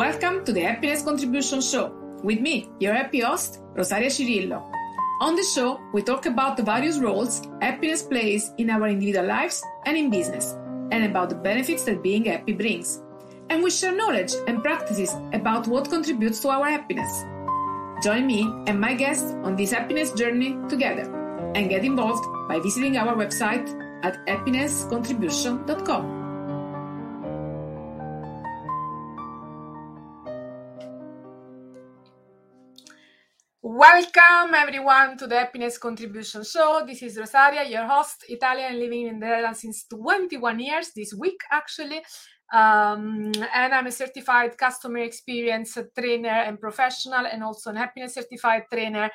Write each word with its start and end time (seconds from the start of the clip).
Welcome 0.00 0.46
to 0.46 0.52
the 0.54 0.62
Happiness 0.62 1.02
Contribution 1.02 1.60
Show 1.60 1.92
with 2.24 2.40
me, 2.40 2.70
your 2.80 2.94
happy 2.94 3.20
host, 3.20 3.60
Rosaria 3.74 4.08
Cirillo. 4.08 4.62
On 5.20 5.36
the 5.36 5.42
show, 5.42 5.78
we 5.92 6.00
talk 6.00 6.24
about 6.24 6.56
the 6.56 6.62
various 6.62 6.98
roles 6.98 7.42
happiness 7.60 8.02
plays 8.02 8.50
in 8.56 8.70
our 8.70 8.88
individual 8.88 9.26
lives 9.26 9.62
and 9.84 9.98
in 9.98 10.08
business, 10.08 10.56
and 10.90 11.04
about 11.04 11.28
the 11.28 11.34
benefits 11.34 11.84
that 11.84 12.02
being 12.02 12.24
happy 12.24 12.54
brings. 12.54 13.02
And 13.50 13.62
we 13.62 13.70
share 13.70 13.94
knowledge 13.94 14.32
and 14.48 14.62
practices 14.62 15.14
about 15.34 15.66
what 15.66 15.90
contributes 15.90 16.40
to 16.40 16.48
our 16.48 16.70
happiness. 16.70 17.26
Join 18.02 18.26
me 18.26 18.50
and 18.68 18.80
my 18.80 18.94
guests 18.94 19.34
on 19.44 19.54
this 19.54 19.70
happiness 19.70 20.12
journey 20.12 20.56
together 20.70 21.12
and 21.54 21.68
get 21.68 21.84
involved 21.84 22.24
by 22.48 22.58
visiting 22.58 22.96
our 22.96 23.14
website 23.14 23.68
at 24.02 24.16
happinesscontribution.com. 24.26 26.19
Welcome 33.80 34.54
everyone 34.54 35.16
to 35.16 35.26
the 35.26 35.38
Happiness 35.38 35.78
Contribution 35.78 36.44
Show. 36.44 36.82
This 36.86 37.02
is 37.02 37.16
Rosaria, 37.16 37.66
your 37.66 37.86
host, 37.86 38.26
Italian 38.28 38.78
living 38.78 39.06
in 39.06 39.18
the 39.18 39.24
Netherlands 39.24 39.62
since 39.62 39.86
21 39.86 40.60
years, 40.60 40.90
this 40.94 41.14
week 41.14 41.40
actually. 41.50 42.02
Um, 42.52 43.32
and 43.54 43.72
I'm 43.72 43.86
a 43.86 43.90
certified 43.90 44.58
customer 44.58 44.98
experience 44.98 45.78
trainer 45.98 46.28
and 46.28 46.60
professional, 46.60 47.24
and 47.24 47.42
also 47.42 47.70
an 47.70 47.76
happiness 47.76 48.16
certified 48.16 48.64
trainer, 48.70 49.08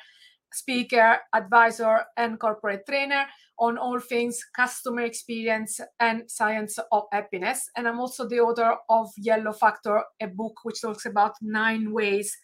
speaker, 0.52 1.18
advisor, 1.32 2.00
and 2.16 2.40
corporate 2.40 2.82
trainer 2.88 3.24
on 3.60 3.78
all 3.78 4.00
things 4.00 4.44
customer 4.56 5.02
experience 5.02 5.78
and 6.00 6.28
science 6.28 6.76
of 6.90 7.04
happiness. 7.12 7.70
And 7.76 7.86
I'm 7.86 8.00
also 8.00 8.28
the 8.28 8.40
author 8.40 8.74
of 8.88 9.10
Yellow 9.16 9.52
Factor, 9.52 10.02
a 10.20 10.26
book 10.26 10.54
which 10.64 10.82
talks 10.82 11.06
about 11.06 11.34
nine 11.40 11.92
ways 11.92 12.36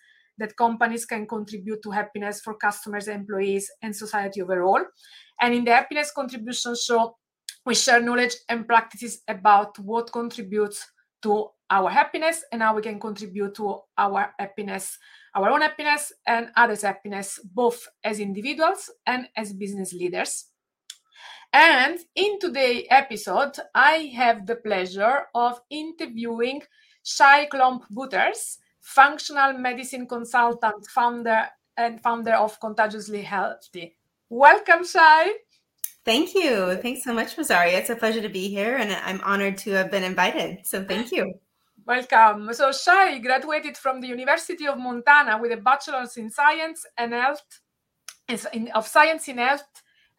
that 0.43 0.57
companies 0.57 1.07
can 1.07 1.25
contribute 1.25 1.83
to 1.85 1.91
happiness 1.93 2.41
for 2.41 2.55
customers, 2.55 3.07
employees, 3.07 3.71
and 3.81 3.95
society 3.95 4.43
overall. 4.43 4.81
And 5.41 5.55
in 5.55 5.65
the 5.65 5.71
Happiness 5.71 6.11
Contribution 6.11 6.75
Show, 6.75 7.17
we 7.65 7.77
share 7.77 8.03
knowledge 8.03 8.35
and 8.48 8.67
practices 8.67 9.23
about 9.29 9.79
what 9.79 10.13
contributes 10.13 10.85
to 11.23 11.48
our 11.70 11.89
happiness 11.89 12.45
and 12.51 12.61
how 12.61 12.75
we 12.75 12.83
can 12.83 12.98
contribute 12.98 13.55
to 13.55 13.79
our 13.97 14.35
happiness, 14.39 14.98
our 15.37 15.48
own 15.48 15.61
happiness 15.61 16.13
and 16.27 16.48
others' 16.57 16.83
happiness, 16.83 17.39
both 17.55 17.87
as 18.03 18.19
individuals 18.19 18.91
and 19.07 19.29
as 19.37 19.53
business 19.53 19.93
leaders. 19.93 20.47
And 21.53 22.01
in 22.17 22.41
today's 22.41 22.87
episode, 22.91 23.53
I 23.75 24.11
have 24.17 24.47
the 24.47 24.57
pleasure 24.57 25.27
of 25.35 25.61
interviewing 25.70 26.63
Shay 27.05 27.48
Klomp 27.53 27.83
Bueters, 27.91 28.59
functional 28.83 29.55
medicine 29.55 30.07
consultant, 30.07 30.87
founder, 30.89 31.49
and 31.77 32.01
founder 32.03 32.35
of 32.35 32.61
Contagiously 32.61 33.23
Healthy. 33.23 33.97
Welcome, 34.29 34.85
Shay. 34.85 35.33
Thank 36.05 36.35
you. 36.35 36.77
Thanks 36.83 37.05
so 37.05 37.15
much, 37.15 37.39
Rosaria. 37.39 37.79
It's 37.79 37.91
a 37.91 37.97
pleasure 37.97 38.21
to 38.21 38.29
be 38.29 38.49
here, 38.49 38.77
and 38.77 38.93
I'm 38.93 39.21
honored 39.23 39.57
to 39.59 39.71
have 39.73 39.91
been 39.91 40.03
invited. 40.03 40.67
So 40.67 40.85
thank 40.85 41.13
you. 41.13 41.35
Welcome. 41.87 42.53
So 42.55 42.73
Shay 42.73 43.21
graduated 43.21 43.77
from 43.77 44.01
the 44.01 44.09
University 44.09 44.67
of 44.67 44.79
Montana 44.79 45.39
with 45.41 45.53
a 45.53 45.57
bachelor's 45.57 46.17
in 46.17 46.31
science 46.31 46.85
and 46.99 47.13
health, 47.13 47.61
of 48.75 48.87
science 48.87 49.29
in 49.29 49.39
health 49.39 49.63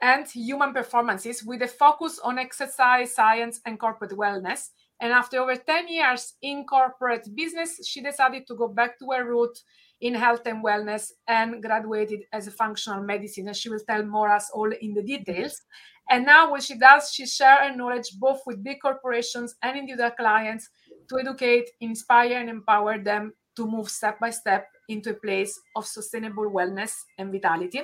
and 0.01 0.27
human 0.27 0.73
performances, 0.73 1.43
with 1.43 1.61
a 1.61 1.67
focus 1.67 2.19
on 2.23 2.39
exercise 2.39 3.13
science 3.13 3.59
and 3.65 3.79
corporate 3.79 4.11
wellness. 4.11 4.69
And 5.03 5.11
after 5.11 5.37
over 5.41 5.57
10 5.57 5.89
years 5.89 6.35
in 6.41 6.63
corporate 6.63 7.27
business, 7.35 7.85
she 7.85 8.01
decided 8.01 8.47
to 8.47 8.55
go 8.55 8.69
back 8.69 8.97
to 8.99 9.07
her 9.11 9.25
root 9.25 9.51
in 9.99 10.15
health 10.15 10.45
and 10.45 10.63
wellness 10.63 11.11
and 11.27 11.61
graduated 11.61 12.21
as 12.31 12.47
a 12.47 12.51
functional 12.51 13.03
medicine. 13.03 13.47
And 13.47 13.55
she 13.55 13.67
will 13.67 13.81
tell 13.85 14.05
more 14.05 14.31
us 14.31 14.49
all 14.53 14.71
in 14.71 14.93
the 14.93 15.03
details. 15.03 15.51
Mm-hmm. 15.51 16.15
And 16.15 16.25
now 16.25 16.51
what 16.51 16.63
she 16.63 16.77
does, 16.77 17.11
she 17.11 17.25
share 17.25 17.67
her 17.67 17.75
knowledge 17.75 18.11
both 18.17 18.43
with 18.45 18.63
big 18.63 18.79
corporations 18.81 19.55
and 19.61 19.77
individual 19.77 20.11
clients 20.11 20.69
to 21.09 21.19
educate, 21.19 21.69
inspire, 21.81 22.37
and 22.37 22.49
empower 22.49 22.97
them 22.97 23.33
to 23.57 23.67
move 23.67 23.89
step 23.89 24.21
by 24.21 24.29
step 24.29 24.69
into 24.87 25.09
a 25.09 25.15
place 25.15 25.59
of 25.75 25.85
sustainable 25.85 26.49
wellness 26.49 26.93
and 27.17 27.29
vitality. 27.29 27.81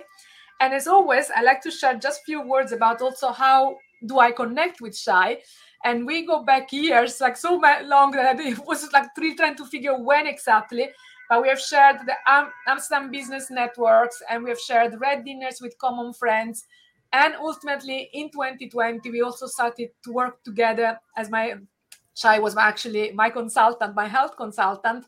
And 0.61 0.73
as 0.73 0.88
always, 0.88 1.29
I 1.35 1.41
like 1.41 1.61
to 1.63 1.71
share 1.71 1.95
just 1.95 2.21
a 2.21 2.25
few 2.25 2.41
words 2.47 2.71
about 2.71 3.01
also 3.01 3.31
how 3.31 3.75
do 4.05 4.19
I 4.19 4.31
connect 4.31 4.79
with 4.79 4.97
Shay 4.97 5.41
and 5.85 6.06
we 6.06 6.25
go 6.25 6.44
back 6.44 6.72
years 6.73 7.22
like 7.22 7.38
so 7.38 7.56
long 7.85 8.12
that 8.12 8.40
it 8.40 8.66
was 8.66 8.91
like 8.91 9.13
three 9.16 9.35
trying 9.35 9.56
to 9.56 9.66
figure 9.66 9.97
when 9.97 10.28
exactly 10.28 10.90
but 11.29 11.44
we 11.44 11.47
have 11.47 11.59
shared 11.59 11.97
the 12.06 12.16
amsterdam 12.67 13.12
business 13.12 13.51
networks 13.51 14.22
and 14.29 14.44
we 14.44 14.50
have 14.50 14.59
shared 14.59 15.00
red 15.00 15.23
dinners 15.23 15.62
with 15.62 15.78
common 15.78 16.12
friends. 16.12 16.66
And 17.13 17.35
ultimately 17.35 18.09
in 18.13 18.29
2020 18.31 19.09
we 19.12 19.22
also 19.22 19.45
started 19.47 19.89
to 20.03 20.12
work 20.12 20.44
together 20.44 21.00
as 21.18 21.29
my 21.29 21.56
shay 22.16 22.39
was 22.39 22.57
actually 22.57 23.12
my 23.12 23.29
consultant 23.29 23.95
my 23.95 24.07
health 24.07 24.35
consultant 24.35 25.06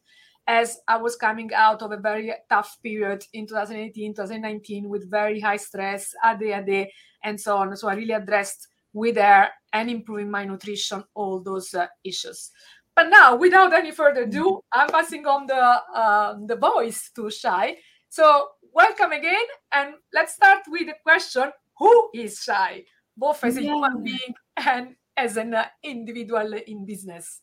as 0.48 0.80
i 0.88 0.96
was 0.98 1.16
coming 1.16 1.52
out 1.54 1.82
of 1.82 1.92
a 1.92 1.98
very 1.98 2.34
tough 2.50 2.78
period 2.82 3.24
in 3.34 3.46
2018 3.46 4.16
2019 4.16 4.90
with 4.90 5.12
very 5.12 5.40
high 5.40 5.58
stress 5.58 6.14
ADHD 6.26 6.88
and 7.24 7.40
so 7.40 7.58
on. 7.58 7.76
So 7.76 7.88
i 7.88 7.94
really 7.94 8.14
addressed 8.14 8.68
with 8.94 9.18
her 9.18 9.50
and 9.74 9.90
improving 9.90 10.30
my 10.30 10.46
nutrition, 10.46 11.04
all 11.14 11.40
those 11.40 11.74
uh, 11.74 11.88
issues. 12.04 12.52
But 12.96 13.10
now, 13.10 13.36
without 13.36 13.74
any 13.74 13.92
further 13.92 14.24
ado, 14.24 14.44
mm-hmm. 14.44 14.80
I'm 14.80 14.90
passing 14.90 15.26
on 15.26 15.48
the 15.48 15.56
uh, 15.56 16.36
the 16.46 16.56
voice 16.56 17.12
to 17.16 17.30
Shay. 17.30 17.78
So, 18.10 18.50
welcome 18.74 19.12
again, 19.12 19.48
and 19.72 19.96
let's 20.14 20.34
start 20.34 20.60
with 20.68 20.88
the 20.88 20.96
question: 21.04 21.52
Who 21.80 22.10
is 22.14 22.44
Shay, 22.44 22.86
both 23.16 23.44
as 23.44 23.58
a 23.58 23.64
yeah. 23.64 23.72
human 23.72 24.04
being 24.04 24.36
and 24.58 24.96
as 25.16 25.38
an 25.38 25.54
uh, 25.54 25.66
individual 25.84 26.54
in 26.68 26.86
business? 26.86 27.42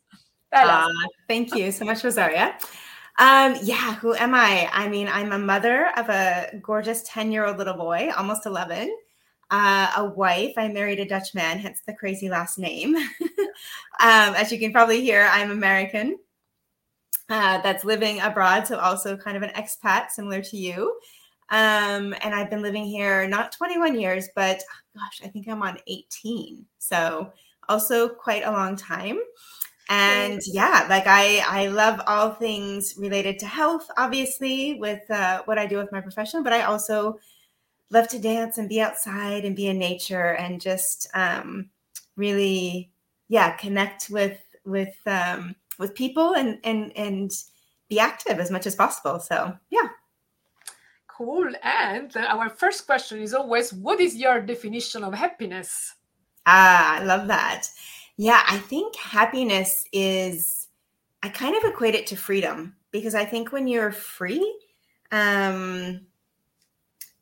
Uh, 0.53 0.89
thank 1.29 1.55
you 1.55 1.73
so 1.73 1.85
much, 1.85 2.05
Rosaria. 2.05 2.57
Um, 3.19 3.57
yeah, 3.63 3.97
who 3.97 4.15
am 4.15 4.35
I? 4.35 4.69
I 4.73 4.89
mean, 4.89 5.09
I'm 5.09 5.33
a 5.33 5.39
mother 5.39 5.91
of 5.97 6.09
a 6.09 6.61
gorgeous 6.63 7.03
10 7.03 7.33
year 7.33 7.47
old 7.47 7.59
little 7.59 7.75
boy, 7.75 8.11
almost 8.17 8.47
11 8.47 8.95
uh, 9.51 9.93
a 9.97 10.05
wife. 10.05 10.55
I 10.57 10.69
married 10.69 11.01
a 11.01 11.05
Dutch 11.05 11.35
man, 11.35 11.59
hence 11.59 11.81
the 11.87 11.95
crazy 11.95 12.29
last 12.29 12.59
name. 12.59 12.97
um, 12.97 13.07
as 14.01 14.53
you 14.53 14.59
can 14.59 14.73
probably 14.73 15.01
hear, 15.01 15.29
I'm 15.31 15.51
American. 15.51 16.19
Uh, 17.31 17.61
that's 17.61 17.85
living 17.85 18.21
abroad, 18.21 18.67
so 18.67 18.79
also 18.79 19.17
kind 19.17 19.37
of 19.37 19.43
an 19.43 19.51
expat, 19.51 20.11
similar 20.11 20.41
to 20.41 20.57
you. 20.57 20.99
Um, 21.51 22.15
and 22.23 22.35
I've 22.35 22.51
been 22.51 22.63
living 22.63 22.85
here 22.85 23.27
not 23.29 23.53
21 23.53 23.99
years, 23.99 24.29
but 24.35 24.63
gosh, 24.95 25.21
I 25.25 25.29
think 25.29 25.49
I'm 25.49 25.63
on 25.63 25.79
18. 25.87 26.65
So 26.79 27.33
also 27.69 28.09
quite 28.09 28.45
a 28.45 28.51
long 28.51 28.77
time. 28.77 29.19
And 29.91 30.41
yeah, 30.47 30.87
like 30.91 31.07
I 31.07 31.43
I 31.47 31.69
love 31.69 32.01
all 32.07 32.33
things 32.33 32.95
related 32.99 33.39
to 33.39 33.47
health, 33.47 33.89
obviously, 33.97 34.75
with 34.75 35.11
uh, 35.11 35.43
what 35.47 35.59
I 35.59 35.67
do 35.67 35.79
with 35.79 35.91
my 35.93 36.03
profession, 36.03 36.43
but 36.43 36.53
I 36.53 36.63
also 36.63 37.19
love 37.91 38.09
to 38.09 38.19
dance 38.19 38.59
and 38.59 38.69
be 38.69 38.81
outside 38.81 39.45
and 39.45 39.57
be 39.57 39.67
in 39.69 39.79
nature 39.79 40.35
and 40.35 40.61
just 40.61 41.09
um, 41.15 41.71
really 42.17 42.91
yeah 43.29 43.53
connect 43.57 44.11
with 44.11 44.41
with 44.65 44.95
um, 45.07 45.55
with 45.79 45.95
people 45.95 46.35
and 46.35 46.59
and 46.65 46.97
and 46.97 47.33
be 47.89 47.99
active 47.99 48.39
as 48.39 48.51
much 48.51 48.67
as 48.67 48.75
possible. 48.75 49.19
So 49.21 49.57
yeah. 49.71 49.89
Cool. 51.07 51.51
And 51.65 52.17
our 52.17 52.49
first 52.49 52.87
question 52.87 53.21
is 53.21 53.35
always 53.35 53.73
what 53.73 54.01
is 54.01 54.15
your 54.15 54.41
definition 54.41 55.03
of 55.03 55.15
happiness? 55.15 55.95
Ah 56.47 57.01
i 57.01 57.05
love 57.05 57.29
that. 57.29 57.69
Yeah 58.17 58.43
i 58.49 58.59
think 58.59 58.97
happiness 58.97 59.85
is 59.93 60.69
i 61.23 61.29
kind 61.29 61.57
of 61.57 61.65
equate 61.65 61.95
it 61.95 62.07
to 62.09 62.17
freedom 62.17 62.75
because 62.91 63.15
i 63.15 63.25
think 63.25 63.53
when 63.53 63.69
you're 63.69 63.93
free 63.93 64.61
um 65.13 66.01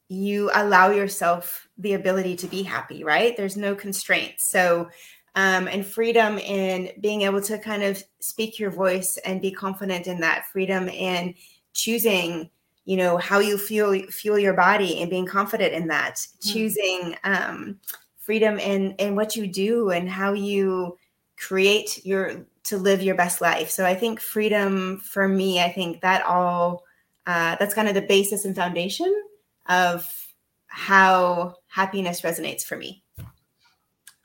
you 0.08 0.50
allow 0.54 0.90
yourself 0.90 1.68
the 1.78 1.94
ability 1.94 2.36
to 2.36 2.46
be 2.46 2.62
happy, 2.62 3.02
right? 3.02 3.36
There's 3.36 3.56
no 3.56 3.74
constraints. 3.74 4.48
So, 4.48 4.88
um, 5.34 5.68
and 5.68 5.84
freedom 5.84 6.38
in 6.38 6.92
being 7.00 7.22
able 7.22 7.42
to 7.42 7.58
kind 7.58 7.82
of 7.82 8.02
speak 8.20 8.58
your 8.58 8.70
voice 8.70 9.18
and 9.24 9.42
be 9.42 9.50
confident 9.50 10.06
in 10.06 10.20
that 10.20 10.46
freedom 10.46 10.88
in 10.88 11.34
choosing, 11.74 12.48
you 12.84 12.96
know, 12.96 13.18
how 13.18 13.40
you 13.40 13.58
feel 13.58 14.00
fuel 14.10 14.38
your 14.38 14.54
body 14.54 15.02
and 15.02 15.10
being 15.10 15.26
confident 15.26 15.74
in 15.74 15.88
that, 15.88 16.14
mm-hmm. 16.14 16.52
choosing 16.52 17.16
um, 17.24 17.78
freedom 18.18 18.58
in 18.58 18.92
in 18.92 19.14
what 19.14 19.36
you 19.36 19.46
do 19.46 19.90
and 19.90 20.08
how 20.08 20.32
you 20.32 20.96
create 21.36 22.04
your 22.06 22.46
to 22.64 22.78
live 22.78 23.02
your 23.02 23.14
best 23.14 23.40
life. 23.40 23.70
So 23.70 23.84
I 23.84 23.94
think 23.94 24.20
freedom 24.20 24.98
for 24.98 25.28
me, 25.28 25.60
I 25.60 25.70
think 25.70 26.00
that 26.00 26.24
all 26.24 26.84
uh, 27.26 27.56
that's 27.56 27.74
kind 27.74 27.88
of 27.88 27.94
the 27.94 28.02
basis 28.02 28.44
and 28.44 28.56
foundation 28.56 29.12
of 29.68 30.06
how 30.66 31.54
happiness 31.68 32.22
resonates 32.22 32.64
for 32.64 32.76
me. 32.76 33.02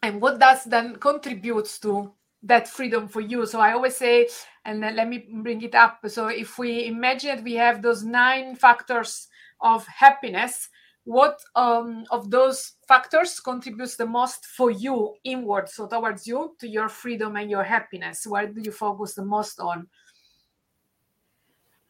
And 0.04 0.20
what 0.22 0.40
does 0.40 0.64
then 0.64 0.96
contributes 0.96 1.80
to 1.80 2.12
that 2.44 2.68
freedom 2.68 3.08
for 3.08 3.22
you? 3.22 3.46
So 3.46 3.60
I 3.60 3.74
always 3.74 3.96
say 3.96 4.28
and 4.66 4.82
let 4.82 5.08
me 5.08 5.26
bring 5.42 5.62
it 5.62 5.76
up. 5.76 6.00
So, 6.08 6.28
if 6.28 6.58
we 6.58 6.86
imagine 6.86 7.44
we 7.44 7.54
have 7.56 7.82
those 7.82 8.04
nine 8.04 8.56
factors 8.56 9.28
of 9.60 9.86
happiness, 9.88 10.70
what 11.04 11.40
um, 11.56 12.06
of 12.12 12.30
those 12.30 12.74
factors 12.88 13.40
contributes 13.40 13.96
the 13.96 14.06
most 14.06 14.46
for 14.46 14.70
you 14.70 15.16
inward, 15.24 15.68
so 15.70 15.88
towards 15.88 16.28
you, 16.28 16.56
to 16.60 16.68
your 16.68 16.90
freedom 16.90 17.36
and 17.38 17.50
your 17.50 17.64
happiness? 17.64 18.28
Where 18.28 18.48
do 18.48 18.62
you 18.62 18.72
focus 18.72 19.16
the 19.16 19.26
most 19.26 19.60
on? 19.60 19.88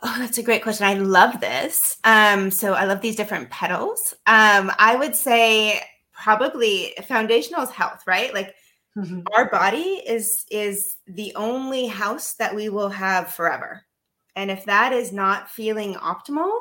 Oh, 0.03 0.15
that's 0.17 0.37
a 0.39 0.43
great 0.43 0.63
question. 0.63 0.87
I 0.87 0.95
love 0.95 1.39
this. 1.39 1.97
Um, 2.03 2.49
so 2.49 2.73
I 2.73 2.85
love 2.85 3.01
these 3.01 3.15
different 3.15 3.49
petals. 3.51 4.13
Um, 4.25 4.71
I 4.79 4.95
would 4.95 5.15
say 5.15 5.81
probably 6.11 6.93
foundational 7.07 7.61
is 7.61 7.69
health, 7.69 8.03
right? 8.07 8.33
Like 8.33 8.55
mm-hmm. 8.97 9.21
our 9.35 9.49
body 9.49 10.01
is 10.07 10.45
is 10.49 10.97
the 11.07 11.33
only 11.35 11.87
house 11.87 12.33
that 12.35 12.55
we 12.55 12.69
will 12.69 12.89
have 12.89 13.33
forever. 13.33 13.83
And 14.35 14.49
if 14.49 14.65
that 14.65 14.91
is 14.93 15.11
not 15.11 15.49
feeling 15.49 15.95
optimal, 15.95 16.51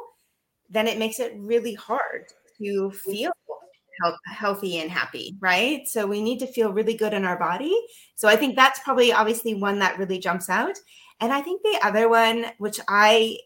then 0.69 0.87
it 0.87 0.99
makes 0.99 1.19
it 1.19 1.33
really 1.37 1.75
hard 1.75 2.27
to 2.59 2.91
feel 2.91 3.33
healthy 4.27 4.79
and 4.79 4.91
happy, 4.91 5.37
right? 5.41 5.87
So 5.87 6.07
we 6.07 6.23
need 6.23 6.39
to 6.41 6.47
feel 6.47 6.73
really 6.73 6.95
good 6.95 7.15
in 7.15 7.25
our 7.25 7.39
body. 7.39 7.75
So 8.17 8.29
I 8.29 8.37
think 8.37 8.57
that's 8.57 8.81
probably 8.81 9.13
obviously 9.13 9.55
one 9.55 9.79
that 9.81 9.99
really 9.99 10.19
jumps 10.19 10.49
out. 10.49 10.79
And 11.21 11.33
I 11.33 11.41
think 11.43 11.63
the 11.63 11.79
other 11.83 12.09
one, 12.09 12.47
which 12.59 12.81
I 12.89 13.39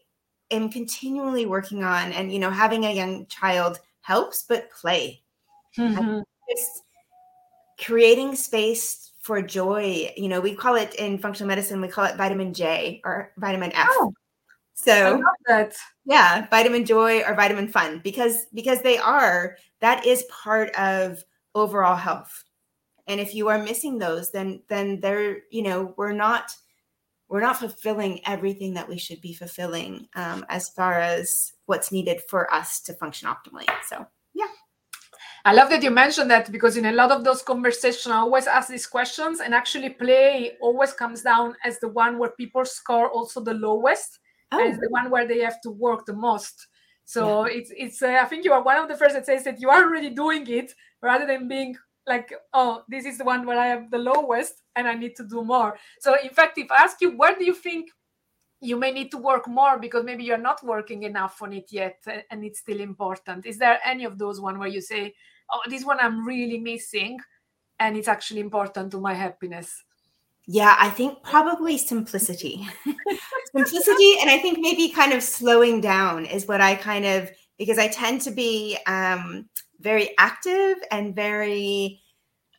am 0.51 0.69
continually 0.69 1.45
working 1.45 1.83
on, 1.83 2.13
and 2.13 2.31
you 2.31 2.39
know, 2.39 2.51
having 2.51 2.85
a 2.85 2.93
young 2.93 3.25
child 3.27 3.79
helps, 4.01 4.45
but 4.47 4.71
play. 4.71 5.21
Mm-hmm. 5.77 6.19
Just 6.55 6.83
creating 7.83 8.35
space 8.35 9.11
for 9.21 9.41
joy. 9.41 10.13
You 10.15 10.29
know, 10.29 10.39
we 10.39 10.55
call 10.55 10.75
it 10.75 10.93
in 10.95 11.17
functional 11.17 11.47
medicine, 11.47 11.81
we 11.81 11.87
call 11.87 12.05
it 12.05 12.15
vitamin 12.15 12.53
J 12.53 13.01
or 13.03 13.31
vitamin 13.37 13.71
F. 13.73 13.87
Oh, 13.89 14.13
so 14.75 15.23
yeah, 16.05 16.47
vitamin 16.49 16.85
joy 16.85 17.21
or 17.21 17.33
vitamin 17.33 17.67
fun 17.67 18.01
because 18.03 18.45
because 18.53 18.81
they 18.81 18.97
are 18.97 19.57
that 19.81 20.05
is 20.05 20.23
part 20.29 20.69
of 20.75 21.23
overall 21.55 21.95
health. 21.95 22.43
And 23.07 23.19
if 23.19 23.33
you 23.33 23.47
are 23.47 23.57
missing 23.57 23.97
those, 23.97 24.31
then 24.31 24.61
then 24.67 24.99
they're 24.99 25.39
you 25.49 25.63
know 25.63 25.93
we're 25.97 26.13
not 26.13 26.55
we're 27.27 27.41
not 27.41 27.57
fulfilling 27.57 28.21
everything 28.27 28.73
that 28.75 28.87
we 28.87 28.97
should 28.97 29.21
be 29.21 29.33
fulfilling 29.33 30.07
um, 30.15 30.45
as 30.49 30.69
far 30.69 30.99
as 30.99 31.53
what's 31.65 31.91
needed 31.91 32.21
for 32.29 32.53
us 32.53 32.79
to 32.81 32.93
function 32.93 33.27
optimally. 33.27 33.67
So, 33.87 34.05
yeah. 34.33 34.45
I 35.43 35.53
love 35.53 35.69
that 35.69 35.83
you 35.83 35.91
mentioned 35.91 36.29
that 36.31 36.51
because 36.51 36.77
in 36.77 36.85
a 36.85 36.91
lot 36.91 37.11
of 37.11 37.23
those 37.23 37.41
conversations, 37.41 38.11
I 38.11 38.17
always 38.17 38.47
ask 38.47 38.67
these 38.67 38.87
questions, 38.87 39.39
and 39.39 39.53
actually, 39.53 39.91
play 39.91 40.53
always 40.61 40.93
comes 40.93 41.21
down 41.21 41.55
as 41.63 41.79
the 41.79 41.87
one 41.87 42.17
where 42.17 42.31
people 42.31 42.65
score 42.65 43.09
also 43.09 43.41
the 43.41 43.53
lowest, 43.53 44.19
oh. 44.51 44.65
and 44.65 44.79
the 44.81 44.89
one 44.89 45.09
where 45.09 45.27
they 45.27 45.39
have 45.39 45.61
to 45.61 45.71
work 45.71 46.05
the 46.05 46.13
most. 46.13 46.67
So 47.05 47.45
yeah. 47.45 47.57
it's 47.57 47.71
it's. 47.77 48.01
Uh, 48.01 48.19
I 48.21 48.25
think 48.25 48.45
you 48.45 48.53
are 48.53 48.63
one 48.63 48.77
of 48.77 48.87
the 48.87 48.97
first 48.97 49.13
that 49.15 49.25
says 49.25 49.43
that 49.43 49.61
you 49.61 49.69
are 49.69 49.83
already 49.83 50.09
doing 50.09 50.47
it 50.47 50.73
rather 51.01 51.27
than 51.27 51.47
being 51.47 51.75
like, 52.07 52.33
oh, 52.53 52.83
this 52.87 53.05
is 53.05 53.17
the 53.17 53.23
one 53.23 53.45
where 53.45 53.59
I 53.59 53.67
have 53.67 53.91
the 53.91 53.97
lowest 53.97 54.61
and 54.75 54.87
I 54.87 54.93
need 54.93 55.15
to 55.17 55.23
do 55.23 55.43
more. 55.43 55.77
So, 55.99 56.15
in 56.21 56.29
fact, 56.29 56.57
if 56.57 56.71
I 56.71 56.83
ask 56.83 57.01
you, 57.01 57.17
where 57.17 57.35
do 57.35 57.45
you 57.45 57.53
think 57.53 57.89
you 58.61 58.77
may 58.77 58.91
need 58.91 59.11
to 59.11 59.17
work 59.17 59.47
more 59.47 59.77
because 59.79 60.03
maybe 60.03 60.23
you're 60.23 60.37
not 60.37 60.63
working 60.63 61.03
enough 61.03 61.41
on 61.41 61.53
it 61.53 61.71
yet 61.71 62.03
and 62.31 62.43
it's 62.43 62.59
still 62.59 62.79
important? 62.79 63.45
Is 63.45 63.57
there 63.57 63.79
any 63.85 64.05
of 64.05 64.17
those 64.17 64.41
one 64.41 64.57
where 64.59 64.67
you 64.67 64.81
say, 64.81 65.13
oh, 65.51 65.61
this 65.69 65.85
one 65.85 65.97
I'm 65.99 66.25
really 66.25 66.59
missing 66.59 67.19
and 67.79 67.97
it's 67.97 68.07
actually 68.07 68.39
important 68.39 68.91
to 68.91 68.99
my 68.99 69.13
happiness? 69.13 69.83
Yeah, 70.47 70.75
I 70.79 70.89
think 70.89 71.23
probably 71.23 71.77
simplicity. 71.77 72.67
simplicity, 73.55 74.15
and 74.21 74.29
I 74.29 74.37
think 74.37 74.59
maybe 74.59 74.89
kind 74.89 75.11
of 75.13 75.23
slowing 75.23 75.81
down 75.81 76.25
is 76.25 76.47
what 76.47 76.61
I 76.61 76.75
kind 76.75 77.05
of 77.05 77.31
because 77.57 77.77
I 77.77 77.87
tend 77.87 78.21
to 78.21 78.31
be 78.31 78.77
um, 78.85 79.47
very 79.79 80.09
active 80.17 80.77
and 80.91 81.15
very 81.15 82.01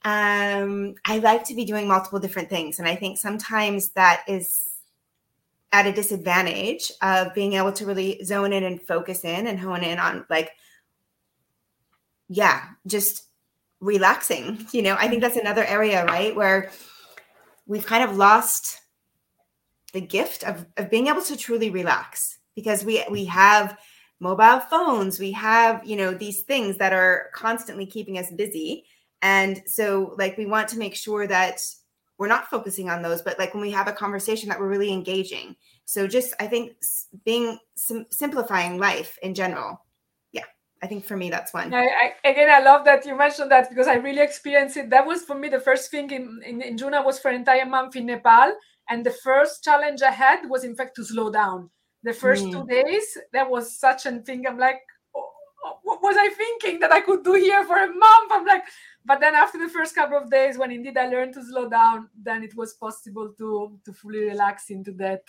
um, 0.07 0.95
I 1.05 1.19
like 1.19 1.45
to 1.47 1.55
be 1.55 1.65
doing 1.65 1.89
multiple 1.89 2.21
different 2.21 2.49
things. 2.49 2.79
And 2.79 2.87
I 2.87 2.95
think 2.95 3.19
sometimes 3.19 3.91
that 3.91 4.23
is 4.29 4.63
at 5.73 5.87
a 5.87 5.93
disadvantage 5.93 6.93
of 7.03 7.35
being 7.35 7.55
able 7.55 7.73
to 7.73 7.85
really 7.85 8.23
zone 8.25 8.53
in 8.53 8.63
and 8.63 8.81
focus 8.81 9.25
in 9.25 9.49
and 9.49 9.59
hone 9.59 9.83
in 9.83 9.99
on 9.99 10.25
like, 10.31 10.53
yeah, 12.29 12.63
just 12.87 13.25
relaxing. 13.81 14.65
You 14.71 14.83
know, 14.83 14.97
I 14.99 15.09
think 15.09 15.23
that's 15.23 15.37
another 15.37 15.65
area, 15.65 16.05
right? 16.05 16.35
Where 16.35 16.71
we've 17.67 17.87
kind 17.87 18.05
of 18.05 18.17
lost 18.17 18.81
the 19.93 20.01
gift 20.01 20.45
of, 20.45 20.67
of 20.77 20.91
being 20.91 21.07
able 21.07 21.23
to 21.23 21.37
truly 21.37 21.71
relax 21.71 22.39
because 22.55 22.85
we 22.85 23.05
we 23.11 23.25
have 23.25 23.79
mobile 24.21 24.61
phones. 24.61 25.19
We 25.19 25.33
have 25.33 25.85
you 25.85 25.97
know 25.97 26.13
these 26.13 26.43
things 26.43 26.77
that 26.79 26.93
are 26.93 27.31
constantly 27.35 27.87
keeping 27.87 28.19
us 28.19 28.31
busy. 28.31 28.85
And 29.23 29.63
so 29.67 30.15
like 30.19 30.37
we 30.37 30.47
want 30.47 30.69
to 30.69 30.79
make 30.79 30.95
sure 30.95 31.27
that 31.27 31.61
we're 32.19 32.29
not 32.29 32.49
focusing 32.49 32.89
on 32.89 33.03
those 33.03 33.21
but 33.23 33.39
like 33.39 33.53
when 33.53 33.63
we 33.63 33.71
have 33.71 33.89
a 33.89 33.93
conversation 33.93 34.49
that 34.49 34.59
we're 34.59 34.69
really 34.69 34.93
engaging. 34.93 35.57
So 35.85 36.07
just 36.07 36.35
i 36.41 36.47
think 36.47 36.73
being 37.25 37.59
sim- 37.77 38.07
simplifying 38.11 38.79
life 38.79 39.19
in 39.23 39.35
general 39.35 39.86
i 40.87 40.89
think 40.89 41.05
for 41.05 41.17
me 41.17 41.29
that's 41.29 41.53
one. 41.53 41.75
I, 41.75 41.87
I, 42.05 42.29
again 42.31 42.49
i 42.49 42.61
love 42.61 42.85
that 42.85 43.05
you 43.05 43.17
mentioned 43.17 43.51
that 43.51 43.69
because 43.69 43.89
i 43.89 43.95
really 43.95 44.23
experienced 44.23 44.77
it. 44.77 44.89
That 44.91 45.05
was 45.05 45.23
for 45.29 45.37
me 45.43 45.49
the 45.49 45.65
first 45.69 45.91
thing 45.91 46.09
in, 46.13 46.41
in, 46.47 46.63
in 46.63 46.79
june 46.79 46.95
i 46.95 47.01
was 47.01 47.19
for 47.19 47.29
an 47.31 47.35
entire 47.35 47.67
month 47.67 47.97
in 47.97 48.07
nepal. 48.07 48.53
And 48.89 49.05
the 49.05 49.17
first 49.29 49.65
challenge 49.65 50.01
i 50.03 50.13
had 50.13 50.49
was 50.49 50.63
in 50.63 50.77
fact 50.77 50.95
to 50.97 51.05
slow 51.05 51.29
down. 51.29 51.71
The 52.05 52.13
first 52.13 52.45
mm. 52.45 52.53
two 52.53 52.65
days 52.79 53.19
there 53.33 53.49
was 53.49 53.77
such 53.87 54.07
a 54.07 54.13
thing. 54.27 54.47
I'm 54.47 54.59
like 54.59 54.81
oh, 55.17 55.29
oh, 55.65 55.79
what 55.83 56.01
was 56.07 56.17
i 56.17 56.29
thinking 56.43 56.79
that 56.83 56.93
i 56.93 57.01
could 57.01 57.25
do 57.25 57.35
here 57.35 57.65
for 57.65 57.79
a 57.83 57.93
month? 58.07 58.31
I'm 58.37 58.47
like 58.47 58.65
but 59.05 59.19
then 59.21 59.35
after 59.35 59.59
the 59.59 59.73
first 59.77 59.93
couple 59.97 60.19
of 60.19 60.31
days 60.31 60.57
when 60.59 60.71
indeed 60.71 60.97
i 60.97 61.09
learned 61.09 61.35
to 61.35 61.43
slow 61.51 61.69
down 61.69 62.09
then 62.29 62.45
it 62.49 62.55
was 62.61 62.75
possible 62.75 63.29
to 63.39 63.49
to 63.85 63.93
fully 63.93 64.23
relax 64.33 64.71
into 64.71 64.93
that. 65.03 65.23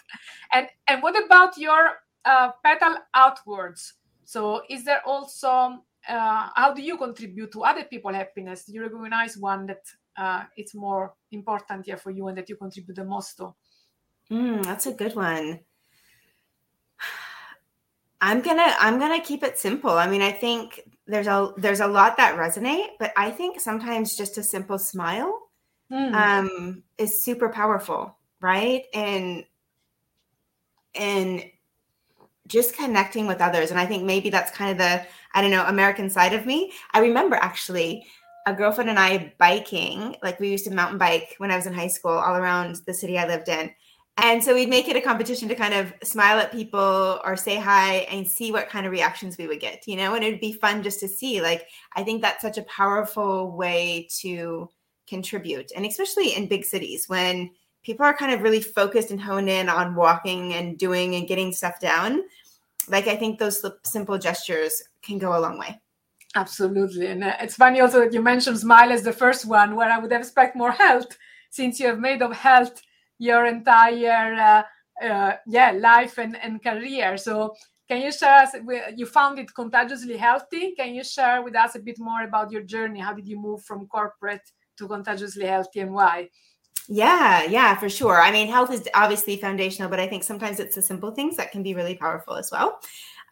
And 0.54 0.68
and 0.88 1.02
what 1.02 1.16
about 1.26 1.58
your 1.58 1.84
uh, 2.26 2.52
petal 2.64 2.96
outwards 3.14 3.94
so 4.28 4.62
is 4.70 4.84
there 4.84 5.02
also 5.08 5.82
uh, 6.10 6.50
how 6.54 6.74
do 6.74 6.82
you 6.82 6.98
contribute 6.98 7.50
to 7.50 7.64
other 7.64 7.86
people 7.86 8.14
happiness 8.14 8.66
do 8.66 8.74
you 8.74 8.82
recognize 8.82 9.38
one 9.38 9.66
that 9.66 9.82
uh, 10.18 10.44
it's 10.58 10.76
more 10.76 11.14
important 11.32 11.86
here 11.86 11.96
for 11.96 12.12
you 12.12 12.28
and 12.28 12.38
that 12.38 12.50
you 12.50 12.58
contribute 12.58 12.96
the 12.96 13.06
most 13.06 13.38
to 13.38 13.56
mm, 14.30 14.62
that's 14.64 14.86
a 14.86 14.92
good 14.92 15.16
one 15.16 15.60
I'm 18.22 18.42
gonna 18.42 18.76
I'm 18.80 18.98
gonna 18.98 19.22
keep 19.22 19.44
it 19.44 19.60
simple. 19.60 19.92
I 19.92 20.08
mean, 20.08 20.24
I 20.24 20.32
think 20.32 20.82
there's 21.06 21.28
a 21.28 21.54
there's 21.56 21.82
a 21.82 21.88
lot 21.88 22.18
that 22.18 22.36
resonate, 22.36 22.98
but 22.98 23.14
I 23.16 23.30
think 23.30 23.62
sometimes 23.62 24.18
just 24.18 24.40
a 24.40 24.44
simple 24.44 24.80
smile 24.80 25.40
mm. 25.92 26.14
um, 26.16 26.82
is 26.98 27.24
super 27.24 27.50
powerful, 27.50 28.18
right? 28.42 28.86
And 28.92 29.46
and 30.96 31.44
just 32.48 32.76
connecting 32.76 33.28
with 33.28 33.42
others. 33.42 33.72
And 33.72 33.80
I 33.80 33.86
think 33.86 34.04
maybe 34.04 34.30
that's 34.30 34.52
kind 34.52 34.72
of 34.72 34.78
the 34.78 35.06
I 35.34 35.42
don't 35.42 35.52
know 35.52 35.66
American 35.66 36.10
side 36.10 36.34
of 36.34 36.46
me. 36.46 36.72
I 36.94 37.00
remember 37.00 37.36
actually 37.36 38.06
a 38.48 38.54
girlfriend 38.54 38.90
and 38.90 38.98
I 38.98 39.34
biking, 39.38 40.16
like 40.24 40.40
we 40.40 40.50
used 40.50 40.66
to 40.66 40.74
mountain 40.74 40.98
bike 40.98 41.36
when 41.38 41.52
I 41.52 41.58
was 41.58 41.66
in 41.66 41.74
high 41.74 41.88
school, 41.88 42.14
all 42.14 42.36
around 42.36 42.82
the 42.86 42.94
city 42.94 43.18
I 43.18 43.28
lived 43.28 43.50
in. 43.50 43.70
And 44.20 44.44
so 44.44 44.56
we'd 44.56 44.70
make 44.70 44.88
it 44.88 44.96
a 44.96 45.02
competition 45.02 45.48
to 45.50 45.56
kind 45.56 45.76
of 45.76 45.94
smile 46.04 46.40
at 46.40 46.52
people 46.52 47.20
or 47.24 47.36
say 47.36 47.58
hi 47.58 47.98
and 48.10 48.28
see 48.28 48.52
what 48.52 48.70
kind 48.70 48.88
of 48.88 48.92
reactions 48.92 49.38
we 49.38 49.46
would 49.48 49.60
get, 49.60 49.84
you 49.86 49.96
know, 49.96 50.16
and 50.16 50.24
it'd 50.24 50.40
be 50.40 50.54
fun 50.54 50.82
just 50.82 51.00
to 51.02 51.08
see. 51.08 51.40
Like, 51.40 51.68
I 51.96 52.04
think 52.04 52.22
that's 52.22 52.42
such 52.42 52.58
a 52.58 52.64
powerful 52.64 53.52
way 53.52 54.08
to 54.22 54.70
contribute. 55.08 55.72
And 55.76 55.86
especially 55.86 56.36
in 56.36 56.48
big 56.48 56.66
cities 56.66 57.08
when 57.08 57.52
people 57.88 58.06
are 58.06 58.14
kind 58.14 58.34
of 58.34 58.42
really 58.42 58.62
focused 58.62 59.12
and 59.12 59.22
honed 59.22 59.50
in 59.50 59.70
on 59.70 59.96
walking 59.96 60.54
and 60.54 60.78
doing 60.78 61.16
and 61.16 61.26
getting 61.26 61.54
stuff 61.54 61.80
down. 61.80 62.22
Like, 62.90 63.08
I 63.08 63.16
think 63.16 63.40
those 63.40 63.66
simple 63.84 64.18
gestures 64.18 64.84
can 65.02 65.18
go 65.18 65.38
a 65.38 65.40
long 65.40 65.58
way. 65.58 65.80
Absolutely. 66.36 67.08
And 67.08 67.24
uh, 67.24 67.38
it's 67.40 67.56
funny 67.56 67.80
also 67.80 68.02
that 68.02 68.14
you 68.14 68.22
mentioned 68.22 68.60
smile 68.60 68.92
as 68.92 69.04
the 69.04 69.14
first 69.14 69.46
one, 69.46 69.74
where 69.76 69.90
I 69.90 70.00
would 70.00 70.12
expect 70.12 70.58
more 70.58 70.72
health 70.72 71.18
since 71.50 71.80
you 71.80 71.88
have 71.88 72.00
made 72.00 72.22
of 72.22 72.34
health 72.34 72.82
your 73.20 73.46
entire 73.46 74.34
uh, 74.36 74.64
uh, 75.06 75.38
yeah 75.48 75.72
life 75.72 76.18
and, 76.18 76.36
and 76.38 76.62
career 76.62 77.18
so 77.18 77.56
can 77.88 78.02
you 78.02 78.12
share 78.12 78.40
us 78.40 78.52
you 78.96 79.06
found 79.06 79.40
it 79.40 79.54
contagiously 79.56 80.18
healthy 80.18 80.76
can 80.76 80.94
you 80.94 81.04
share 81.04 81.42
with 81.42 81.56
us 81.56 81.76
a 81.76 81.80
bit 81.80 81.98
more 81.98 82.24
about 82.24 82.52
your 82.52 82.62
journey 82.64 83.00
how 83.00 83.14
did 83.14 83.28
you 83.28 83.40
move 83.40 83.64
from 83.64 83.88
corporate 83.88 84.52
to 84.78 84.88
contagiously 84.88 85.46
healthy 85.46 85.80
and 85.80 85.94
why 85.94 86.28
yeah 86.88 87.44
yeah 87.44 87.76
for 87.76 87.90
sure. 87.90 88.22
I 88.22 88.32
mean 88.32 88.48
health 88.48 88.72
is 88.72 88.88
obviously 88.94 89.38
foundational 89.38 89.90
but 89.90 90.00
i 90.00 90.08
think 90.08 90.24
sometimes 90.24 90.60
it's 90.60 90.76
the 90.76 90.82
simple 90.82 91.12
things 91.12 91.36
that 91.38 91.52
can 91.52 91.64
be 91.64 91.74
really 91.74 91.96
powerful 91.96 92.36
as 92.36 92.52
well. 92.52 92.80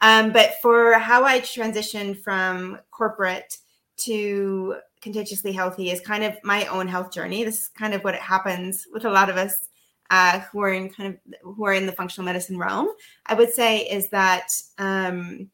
Um, 0.01 0.31
but 0.31 0.55
for 0.61 0.93
how 0.93 1.23
i 1.23 1.39
transitioned 1.39 2.21
from 2.21 2.79
corporate 2.91 3.57
to 3.97 4.75
contagiously 5.01 5.51
healthy 5.51 5.91
is 5.91 6.01
kind 6.01 6.23
of 6.23 6.35
my 6.43 6.65
own 6.65 6.87
health 6.87 7.11
journey. 7.11 7.43
This 7.43 7.61
is 7.61 7.67
kind 7.69 7.93
of 7.93 8.03
what 8.03 8.15
it 8.15 8.21
happens 8.21 8.87
with 8.91 9.05
a 9.05 9.09
lot 9.09 9.29
of 9.29 9.37
us 9.37 9.69
uh, 10.09 10.39
who 10.51 10.61
are 10.61 10.73
in 10.73 10.89
kind 10.89 11.13
of 11.13 11.55
who 11.55 11.65
are 11.65 11.73
in 11.73 11.85
the 11.85 11.91
functional 11.91 12.25
medicine 12.25 12.57
realm, 12.57 12.87
I 13.25 13.33
would 13.33 13.51
say 13.53 13.79
is 13.81 14.09
that 14.09 14.49
um, 14.77 15.49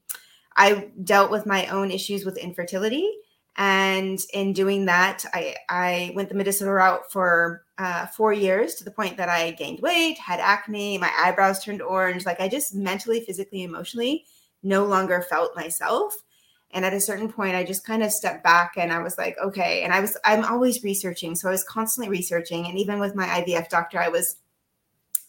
I 0.56 0.90
dealt 1.04 1.32
with 1.32 1.46
my 1.46 1.68
own 1.68 1.92
issues 1.92 2.26
with 2.26 2.38
infertility, 2.38 3.10
and 3.58 4.20
in 4.34 4.54
doing 4.54 4.86
that, 4.86 5.26
I 5.34 5.56
I 5.68 6.12
went 6.16 6.30
the 6.30 6.36
medicinal 6.36 6.74
route 6.74 7.12
for 7.12 7.66
uh, 7.78 8.08
four 8.08 8.32
years 8.32 8.76
to 8.76 8.84
the 8.84 8.92
point 8.92 9.18
that 9.18 9.30
I 9.30 9.52
gained 9.52 9.82
weight, 9.82 10.18
had 10.18 10.40
acne, 10.40 10.98
my 10.98 11.12
eyebrows 11.18 11.64
turned 11.64 11.82
orange. 11.82 12.26
Like 12.26 12.40
I 12.40 12.48
just 12.48 12.74
mentally, 12.76 13.22
physically, 13.22 13.64
emotionally 13.64 14.26
no 14.64 14.86
longer 14.86 15.22
felt 15.22 15.56
myself. 15.56 16.16
And 16.74 16.86
at 16.86 16.94
a 16.94 17.02
certain 17.02 17.32
point, 17.32 17.56
I 17.56 17.64
just 17.64 17.86
kind 17.86 18.04
of 18.04 18.12
stepped 18.12 18.44
back 18.44 18.74
and 18.78 18.94
I 18.94 19.02
was 19.02 19.18
like, 19.18 19.36
okay. 19.44 19.84
And 19.84 19.94
I 19.94 20.00
was, 20.00 20.18
I'm 20.24 20.46
always 20.46 20.84
researching. 20.84 21.36
So 21.36 21.50
I 21.50 21.52
was 21.52 21.64
constantly 21.66 22.10
researching. 22.10 22.66
And 22.66 22.78
even 22.78 23.00
with 23.00 23.16
my 23.16 23.28
IVF 23.28 23.68
doctor, 23.68 24.00
I 24.00 24.08
was 24.08 24.38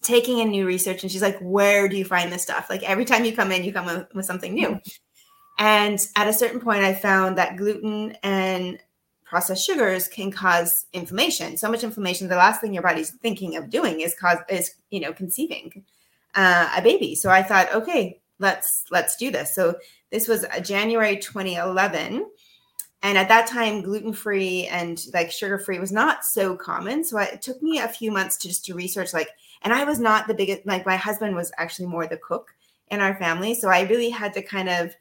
taking 0.02 0.38
in 0.38 0.50
new 0.50 0.66
research. 0.66 1.02
And 1.02 1.10
she's 1.10 1.22
like, 1.22 1.38
where 1.40 1.88
do 1.88 1.96
you 1.96 2.04
find 2.04 2.30
this 2.30 2.42
stuff? 2.42 2.68
Like 2.70 2.88
every 2.88 3.04
time 3.04 3.24
you 3.24 3.34
come 3.34 3.50
in, 3.50 3.64
you 3.64 3.72
come 3.72 3.86
with, 3.86 4.06
with 4.14 4.26
something 4.26 4.54
new. 4.54 4.80
And 5.59 5.99
at 6.16 6.28
a 6.28 6.32
certain 6.32 6.61
point, 6.61 6.82
I 6.82 6.94
found 6.94 7.38
that 7.38 7.56
gluten 7.56 8.16
and 8.23 8.78
processed 9.25 9.66
sugars 9.66 10.09
can 10.09 10.30
cause 10.30 10.87
inflammation. 10.92 11.56
So 11.56 11.71
much 11.71 11.85
inflammation. 11.85 12.28
The 12.28 12.37
last 12.37 12.61
thing 12.61 12.75
your 12.75 12.82
body's 12.82 13.11
thinking 13.11 13.56
of 13.56 13.71
doing 13.71 14.00
is 14.00 14.14
cause 14.14 14.38
is 14.49 14.75
you 14.90 15.00
know 15.00 15.12
conceiving 15.12 15.85
uh, 16.35 16.71
a 16.76 16.82
baby. 16.82 17.14
So 17.14 17.30
I 17.30 17.42
thought, 17.42 17.75
okay, 17.75 18.21
let's 18.38 18.85
let's 18.90 19.16
do 19.16 19.30
this. 19.30 19.54
So 19.54 19.76
this 20.11 20.28
was 20.28 20.44
January 20.62 21.16
2011. 21.16 22.26
And 23.04 23.18
at 23.18 23.28
that 23.28 23.49
time, 23.49 23.82
gluten 23.82 24.12
free 24.12 24.66
and 24.68 25.04
like 25.12 25.32
sugar 25.32 25.59
free 25.59 25.80
was 25.80 25.90
not 25.90 26.25
so 26.25 26.54
common. 26.54 27.02
So 27.02 27.18
it 27.18 27.42
took 27.42 27.61
me 27.61 27.78
a 27.78 27.88
few 27.88 28.12
months 28.12 28.37
to 28.38 28.49
just 28.49 28.64
to 28.66 28.75
research 28.75 29.12
like, 29.12 29.28
and 29.62 29.73
I 29.73 29.85
was 29.85 29.99
not 29.99 30.28
the 30.28 30.35
biggest, 30.35 30.66
like 30.66 30.87
my 30.87 30.97
husband 30.97 31.35
was 31.35 31.50
actually 31.56 31.87
more 31.87 32.06
the 32.06 32.16
cook 32.16 32.54
in 32.88 33.00
our 33.00 33.16
family. 33.16 33.54
So 33.54 33.71
I 33.71 33.82
really 33.82 34.11
had 34.11 34.32
to 34.35 34.42
kind 34.42 34.68
of 34.68 34.94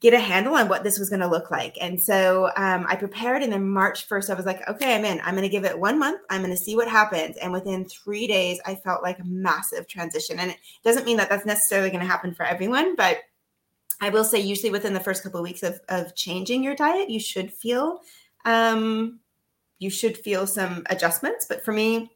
get 0.00 0.14
a 0.14 0.20
handle 0.20 0.54
on 0.54 0.68
what 0.68 0.84
this 0.84 0.98
was 0.98 1.10
going 1.10 1.20
to 1.20 1.26
look 1.26 1.50
like. 1.50 1.76
And 1.80 2.00
so 2.00 2.50
um, 2.56 2.86
I 2.88 2.94
prepared, 2.94 3.42
and 3.42 3.52
then 3.52 3.68
March 3.68 4.08
1st, 4.08 4.30
I 4.30 4.34
was 4.34 4.46
like, 4.46 4.68
okay, 4.68 4.94
I'm 4.94 5.04
in. 5.04 5.20
I'm 5.24 5.34
going 5.34 5.42
to 5.42 5.48
give 5.48 5.64
it 5.64 5.78
one 5.78 5.98
month. 5.98 6.20
I'm 6.30 6.40
going 6.40 6.52
to 6.52 6.56
see 6.56 6.76
what 6.76 6.88
happens. 6.88 7.36
And 7.36 7.52
within 7.52 7.84
three 7.84 8.26
days, 8.28 8.60
I 8.64 8.76
felt 8.76 9.02
like 9.02 9.18
a 9.18 9.24
massive 9.24 9.88
transition. 9.88 10.38
And 10.38 10.52
it 10.52 10.58
doesn't 10.84 11.04
mean 11.04 11.16
that 11.16 11.28
that's 11.28 11.46
necessarily 11.46 11.90
going 11.90 12.02
to 12.02 12.06
happen 12.06 12.32
for 12.32 12.44
everyone, 12.44 12.94
but 12.94 13.18
I 14.00 14.10
will 14.10 14.24
say, 14.24 14.38
usually 14.38 14.70
within 14.70 14.94
the 14.94 15.00
first 15.00 15.22
couple 15.22 15.40
of 15.40 15.44
weeks 15.44 15.62
of, 15.62 15.80
of 15.88 16.14
changing 16.14 16.62
your 16.62 16.76
diet, 16.76 17.10
you 17.10 17.18
should 17.18 17.52
feel 17.52 18.00
um, 18.44 19.18
you 19.78 19.90
should 19.90 20.16
feel 20.16 20.46
some 20.46 20.84
adjustments. 20.90 21.46
But 21.48 21.64
for 21.64 21.72
me, 21.72 22.12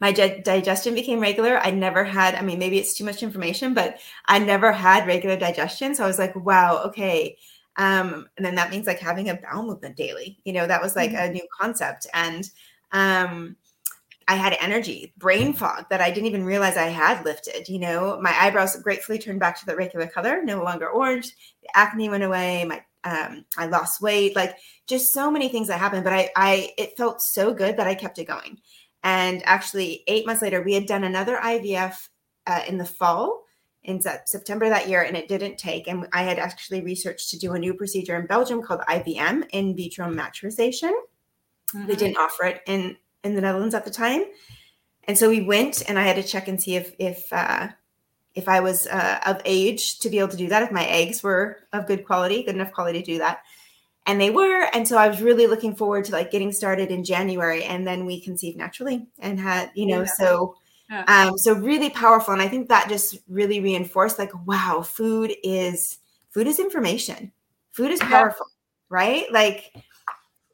my 0.00 0.12
di- 0.12 0.40
digestion 0.40 0.94
became 0.94 1.20
regular. 1.20 1.58
I 1.58 1.70
never 1.70 2.04
had, 2.04 2.34
I 2.34 2.42
mean, 2.42 2.58
maybe 2.58 2.78
it's 2.78 2.96
too 2.96 3.04
much 3.04 3.22
information, 3.22 3.74
but 3.74 3.98
I 4.26 4.38
never 4.38 4.72
had 4.72 5.06
regular 5.06 5.36
digestion. 5.36 5.94
So 5.94 6.04
I 6.04 6.06
was 6.06 6.18
like, 6.18 6.34
wow, 6.36 6.82
okay. 6.86 7.36
Um, 7.76 8.26
and 8.36 8.44
then 8.44 8.56
that 8.56 8.70
means 8.70 8.86
like 8.86 8.98
having 8.98 9.28
a 9.28 9.34
bowel 9.34 9.64
movement 9.64 9.96
daily, 9.96 10.38
you 10.44 10.52
know, 10.52 10.66
that 10.66 10.82
was 10.82 10.96
like 10.96 11.10
mm-hmm. 11.10 11.30
a 11.30 11.32
new 11.32 11.46
concept. 11.58 12.06
And 12.12 12.48
um, 12.92 13.56
I 14.26 14.34
had 14.34 14.56
energy, 14.60 15.14
brain 15.16 15.52
fog 15.52 15.86
that 15.90 16.00
I 16.00 16.10
didn't 16.10 16.26
even 16.26 16.44
realize 16.44 16.76
I 16.76 16.88
had 16.88 17.24
lifted. 17.24 17.68
You 17.68 17.78
know, 17.78 18.18
my 18.20 18.34
eyebrows 18.38 18.76
gratefully 18.82 19.18
turned 19.18 19.40
back 19.40 19.58
to 19.60 19.66
the 19.66 19.76
regular 19.76 20.06
color, 20.06 20.42
no 20.44 20.62
longer 20.62 20.88
orange. 20.88 21.32
The 21.62 21.68
acne 21.74 22.08
went 22.08 22.24
away. 22.24 22.64
My 22.64 22.82
um, 23.04 23.44
I 23.56 23.66
lost 23.66 24.02
weight. 24.02 24.36
Like 24.36 24.56
just 24.86 25.14
so 25.14 25.30
many 25.30 25.48
things 25.48 25.68
that 25.68 25.78
happened. 25.78 26.04
But 26.04 26.12
I, 26.12 26.30
I, 26.36 26.72
it 26.76 26.96
felt 26.96 27.22
so 27.22 27.54
good 27.54 27.76
that 27.76 27.86
I 27.86 27.94
kept 27.94 28.18
it 28.18 28.26
going. 28.26 28.58
And 29.02 29.42
actually, 29.44 30.02
eight 30.06 30.26
months 30.26 30.42
later, 30.42 30.62
we 30.62 30.74
had 30.74 30.86
done 30.86 31.04
another 31.04 31.36
IVF 31.36 32.08
uh, 32.46 32.62
in 32.66 32.78
the 32.78 32.84
fall 32.84 33.44
in 33.84 34.00
September 34.00 34.68
that 34.68 34.88
year, 34.88 35.02
and 35.02 35.16
it 35.16 35.28
didn't 35.28 35.56
take. 35.56 35.86
And 35.86 36.06
I 36.12 36.22
had 36.22 36.38
actually 36.38 36.82
researched 36.82 37.30
to 37.30 37.38
do 37.38 37.52
a 37.52 37.58
new 37.58 37.74
procedure 37.74 38.18
in 38.18 38.26
Belgium 38.26 38.62
called 38.62 38.80
IVM, 38.88 39.48
in 39.52 39.76
vitro 39.76 40.10
maturization. 40.12 40.92
Mm-hmm. 41.74 41.86
They 41.86 41.96
didn't 41.96 42.18
offer 42.18 42.44
it 42.44 42.62
in 42.66 42.96
in 43.24 43.34
the 43.34 43.40
Netherlands 43.40 43.74
at 43.74 43.84
the 43.84 43.90
time, 43.90 44.24
and 45.04 45.16
so 45.16 45.28
we 45.28 45.42
went, 45.42 45.88
and 45.88 45.98
I 45.98 46.02
had 46.02 46.16
to 46.16 46.22
check 46.22 46.48
and 46.48 46.60
see 46.60 46.76
if 46.76 46.94
if 46.98 47.32
uh, 47.32 47.68
if 48.34 48.48
I 48.48 48.60
was 48.60 48.86
uh, 48.86 49.20
of 49.26 49.40
age 49.44 50.00
to 50.00 50.10
be 50.10 50.18
able 50.18 50.28
to 50.28 50.36
do 50.36 50.48
that, 50.48 50.62
if 50.62 50.72
my 50.72 50.86
eggs 50.86 51.22
were 51.22 51.58
of 51.72 51.86
good 51.86 52.04
quality, 52.04 52.42
good 52.42 52.54
enough 52.54 52.72
quality 52.72 53.00
to 53.00 53.12
do 53.12 53.18
that 53.18 53.40
and 54.08 54.18
they 54.20 54.30
were 54.30 54.62
and 54.72 54.88
so 54.88 54.96
i 54.96 55.06
was 55.06 55.20
really 55.20 55.46
looking 55.46 55.76
forward 55.76 56.04
to 56.04 56.12
like 56.12 56.32
getting 56.32 56.50
started 56.50 56.90
in 56.90 57.04
january 57.04 57.62
and 57.62 57.86
then 57.86 58.04
we 58.04 58.20
conceived 58.20 58.56
naturally 58.56 59.06
and 59.20 59.38
had 59.38 59.70
you 59.74 59.86
know 59.86 60.00
yeah. 60.00 60.12
so 60.18 60.56
yeah. 60.90 61.04
um 61.06 61.38
so 61.38 61.52
really 61.52 61.90
powerful 61.90 62.32
and 62.32 62.42
i 62.42 62.48
think 62.48 62.68
that 62.68 62.88
just 62.88 63.18
really 63.28 63.60
reinforced 63.60 64.18
like 64.18 64.32
wow 64.46 64.82
food 64.82 65.32
is 65.44 65.98
food 66.30 66.46
is 66.48 66.58
information 66.58 67.30
food 67.70 67.90
is 67.92 68.00
powerful 68.00 68.46
yeah. 68.48 68.96
right 68.96 69.32
like 69.32 69.72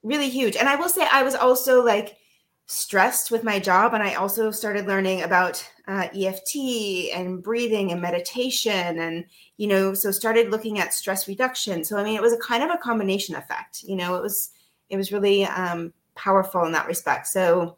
really 0.03 0.29
huge 0.29 0.57
and 0.57 0.69
i 0.69 0.75
will 0.77 0.89
say 0.89 1.07
i 1.11 1.23
was 1.23 1.35
also 1.35 1.83
like 1.83 2.17
stressed 2.67 3.31
with 3.31 3.45
my 3.45 3.59
job 3.59 3.95
and 3.95 4.03
i 4.03 4.15
also 4.15 4.51
started 4.51 4.87
learning 4.87 5.23
about 5.23 5.67
uh, 5.87 6.09
eft 6.15 6.57
and 6.57 7.43
breathing 7.43 7.93
and 7.93 8.01
meditation 8.01 8.99
and 9.01 9.25
you 9.59 9.67
know 9.67 9.93
so 9.93 10.11
started 10.11 10.51
looking 10.51 10.79
at 10.79 10.95
stress 10.95 11.29
reduction. 11.29 11.85
So 11.85 11.99
i 11.99 12.05
mean 12.05 12.17
it 12.17 12.23
was 12.23 12.33
a 12.33 12.39
kind 12.39 12.63
of 12.63 12.71
a 12.71 12.79
combination 12.79 13.35
effect 13.35 13.83
you 13.83 13.97
know 13.97 14.17
it 14.17 14.23
was 14.23 14.51
it 14.91 14.97
was 14.97 15.13
really 15.13 15.45
um, 15.45 15.93
powerful 16.15 16.65
in 16.65 16.73
that 16.73 16.87
respect. 16.87 17.27
So 17.27 17.77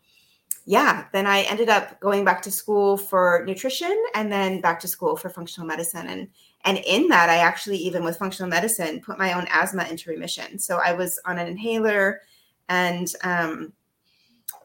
yeah 0.69 1.05
then 1.13 1.27
i 1.27 1.43
ended 1.43 1.69
up 1.69 2.01
going 2.01 2.25
back 2.25 2.43
to 2.43 2.51
school 2.51 2.97
for 2.97 3.45
nutrition 3.47 3.97
and 4.17 4.33
then 4.33 4.61
back 4.61 4.81
to 4.81 4.89
school 4.89 5.17
for 5.17 5.29
functional 5.29 5.67
medicine. 5.67 6.07
And 6.09 6.29
and 6.65 6.79
in 6.79 7.09
that 7.09 7.29
i 7.29 7.37
actually 7.37 7.79
even 7.79 8.05
with 8.05 8.19
functional 8.19 8.51
medicine 8.51 9.01
put 9.01 9.19
my 9.19 9.33
own 9.33 9.47
asthma 9.51 9.85
into 9.85 10.11
remission. 10.11 10.59
So 10.59 10.81
i 10.85 10.93
was 10.93 11.21
on 11.25 11.39
an 11.39 11.47
inhaler 11.47 12.21
and 12.69 13.13
um, 13.23 13.73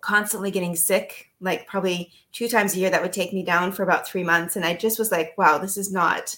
constantly 0.01 0.51
getting 0.51 0.75
sick, 0.75 1.30
like 1.41 1.67
probably 1.67 2.12
two 2.31 2.48
times 2.48 2.75
a 2.75 2.79
year. 2.79 2.89
That 2.89 3.01
would 3.01 3.13
take 3.13 3.33
me 3.33 3.43
down 3.43 3.71
for 3.71 3.83
about 3.83 4.07
three 4.07 4.24
months. 4.24 4.55
And 4.55 4.63
I 4.63 4.75
just 4.75 4.98
was 4.98 5.12
like, 5.12 5.38
wow, 5.38 5.57
this 5.57 5.77
is 5.77 5.91
not 5.91 6.36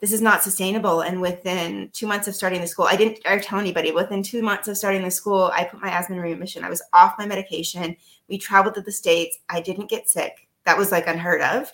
this 0.00 0.12
is 0.12 0.20
not 0.20 0.42
sustainable. 0.42 1.00
And 1.00 1.20
within 1.20 1.88
two 1.94 2.06
months 2.06 2.28
of 2.28 2.34
starting 2.34 2.60
the 2.60 2.66
school, 2.66 2.84
I 2.84 2.96
didn't 2.96 3.20
ever 3.24 3.42
tell 3.42 3.58
anybody. 3.58 3.90
Within 3.90 4.22
two 4.22 4.42
months 4.42 4.68
of 4.68 4.76
starting 4.76 5.02
the 5.02 5.10
school, 5.10 5.50
I 5.54 5.64
put 5.64 5.80
my 5.80 5.88
asthma 5.88 6.16
in 6.16 6.22
remission. 6.22 6.62
I 6.62 6.68
was 6.68 6.82
off 6.92 7.14
my 7.18 7.24
medication. 7.24 7.96
We 8.28 8.36
traveled 8.36 8.74
to 8.74 8.82
the 8.82 8.92
States. 8.92 9.38
I 9.48 9.60
didn't 9.60 9.88
get 9.88 10.08
sick. 10.08 10.46
That 10.64 10.76
was 10.76 10.92
like 10.92 11.06
unheard 11.06 11.40
of. 11.40 11.72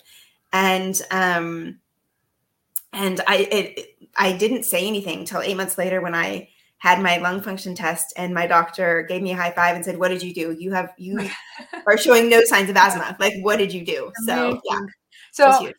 And 0.53 1.01
um 1.11 1.79
and 2.93 3.21
I 3.27 3.47
it 3.51 3.97
I 4.15 4.33
didn't 4.33 4.63
say 4.63 4.87
anything 4.87 5.19
until 5.19 5.41
eight 5.41 5.57
months 5.57 5.77
later 5.77 6.01
when 6.01 6.15
I 6.15 6.49
had 6.81 6.99
my 6.99 7.17
lung 7.17 7.41
function 7.41 7.75
test 7.75 8.11
and 8.17 8.33
my 8.33 8.47
doctor 8.47 9.03
gave 9.07 9.21
me 9.21 9.31
a 9.31 9.35
high 9.35 9.51
five 9.51 9.75
and 9.75 9.85
said 9.85 9.99
what 9.99 10.07
did 10.07 10.23
you 10.23 10.33
do? 10.33 10.57
You 10.59 10.71
have 10.73 10.89
you 10.97 11.29
are 11.85 11.95
showing 11.95 12.27
no 12.27 12.43
signs 12.43 12.71
of 12.71 12.75
asthma. 12.75 13.15
Like 13.19 13.33
what 13.41 13.57
did 13.57 13.71
you 13.71 13.85
do? 13.85 14.11
So 14.25 14.59
yeah. 14.65 14.79
So 15.31 15.71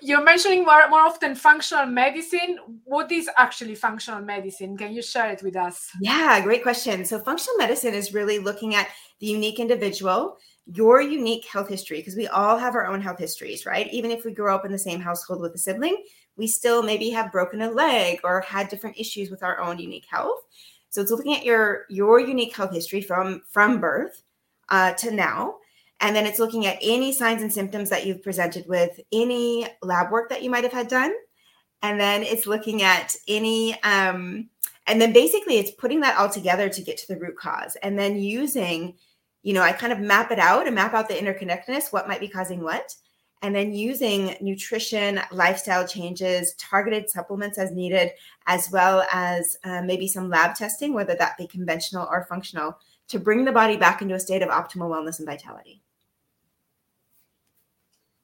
you're 0.00 0.24
mentioning 0.24 0.64
more, 0.64 0.88
more 0.88 1.02
often 1.02 1.34
functional 1.34 1.84
medicine. 1.84 2.56
What 2.84 3.12
is 3.12 3.28
actually 3.36 3.74
functional 3.74 4.22
medicine? 4.22 4.76
Can 4.78 4.94
you 4.94 5.02
share 5.02 5.30
it 5.30 5.42
with 5.42 5.54
us? 5.54 5.90
Yeah 6.00 6.40
great 6.42 6.62
question. 6.62 7.04
So 7.04 7.18
functional 7.20 7.58
medicine 7.58 7.92
is 7.92 8.14
really 8.14 8.38
looking 8.38 8.74
at 8.74 8.88
the 9.20 9.26
unique 9.26 9.60
individual 9.60 10.38
your 10.70 11.00
unique 11.00 11.46
health 11.46 11.68
history 11.68 11.98
because 11.98 12.16
we 12.16 12.26
all 12.28 12.58
have 12.58 12.74
our 12.74 12.86
own 12.86 13.02
health 13.02 13.18
histories 13.18 13.66
right? 13.66 13.92
Even 13.92 14.10
if 14.10 14.24
we 14.24 14.32
grow 14.32 14.54
up 14.54 14.64
in 14.64 14.72
the 14.72 14.78
same 14.78 15.00
household 15.00 15.42
with 15.42 15.54
a 15.54 15.58
sibling 15.58 16.02
we 16.38 16.46
still 16.46 16.82
maybe 16.82 17.10
have 17.10 17.32
broken 17.32 17.60
a 17.60 17.70
leg 17.70 18.20
or 18.24 18.40
had 18.40 18.68
different 18.68 18.98
issues 18.98 19.30
with 19.30 19.42
our 19.42 19.60
own 19.60 19.78
unique 19.78 20.06
health. 20.08 20.46
So 20.88 21.02
it's 21.02 21.10
looking 21.10 21.34
at 21.34 21.44
your 21.44 21.84
your 21.90 22.18
unique 22.20 22.56
health 22.56 22.72
history 22.72 23.02
from 23.02 23.42
from 23.50 23.80
birth 23.80 24.22
uh, 24.70 24.92
to 24.94 25.10
now, 25.10 25.56
and 26.00 26.16
then 26.16 26.24
it's 26.24 26.38
looking 26.38 26.66
at 26.66 26.78
any 26.80 27.12
signs 27.12 27.42
and 27.42 27.52
symptoms 27.52 27.90
that 27.90 28.06
you've 28.06 28.22
presented 28.22 28.66
with, 28.66 28.98
any 29.12 29.66
lab 29.82 30.10
work 30.10 30.30
that 30.30 30.42
you 30.42 30.48
might 30.48 30.64
have 30.64 30.72
had 30.72 30.88
done, 30.88 31.12
and 31.82 32.00
then 32.00 32.22
it's 32.22 32.46
looking 32.46 32.82
at 32.82 33.14
any 33.26 33.80
um, 33.82 34.48
and 34.86 35.00
then 35.00 35.12
basically 35.12 35.58
it's 35.58 35.72
putting 35.72 36.00
that 36.00 36.16
all 36.16 36.30
together 36.30 36.70
to 36.70 36.82
get 36.82 36.96
to 36.98 37.08
the 37.08 37.20
root 37.20 37.36
cause, 37.36 37.76
and 37.82 37.98
then 37.98 38.16
using, 38.16 38.94
you 39.42 39.52
know, 39.52 39.62
I 39.62 39.72
kind 39.72 39.92
of 39.92 40.00
map 40.00 40.30
it 40.30 40.38
out 40.38 40.66
and 40.66 40.74
map 40.74 40.94
out 40.94 41.08
the 41.08 41.14
interconnectedness, 41.14 41.92
what 41.92 42.08
might 42.08 42.20
be 42.20 42.28
causing 42.28 42.62
what, 42.62 42.94
and 43.42 43.54
then 43.54 43.72
using 43.72 44.36
nutrition, 44.40 45.20
lifestyle 45.30 45.86
changes, 45.86 46.54
targeted 46.54 47.08
supplements 47.08 47.58
as 47.58 47.70
needed, 47.72 48.10
as 48.46 48.68
well 48.72 49.06
as 49.12 49.56
uh, 49.64 49.82
maybe 49.82 50.08
some 50.08 50.28
lab 50.28 50.54
testing, 50.54 50.92
whether 50.92 51.14
that 51.14 51.36
be 51.38 51.46
conventional 51.46 52.08
or 52.10 52.24
functional, 52.24 52.78
to 53.08 53.18
bring 53.18 53.44
the 53.44 53.52
body 53.52 53.76
back 53.76 54.02
into 54.02 54.14
a 54.14 54.20
state 54.20 54.42
of 54.42 54.48
optimal 54.48 54.90
wellness 54.90 55.18
and 55.18 55.26
vitality. 55.26 55.82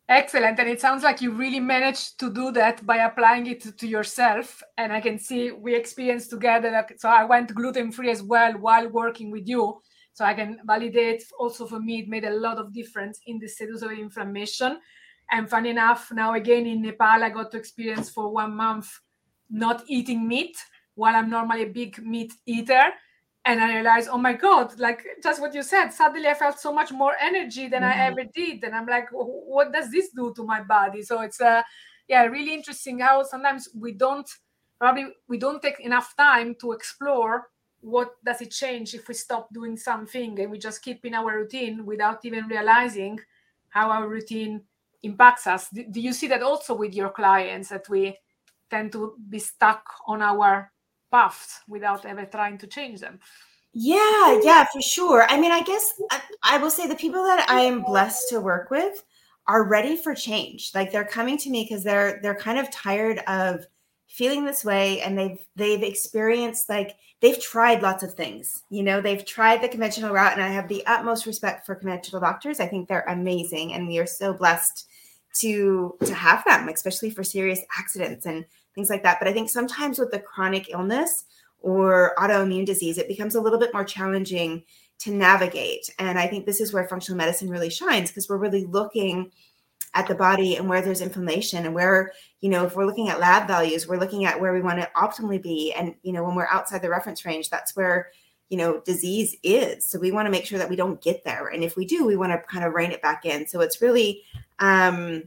Excellent. 0.08 0.58
And 0.58 0.68
it 0.68 0.80
sounds 0.80 1.02
like 1.02 1.22
you 1.22 1.30
really 1.32 1.60
managed 1.60 2.18
to 2.20 2.30
do 2.30 2.52
that 2.52 2.84
by 2.84 2.98
applying 2.98 3.46
it 3.46 3.78
to, 3.78 3.86
yourself. 3.86 4.62
And 4.76 4.92
I 4.92 5.00
can 5.00 5.18
see 5.18 5.50
we 5.50 5.74
experienced 5.74 6.28
together. 6.28 6.86
So 6.98 7.08
I 7.08 7.24
went 7.24 7.54
gluten 7.54 7.90
free 7.90 8.10
as 8.10 8.22
well 8.22 8.52
while 8.52 8.88
working 8.88 9.30
with 9.30 9.48
you 9.48 9.80
So 10.14 10.24
I 10.24 10.32
can 10.32 10.60
validate 10.64 11.24
also 11.38 11.66
for 11.66 11.80
me, 11.80 11.98
it 11.98 12.08
made 12.08 12.24
a 12.24 12.30
lot 12.30 12.58
of 12.58 12.72
difference 12.72 13.20
in 13.26 13.40
the 13.40 13.48
status 13.48 13.82
of 13.82 13.90
inflammation. 13.90 14.78
And 15.30 15.48
funny 15.48 15.70
enough, 15.70 16.10
now 16.12 16.34
again 16.34 16.66
in 16.66 16.82
Nepal, 16.82 17.24
I 17.24 17.30
got 17.30 17.50
to 17.52 17.56
experience 17.56 18.10
for 18.10 18.30
one 18.30 18.54
month 18.54 19.00
not 19.50 19.84
eating 19.88 20.26
meat 20.26 20.56
while 20.94 21.14
I'm 21.14 21.30
normally 21.30 21.62
a 21.62 21.66
big 21.66 21.98
meat 22.04 22.32
eater. 22.46 22.92
And 23.46 23.60
I 23.60 23.74
realized, 23.74 24.08
oh 24.10 24.18
my 24.18 24.32
God, 24.32 24.78
like 24.78 25.04
just 25.22 25.40
what 25.40 25.54
you 25.54 25.62
said, 25.62 25.90
suddenly 25.90 26.28
I 26.28 26.34
felt 26.34 26.58
so 26.58 26.72
much 26.72 26.92
more 26.92 27.14
energy 27.20 27.68
than 27.68 27.82
mm-hmm. 27.82 28.00
I 28.00 28.06
ever 28.06 28.24
did. 28.24 28.64
And 28.64 28.74
I'm 28.74 28.86
like, 28.86 29.08
what 29.12 29.72
does 29.72 29.90
this 29.90 30.10
do 30.10 30.32
to 30.34 30.44
my 30.44 30.62
body? 30.62 31.02
So 31.02 31.20
it's 31.20 31.40
a, 31.40 31.48
uh, 31.48 31.62
yeah, 32.08 32.24
really 32.24 32.54
interesting 32.54 33.00
how 33.00 33.22
sometimes 33.22 33.68
we 33.74 33.92
don't, 33.92 34.28
probably 34.78 35.06
we 35.28 35.38
don't 35.38 35.62
take 35.62 35.80
enough 35.80 36.14
time 36.16 36.54
to 36.60 36.72
explore 36.72 37.48
what 37.80 38.12
does 38.24 38.40
it 38.40 38.50
change 38.50 38.94
if 38.94 39.08
we 39.08 39.14
stop 39.14 39.52
doing 39.52 39.76
something 39.76 40.40
and 40.40 40.50
we 40.50 40.58
just 40.58 40.82
keep 40.82 41.04
in 41.04 41.14
our 41.14 41.36
routine 41.36 41.84
without 41.84 42.24
even 42.24 42.46
realizing 42.46 43.20
how 43.68 43.90
our 43.90 44.08
routine 44.08 44.62
impacts 45.04 45.46
us. 45.46 45.68
Do, 45.70 46.00
you 46.00 46.12
see 46.12 46.26
that 46.28 46.42
also 46.42 46.74
with 46.74 46.94
your 46.94 47.10
clients 47.10 47.68
that 47.68 47.88
we 47.88 48.16
tend 48.70 48.92
to 48.92 49.14
be 49.28 49.38
stuck 49.38 49.84
on 50.06 50.22
our 50.22 50.72
paths 51.10 51.60
without 51.68 52.04
ever 52.04 52.24
trying 52.26 52.58
to 52.58 52.66
change 52.66 53.00
them? 53.00 53.20
Yeah 53.72 54.40
yeah 54.42 54.64
for 54.72 54.80
sure. 54.80 55.26
I 55.28 55.38
mean 55.38 55.50
i 55.50 55.62
guess 55.62 55.94
I, 56.10 56.20
I 56.44 56.58
will 56.58 56.70
say 56.70 56.86
the 56.86 56.94
people 56.94 57.24
that 57.24 57.44
i 57.50 57.60
am 57.60 57.82
blessed 57.82 58.28
to 58.30 58.40
work 58.40 58.70
with 58.70 59.02
are 59.46 59.64
ready 59.64 59.96
for 59.96 60.14
change. 60.14 60.70
Like 60.74 60.90
they're 60.90 61.04
coming 61.04 61.36
to 61.38 61.50
me 61.50 61.64
because 61.64 61.84
they're 61.84 62.20
they're 62.22 62.34
kind 62.34 62.58
of 62.58 62.70
tired 62.70 63.18
of 63.26 63.66
feeling 64.08 64.44
this 64.44 64.64
way 64.64 65.00
and 65.00 65.18
they've 65.18 65.38
they've 65.56 65.82
experienced 65.82 66.68
like 66.68 66.96
they've 67.20 67.40
tried 67.40 67.82
lots 67.82 68.02
of 68.02 68.14
things. 68.14 68.62
You 68.70 68.82
know 68.82 69.00
they've 69.00 69.24
tried 69.24 69.60
the 69.60 69.68
conventional 69.68 70.14
route 70.14 70.32
and 70.32 70.42
i 70.42 70.48
have 70.48 70.68
the 70.68 70.86
utmost 70.86 71.26
respect 71.26 71.66
for 71.66 71.74
conventional 71.74 72.20
doctors. 72.20 72.60
I 72.60 72.66
think 72.66 72.88
they're 72.88 73.04
amazing 73.08 73.74
and 73.74 73.88
we 73.88 73.98
are 73.98 74.06
so 74.06 74.32
blessed 74.32 74.88
to 75.40 75.96
to 76.04 76.14
have 76.14 76.44
them 76.44 76.68
especially 76.68 77.10
for 77.10 77.24
serious 77.24 77.60
accidents 77.78 78.26
and 78.26 78.44
things 78.74 78.90
like 78.90 79.02
that. 79.02 79.18
But 79.18 79.28
i 79.28 79.32
think 79.32 79.50
sometimes 79.50 79.98
with 79.98 80.10
the 80.10 80.20
chronic 80.20 80.70
illness 80.70 81.24
or 81.60 82.14
autoimmune 82.18 82.66
disease 82.66 82.98
it 82.98 83.08
becomes 83.08 83.34
a 83.34 83.40
little 83.40 83.58
bit 83.58 83.72
more 83.72 83.84
challenging 83.84 84.62
to 85.00 85.10
navigate. 85.12 85.90
And 85.98 86.18
i 86.18 86.26
think 86.26 86.46
this 86.46 86.60
is 86.60 86.72
where 86.72 86.88
functional 86.88 87.18
medicine 87.18 87.50
really 87.50 87.70
shines 87.70 88.10
because 88.10 88.28
we're 88.28 88.36
really 88.36 88.64
looking 88.64 89.30
at 89.94 90.08
the 90.08 90.14
body 90.14 90.56
and 90.56 90.68
where 90.68 90.82
there's 90.82 91.00
inflammation 91.00 91.66
and 91.66 91.74
where 91.74 92.12
you 92.40 92.48
know 92.48 92.64
if 92.64 92.74
we're 92.74 92.86
looking 92.86 93.08
at 93.08 93.20
lab 93.20 93.46
values 93.46 93.86
we're 93.86 93.98
looking 93.98 94.24
at 94.24 94.40
where 94.40 94.52
we 94.52 94.60
want 94.60 94.80
to 94.80 94.90
optimally 94.96 95.42
be. 95.42 95.72
And 95.72 95.94
you 96.02 96.12
know 96.12 96.24
when 96.24 96.34
we're 96.34 96.48
outside 96.48 96.82
the 96.82 96.90
reference 96.90 97.24
range 97.24 97.50
that's 97.50 97.74
where 97.74 98.10
you 98.48 98.56
know 98.56 98.80
disease 98.80 99.36
is. 99.42 99.86
So 99.86 99.98
we 99.98 100.12
want 100.12 100.26
to 100.26 100.30
make 100.30 100.46
sure 100.46 100.58
that 100.58 100.70
we 100.70 100.76
don't 100.76 101.00
get 101.00 101.24
there. 101.24 101.48
And 101.48 101.64
if 101.64 101.76
we 101.76 101.84
do 101.84 102.06
we 102.06 102.16
want 102.16 102.32
to 102.32 102.38
kind 102.38 102.64
of 102.64 102.74
rein 102.74 102.92
it 102.92 103.02
back 103.02 103.24
in. 103.24 103.46
So 103.46 103.60
it's 103.60 103.80
really 103.80 104.22
um 104.58 105.24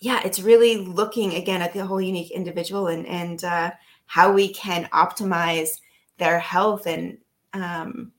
yeah 0.00 0.20
it's 0.24 0.40
really 0.40 0.78
looking 0.78 1.34
again 1.34 1.62
at 1.62 1.72
the 1.72 1.84
whole 1.84 2.00
unique 2.00 2.30
individual 2.30 2.88
and 2.88 3.06
and 3.06 3.44
uh 3.44 3.70
how 4.06 4.32
we 4.32 4.52
can 4.52 4.84
optimize 4.86 5.80
their 6.18 6.38
health 6.38 6.86
and 6.86 7.18
um 7.52 8.12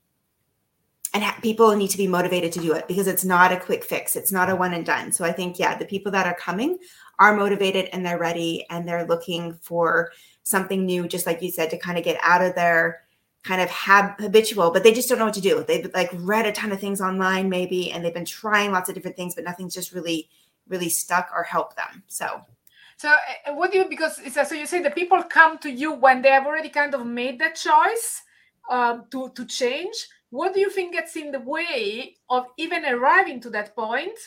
and 1.14 1.22
ha- 1.22 1.38
people 1.42 1.76
need 1.76 1.90
to 1.90 1.98
be 1.98 2.06
motivated 2.06 2.52
to 2.52 2.60
do 2.60 2.72
it 2.72 2.88
because 2.88 3.06
it's 3.06 3.24
not 3.24 3.52
a 3.52 3.60
quick 3.60 3.84
fix. 3.84 4.16
It's 4.16 4.32
not 4.32 4.48
a 4.48 4.56
one 4.56 4.74
and 4.74 4.84
done. 4.84 5.12
So 5.12 5.24
i 5.24 5.32
think 5.32 5.58
yeah 5.58 5.76
the 5.76 5.84
people 5.84 6.12
that 6.12 6.26
are 6.26 6.34
coming 6.34 6.78
are 7.18 7.36
motivated 7.36 7.88
and 7.92 8.04
they're 8.04 8.18
ready 8.18 8.66
and 8.68 8.86
they're 8.86 9.06
looking 9.06 9.54
for 9.54 10.10
something 10.42 10.84
new 10.84 11.06
just 11.06 11.26
like 11.26 11.40
you 11.40 11.50
said 11.50 11.70
to 11.70 11.78
kind 11.78 11.96
of 11.96 12.04
get 12.04 12.18
out 12.22 12.42
of 12.42 12.54
their 12.54 13.01
kind 13.42 13.60
of 13.60 13.68
hab- 13.70 14.20
habitual 14.20 14.70
but 14.70 14.84
they 14.84 14.92
just 14.92 15.08
don't 15.08 15.18
know 15.18 15.24
what 15.24 15.34
to 15.34 15.40
do. 15.40 15.64
They've 15.66 15.90
like 15.94 16.10
read 16.14 16.46
a 16.46 16.52
ton 16.52 16.72
of 16.72 16.80
things 16.80 17.00
online 17.00 17.48
maybe 17.48 17.90
and 17.90 18.04
they've 18.04 18.14
been 18.14 18.24
trying 18.24 18.72
lots 18.72 18.88
of 18.88 18.94
different 18.94 19.16
things 19.16 19.34
but 19.34 19.44
nothing's 19.44 19.74
just 19.74 19.92
really 19.92 20.28
really 20.68 20.88
stuck 20.88 21.30
or 21.34 21.42
helped 21.42 21.76
them 21.76 22.02
so. 22.06 22.42
So 22.96 23.12
what 23.54 23.72
do 23.72 23.78
you 23.78 23.88
because 23.88 24.20
so 24.32 24.54
you 24.54 24.66
say 24.66 24.80
the 24.80 24.90
people 24.90 25.22
come 25.24 25.58
to 25.58 25.70
you 25.70 25.92
when 25.92 26.22
they 26.22 26.30
have 26.30 26.46
already 26.46 26.68
kind 26.68 26.94
of 26.94 27.04
made 27.04 27.40
that 27.40 27.56
choice 27.56 28.22
um, 28.70 29.04
to 29.10 29.30
to 29.30 29.44
change. 29.44 30.08
What 30.30 30.54
do 30.54 30.60
you 30.60 30.70
think 30.70 30.92
gets 30.92 31.16
in 31.16 31.30
the 31.30 31.40
way 31.40 32.16
of 32.30 32.46
even 32.56 32.86
arriving 32.86 33.40
to 33.40 33.50
that 33.50 33.74
point 33.74 34.18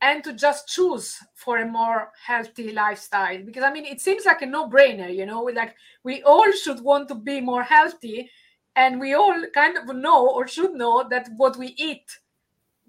and 0.00 0.22
to 0.22 0.32
just 0.32 0.68
choose 0.68 1.16
for 1.34 1.58
a 1.58 1.66
more 1.66 2.12
healthy 2.24 2.72
lifestyle? 2.72 3.42
Because 3.42 3.64
i 3.64 3.72
mean 3.72 3.86
it 3.86 4.00
seems 4.00 4.24
like 4.26 4.42
a 4.42 4.46
no-brainer 4.46 5.12
you 5.12 5.26
know 5.26 5.42
like 5.42 5.74
we 6.04 6.22
all 6.22 6.52
should 6.52 6.80
want 6.80 7.08
to 7.08 7.14
be 7.14 7.40
more 7.40 7.62
healthy 7.62 8.30
and 8.78 9.00
we 9.00 9.12
all 9.12 9.44
kind 9.52 9.76
of 9.76 9.94
know 9.94 10.28
or 10.28 10.46
should 10.46 10.72
know 10.72 11.06
that 11.10 11.28
what 11.36 11.58
we 11.58 11.74
eat 11.76 12.18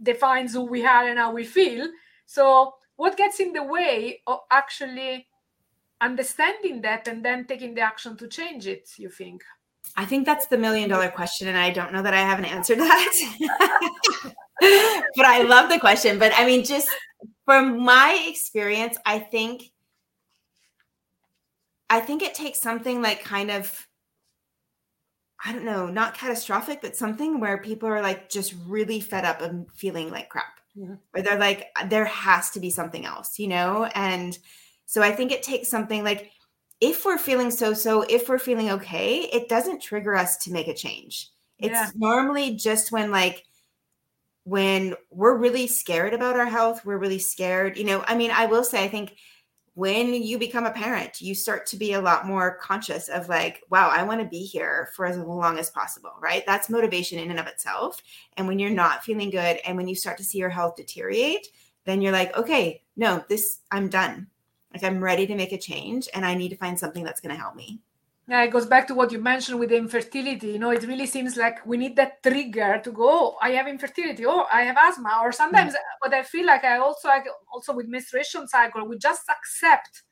defines 0.04 0.54
who 0.54 0.64
we 0.64 0.86
are 0.86 1.10
and 1.10 1.18
how 1.18 1.34
we 1.34 1.44
feel 1.44 1.88
so 2.26 2.76
what 2.96 3.18
gets 3.18 3.40
in 3.40 3.52
the 3.54 3.64
way 3.64 4.22
of 4.28 4.40
actually 4.52 5.28
understanding 6.00 6.80
that 6.82 7.08
and 7.08 7.26
then 7.26 7.46
taking 7.46 7.74
the 7.74 7.82
action 7.82 8.16
to 8.16 8.28
change 8.28 8.68
it 8.68 8.88
you 8.98 9.10
think 9.10 9.42
I 9.96 10.06
think 10.06 10.26
that's 10.26 10.48
the 10.48 10.58
million 10.58 10.90
dollar 10.90 11.10
question, 11.10 11.48
and 11.48 11.58
I 11.58 11.72
don't 11.72 11.92
know 11.92 12.04
that 12.04 12.14
I 12.14 12.22
have 12.22 12.38
an 12.38 12.46
answer 12.46 12.76
to 12.76 12.82
that. 12.82 14.34
but 15.16 15.26
I 15.26 15.42
love 15.44 15.70
the 15.70 15.80
question. 15.80 16.20
But 16.20 16.32
I 16.36 16.46
mean, 16.46 16.64
just 16.64 16.90
from 17.46 17.84
my 17.84 18.24
experience, 18.28 18.98
I 19.06 19.20
think 19.20 19.72
I 21.90 22.00
think 22.02 22.22
it 22.22 22.36
takes 22.36 22.62
something 22.62 23.02
like 23.02 23.24
kind 23.24 23.50
of 23.50 23.88
I 25.44 25.54
don't 25.54 25.66
know, 25.66 25.88
not 25.88 26.18
catastrophic, 26.18 26.82
but 26.82 26.96
something 26.96 27.40
where 27.40 27.58
people 27.58 27.88
are 27.88 28.02
like 28.02 28.30
just 28.30 28.54
really 28.68 29.00
fed 29.00 29.26
up 29.26 29.42
and 29.42 29.72
feeling 29.74 30.12
like 30.12 30.30
crap. 30.30 30.60
Yeah. 30.76 30.96
Or 31.16 31.22
they're 31.22 31.40
like, 31.40 31.68
there 31.88 32.06
has 32.06 32.50
to 32.52 32.60
be 32.60 32.70
something 32.70 33.06
else, 33.06 33.40
you 33.40 33.48
know? 33.48 33.86
And 33.96 34.38
so 34.86 35.02
I 35.02 35.12
think 35.12 35.32
it 35.32 35.44
takes 35.44 35.70
something 35.70 36.04
like 36.04 36.32
if 36.82 37.06
we're 37.06 37.18
feeling 37.18 37.52
so 37.52 37.74
so, 37.74 38.04
if 38.04 38.30
we're 38.30 38.40
feeling 38.40 38.70
okay, 38.72 39.20
it 39.34 39.50
doesn't 39.50 39.82
trigger 39.82 40.16
us 40.16 40.38
to 40.38 40.52
make 40.52 40.68
a 40.68 40.74
change. 40.74 41.30
It's 41.58 41.74
yeah. 41.74 41.90
normally 41.96 42.56
just 42.56 42.92
when 42.92 43.12
like 43.12 43.44
when 44.46 44.96
we're 45.12 45.36
really 45.36 45.68
scared 45.68 46.14
about 46.14 46.40
our 46.40 46.46
health, 46.46 46.86
we're 46.86 46.98
really 46.98 47.20
scared. 47.20 47.78
You 47.78 47.84
know, 47.84 48.04
I 48.08 48.16
mean, 48.16 48.32
I 48.32 48.46
will 48.46 48.64
say, 48.64 48.84
I 48.84 48.88
think 48.88 49.16
when 49.80 50.14
you 50.14 50.38
become 50.38 50.66
a 50.66 50.72
parent, 50.72 51.22
you 51.22 51.34
start 51.34 51.66
to 51.66 51.78
be 51.78 51.94
a 51.94 52.02
lot 52.02 52.28
more 52.28 52.58
conscious 52.58 53.08
of 53.08 53.30
like, 53.30 53.64
wow, 53.70 53.88
I 53.88 54.04
want 54.04 54.20
to 54.20 54.28
be 54.28 54.44
here 54.44 54.90
for 54.94 55.06
as 55.06 55.18
long 55.18 55.58
as 55.58 55.70
possible, 55.70 56.12
right? 56.20 56.46
That's 56.46 56.70
motivation 56.70 57.18
in 57.18 57.32
and 57.32 57.40
of 57.40 57.48
itself. 57.48 58.04
And 58.36 58.46
when 58.46 58.60
you're 58.60 58.72
not 58.72 59.06
feeling 59.06 59.30
good 59.30 59.58
and 59.66 59.78
when 59.78 59.88
you 59.88 59.96
start 59.96 60.18
to 60.18 60.24
see 60.26 60.38
your 60.38 60.50
health 60.50 60.76
deteriorate, 60.76 61.48
then 61.86 62.02
you're 62.02 62.12
like, 62.12 62.36
okay, 62.36 62.84
no, 62.98 63.24
this, 63.30 63.60
I'm 63.72 63.88
done. 63.88 64.28
Like 64.74 64.84
I'm 64.84 65.02
ready 65.02 65.26
to 65.28 65.36
make 65.36 65.54
a 65.54 65.58
change 65.58 66.10
and 66.14 66.26
I 66.26 66.34
need 66.34 66.50
to 66.50 66.58
find 66.58 66.78
something 66.78 67.06
that's 67.06 67.22
going 67.22 67.34
to 67.34 67.42
help 67.42 67.56
me. 67.56 67.80
Yeah, 68.30 68.44
it 68.44 68.52
goes 68.52 68.68
back 68.68 68.86
to 68.88 68.94
what 68.94 69.12
you 69.12 69.18
mentioned 69.18 69.60
with 69.60 69.70
the 69.70 69.78
infertility. 69.78 70.50
You 70.50 70.60
know, 70.60 70.70
it 70.70 70.84
really 70.84 71.08
seems 71.08 71.36
like 71.36 71.66
we 71.66 71.78
need 71.78 71.96
that 71.96 72.22
trigger 72.22 72.80
to 72.84 72.92
go, 72.92 73.10
oh, 73.10 73.38
I 73.42 73.54
have 73.54 73.68
infertility, 73.68 74.24
oh, 74.24 74.46
I 74.54 74.62
have 74.62 74.78
asthma. 74.78 75.22
Or 75.24 75.32
sometimes 75.32 75.74
mm-hmm. 75.74 75.98
what 75.98 76.14
I 76.14 76.22
feel 76.22 76.46
like 76.46 76.64
I 76.64 76.78
also 76.78 77.08
like 77.08 77.26
also 77.52 77.74
with 77.74 77.88
menstruation 77.88 78.48
cycle, 78.48 78.88
we 78.88 79.00
just 79.00 79.24
accept 79.28 80.04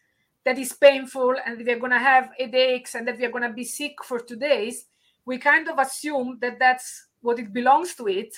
that 0.45 0.57
it's 0.57 0.73
painful 0.73 1.35
and 1.45 1.63
we're 1.63 1.77
gonna 1.77 1.99
have 1.99 2.31
headaches 2.39 2.95
and 2.95 3.07
that 3.07 3.19
we're 3.19 3.29
gonna 3.29 3.53
be 3.53 3.63
sick 3.63 3.93
for 4.03 4.19
two 4.19 4.35
days. 4.35 4.85
We 5.25 5.37
kind 5.37 5.69
of 5.69 5.77
assume 5.77 6.39
that 6.41 6.57
that's 6.57 7.09
what 7.21 7.37
it 7.37 7.53
belongs 7.53 7.93
to 7.95 8.07
it 8.07 8.35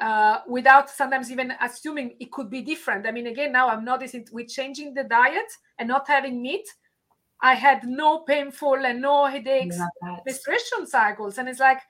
uh, 0.00 0.42
without 0.46 0.90
sometimes 0.90 1.32
even 1.32 1.54
assuming 1.60 2.14
it 2.20 2.30
could 2.30 2.50
be 2.50 2.62
different. 2.62 3.04
I 3.04 3.10
mean, 3.10 3.26
again, 3.26 3.50
now 3.50 3.68
I'm 3.68 3.84
noticing 3.84 4.28
with 4.30 4.46
changing 4.46 4.94
the 4.94 5.02
diet 5.02 5.50
and 5.76 5.88
not 5.88 6.06
having 6.06 6.40
meat, 6.40 6.68
I 7.40 7.54
had 7.54 7.84
no 7.84 8.20
painful 8.20 8.74
and 8.84 9.00
no 9.00 9.26
headaches, 9.26 9.78
menstruation 10.26 10.86
cycles. 10.86 11.38
And 11.38 11.48
it's 11.48 11.60
like, 11.60 11.80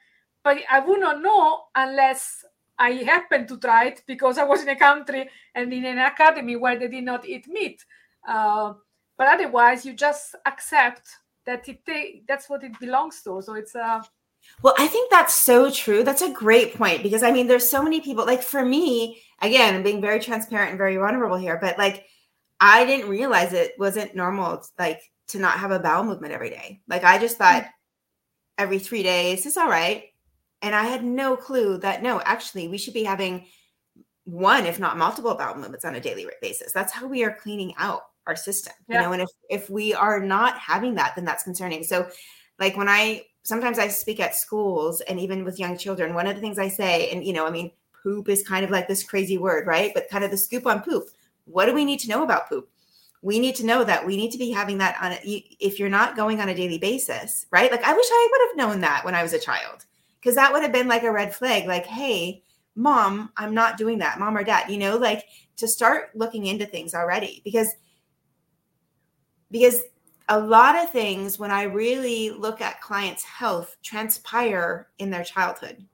but 0.44 0.58
I 0.70 0.80
would 0.80 1.00
not 1.00 1.22
know 1.22 1.64
unless 1.74 2.44
I 2.78 2.90
happened 2.90 3.48
to 3.48 3.58
try 3.58 3.86
it 3.86 4.02
because 4.06 4.38
I 4.38 4.44
was 4.44 4.62
in 4.62 4.68
a 4.68 4.76
country 4.76 5.28
and 5.54 5.72
in 5.72 5.84
an 5.84 5.98
academy 5.98 6.56
where 6.56 6.78
they 6.78 6.88
did 6.88 7.04
not 7.04 7.26
eat 7.26 7.48
meat. 7.48 7.84
Uh, 8.26 8.74
but 9.16 9.26
otherwise, 9.26 9.84
you 9.84 9.94
just 9.94 10.36
accept 10.46 11.08
that 11.44 11.68
it 11.68 11.80
that's 12.28 12.48
what 12.48 12.62
it 12.62 12.78
belongs 12.78 13.22
to. 13.22 13.42
So 13.42 13.54
it's 13.54 13.74
uh, 13.74 14.02
well, 14.62 14.74
I 14.78 14.86
think 14.86 15.10
that's 15.10 15.34
so 15.34 15.70
true. 15.70 16.04
That's 16.04 16.22
a 16.22 16.32
great 16.32 16.74
point 16.74 17.02
because 17.02 17.22
I 17.22 17.32
mean, 17.32 17.46
there's 17.46 17.68
so 17.68 17.82
many 17.82 18.00
people. 18.00 18.24
Like 18.24 18.42
for 18.42 18.64
me, 18.64 19.22
again, 19.40 19.74
I'm 19.74 19.82
being 19.82 20.00
very 20.00 20.20
transparent 20.20 20.70
and 20.70 20.78
very 20.78 20.96
vulnerable 20.96 21.36
here, 21.36 21.58
but 21.60 21.78
like 21.78 22.04
I 22.60 22.84
didn't 22.84 23.08
realize 23.08 23.52
it 23.52 23.72
wasn't 23.78 24.14
normal, 24.14 24.62
like 24.78 25.00
to 25.28 25.38
not 25.38 25.58
have 25.58 25.70
a 25.70 25.78
bowel 25.78 26.04
movement 26.04 26.32
every 26.32 26.50
day. 26.50 26.80
Like 26.88 27.04
I 27.04 27.18
just 27.18 27.36
thought 27.36 27.64
mm. 27.64 27.68
every 28.56 28.78
three 28.78 29.02
days 29.02 29.46
is 29.46 29.56
all 29.56 29.68
right, 29.68 30.04
and 30.62 30.74
I 30.74 30.84
had 30.84 31.04
no 31.04 31.36
clue 31.36 31.78
that 31.78 32.02
no, 32.02 32.20
actually, 32.24 32.68
we 32.68 32.78
should 32.78 32.94
be 32.94 33.04
having 33.04 33.46
one, 34.24 34.66
if 34.66 34.78
not 34.78 34.98
multiple 34.98 35.34
bowel 35.34 35.56
movements 35.56 35.84
on 35.84 35.94
a 35.94 36.00
daily 36.00 36.26
basis. 36.42 36.72
That's 36.72 36.92
how 36.92 37.06
we 37.06 37.24
are 37.24 37.32
cleaning 37.32 37.74
out 37.78 38.02
our 38.26 38.36
system, 38.36 38.74
yeah. 38.88 38.96
you 38.96 39.02
know. 39.02 39.12
And 39.12 39.22
if 39.22 39.30
if 39.48 39.70
we 39.70 39.94
are 39.94 40.20
not 40.20 40.58
having 40.58 40.94
that, 40.96 41.14
then 41.14 41.24
that's 41.24 41.44
concerning. 41.44 41.82
So, 41.82 42.08
like 42.58 42.76
when 42.76 42.88
I 42.88 43.24
sometimes 43.42 43.78
I 43.78 43.88
speak 43.88 44.20
at 44.20 44.36
schools 44.36 45.00
and 45.02 45.18
even 45.18 45.44
with 45.44 45.58
young 45.58 45.78
children, 45.78 46.14
one 46.14 46.26
of 46.26 46.34
the 46.34 46.40
things 46.40 46.58
I 46.58 46.68
say, 46.68 47.10
and 47.10 47.24
you 47.24 47.32
know, 47.32 47.46
I 47.46 47.50
mean, 47.50 47.70
poop 48.02 48.28
is 48.28 48.46
kind 48.46 48.64
of 48.64 48.70
like 48.70 48.88
this 48.88 49.02
crazy 49.02 49.38
word, 49.38 49.66
right? 49.66 49.92
But 49.94 50.10
kind 50.10 50.24
of 50.24 50.30
the 50.30 50.36
scoop 50.36 50.66
on 50.66 50.82
poop. 50.82 51.04
What 51.46 51.66
do 51.66 51.74
we 51.74 51.84
need 51.84 52.00
to 52.00 52.08
know 52.08 52.22
about 52.22 52.48
poop? 52.48 52.68
We 53.22 53.38
need 53.38 53.56
to 53.56 53.66
know 53.66 53.84
that 53.84 54.06
we 54.06 54.16
need 54.16 54.30
to 54.32 54.38
be 54.38 54.50
having 54.50 54.78
that 54.78 54.96
on 55.02 55.12
a, 55.12 55.44
if 55.58 55.78
you're 55.78 55.88
not 55.88 56.16
going 56.16 56.40
on 56.40 56.48
a 56.48 56.54
daily 56.54 56.78
basis, 56.78 57.46
right? 57.50 57.70
Like 57.70 57.84
I 57.84 57.92
wish 57.92 58.06
I 58.10 58.28
would 58.30 58.48
have 58.48 58.68
known 58.68 58.80
that 58.82 59.04
when 59.04 59.14
I 59.14 59.22
was 59.22 59.32
a 59.32 59.38
child 59.38 59.84
because 60.20 60.36
that 60.36 60.52
would 60.52 60.62
have 60.62 60.72
been 60.72 60.88
like 60.88 61.02
a 61.02 61.12
red 61.12 61.34
flag 61.34 61.66
like, 61.66 61.86
hey, 61.86 62.42
mom, 62.76 63.30
I'm 63.36 63.54
not 63.54 63.76
doing 63.76 63.98
that, 63.98 64.20
mom 64.20 64.36
or 64.36 64.44
dad, 64.44 64.70
you 64.70 64.78
know, 64.78 64.96
like 64.96 65.24
to 65.56 65.66
start 65.66 66.10
looking 66.14 66.46
into 66.46 66.64
things 66.66 66.94
already 66.94 67.42
because 67.44 67.74
because 69.50 69.80
a 70.28 70.38
lot 70.38 70.76
of 70.76 70.92
things 70.92 71.38
when 71.38 71.50
I 71.50 71.62
really 71.62 72.30
look 72.30 72.60
at 72.60 72.80
clients' 72.80 73.24
health 73.24 73.76
transpire 73.82 74.88
in 74.98 75.10
their 75.10 75.24
childhood. 75.24 75.84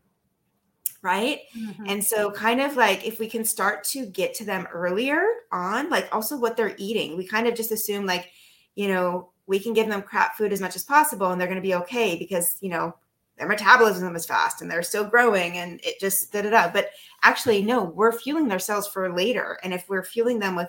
Right. 1.05 1.41
Mm-hmm. 1.55 1.85
And 1.87 2.03
so, 2.03 2.31
kind 2.31 2.63
of 2.63 2.77
like 2.77 3.07
if 3.07 3.19
we 3.19 3.29
can 3.29 3.45
start 3.45 3.85
to 3.89 4.07
get 4.07 4.33
to 4.37 4.45
them 4.47 4.67
earlier 4.73 5.23
on, 5.53 5.91
like 5.91 6.09
also 6.15 6.39
what 6.39 6.57
they're 6.57 6.75
eating, 6.79 7.19
we 7.19 7.27
kind 7.27 7.47
of 7.47 7.55
just 7.55 7.73
assume, 7.73 8.07
like, 8.07 8.31
you 8.75 8.89
know, 8.89 9.29
we 9.47 9.59
can 9.59 9.75
give 9.75 9.87
them 9.87 10.01
crap 10.01 10.35
food 10.39 10.51
as 10.51 10.63
much 10.63 10.77
as 10.77 10.83
possible 10.83 11.31
and 11.31 11.39
they're 11.39 11.47
going 11.47 11.61
to 11.61 11.63
be 11.63 11.75
okay 11.75 12.17
because, 12.17 12.57
you 12.63 12.71
know, 12.71 12.97
their 13.37 13.47
metabolism 13.47 14.17
is 14.17 14.25
fast 14.25 14.63
and 14.63 14.71
they're 14.71 14.83
still 14.83 15.05
growing 15.05 15.59
and 15.59 15.79
it 15.85 16.01
just 16.01 16.33
da 16.33 16.41
da 16.41 16.49
da. 16.49 16.71
But 16.73 16.89
actually, 17.23 17.61
no, 17.61 17.85
we're 17.85 18.11
fueling 18.11 18.49
their 18.49 18.59
cells 18.59 18.89
for 18.89 19.15
later. 19.15 19.59
And 19.63 19.75
if 19.75 19.85
we're 19.91 20.05
fueling 20.05 20.39
them 20.39 20.57
with 20.57 20.69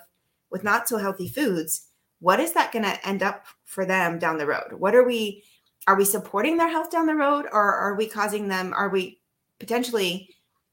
with 0.50 0.64
not 0.64 0.86
so 0.86 0.98
healthy 0.98 1.28
foods, 1.28 1.88
what 2.20 2.40
is 2.40 2.52
that 2.52 2.72
going 2.72 2.84
to 2.84 3.08
end 3.08 3.22
up 3.22 3.46
for 3.64 3.86
them 3.86 4.18
down 4.18 4.36
the 4.36 4.46
road? 4.46 4.74
What 4.76 4.94
are 4.94 5.04
we 5.04 5.44
are 5.86 5.96
we 5.96 6.04
supporting 6.04 6.56
their 6.56 6.68
health 6.68 6.90
down 6.90 7.06
the 7.06 7.14
road 7.14 7.46
or 7.52 7.74
are 7.74 7.94
we 7.94 8.06
causing 8.06 8.48
them 8.48 8.74
are 8.76 8.88
we 8.88 9.20
potentially 9.58 10.28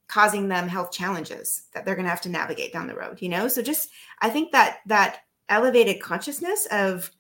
causing 0.08 0.48
them 0.48 0.68
health 0.68 0.92
challenges 0.92 1.64
that 1.74 1.86
they're 1.86 1.96
going 1.96 2.06
to 2.06 2.10
have 2.10 2.22
to 2.22 2.30
navigate 2.30 2.74
down 2.74 2.88
the 2.88 2.96
road, 2.96 3.22
you 3.22 3.30
know? 3.30 3.48
So 3.48 3.62
just 3.62 3.90
I 4.20 4.30
think 4.30 4.52
that 4.52 4.80
that 4.88 5.22
elevated 5.50 6.02
consciousness 6.02 6.68
of 6.72 7.12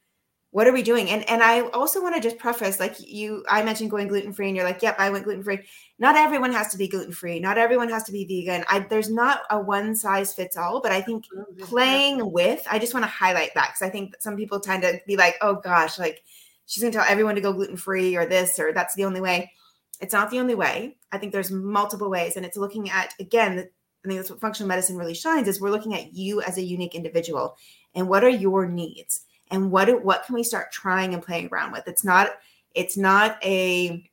what 0.53 0.67
are 0.67 0.71
we 0.71 0.83
doing? 0.83 1.09
And 1.09 1.27
and 1.27 1.41
i 1.41 1.61
also 1.69 2.01
want 2.01 2.15
to 2.15 2.21
just 2.21 2.37
preface 2.37 2.79
like 2.79 2.95
you 2.99 3.43
i 3.49 3.63
mentioned 3.63 3.89
going 3.89 4.07
gluten 4.07 4.31
free 4.31 4.47
and 4.47 4.55
you're 4.55 4.65
like 4.65 4.83
yep 4.83 4.95
i 4.99 5.09
went 5.09 5.23
gluten 5.23 5.43
free 5.43 5.59
not 5.97 6.15
everyone 6.15 6.51
has 6.51 6.67
to 6.71 6.77
be 6.77 6.87
gluten 6.87 7.11
free 7.11 7.39
not 7.39 7.57
everyone 7.57 7.89
has 7.89 8.03
to 8.03 8.11
be 8.11 8.23
vegan. 8.25 8.63
I, 8.69 8.79
there's 8.79 9.09
not 9.09 9.41
a 9.49 9.59
one 9.59 9.95
size 9.95 10.33
fits 10.33 10.55
all 10.55 10.79
but 10.79 10.91
i 10.91 11.01
think 11.01 11.25
oh, 11.35 11.45
playing 11.59 12.31
with 12.31 12.65
i 12.69 12.77
just 12.77 12.93
want 12.93 13.03
to 13.03 13.09
highlight 13.09 13.53
that 13.55 13.71
because 13.73 13.81
i 13.81 13.89
think 13.89 14.15
some 14.19 14.37
people 14.37 14.59
tend 14.59 14.83
to 14.83 14.99
be 15.07 15.17
like 15.17 15.35
oh 15.41 15.55
gosh 15.55 15.97
like 15.97 16.23
she's 16.67 16.83
going 16.83 16.93
to 16.93 16.99
tell 16.99 17.07
everyone 17.09 17.35
to 17.35 17.41
go 17.41 17.51
gluten 17.51 17.75
free 17.75 18.15
or 18.15 18.25
this 18.27 18.59
or 18.59 18.71
that's 18.73 18.93
the 18.93 19.05
only 19.05 19.21
way 19.21 19.51
it's 20.03 20.13
not 20.13 20.29
the 20.29 20.39
only 20.39 20.55
way. 20.55 20.97
I 21.11 21.17
think 21.17 21.31
there's 21.31 21.51
multiple 21.51 22.09
ways 22.09 22.35
and 22.37 22.45
it's 22.45 22.57
looking 22.57 22.89
at 22.89 23.13
again 23.19 23.53
i 24.05 24.07
think 24.07 24.19
that's 24.19 24.29
what 24.29 24.41
functional 24.41 24.67
medicine 24.67 24.97
really 24.97 25.13
shines 25.13 25.47
is 25.47 25.61
we're 25.61 25.71
looking 25.71 25.95
at 25.95 26.13
you 26.13 26.41
as 26.41 26.57
a 26.57 26.61
unique 26.61 26.93
individual 26.93 27.55
and 27.95 28.07
what 28.07 28.23
are 28.23 28.29
your 28.29 28.67
needs? 28.67 29.25
And 29.51 29.71
what 29.71 30.03
what 30.03 30.25
can 30.25 30.35
we 30.35 30.43
start 30.43 30.71
trying 30.71 31.13
and 31.13 31.21
playing 31.21 31.49
around 31.51 31.71
with? 31.73 31.87
It's 31.87 32.03
not 32.03 32.31
it's 32.73 32.97
not 32.97 33.43
a 33.45 34.09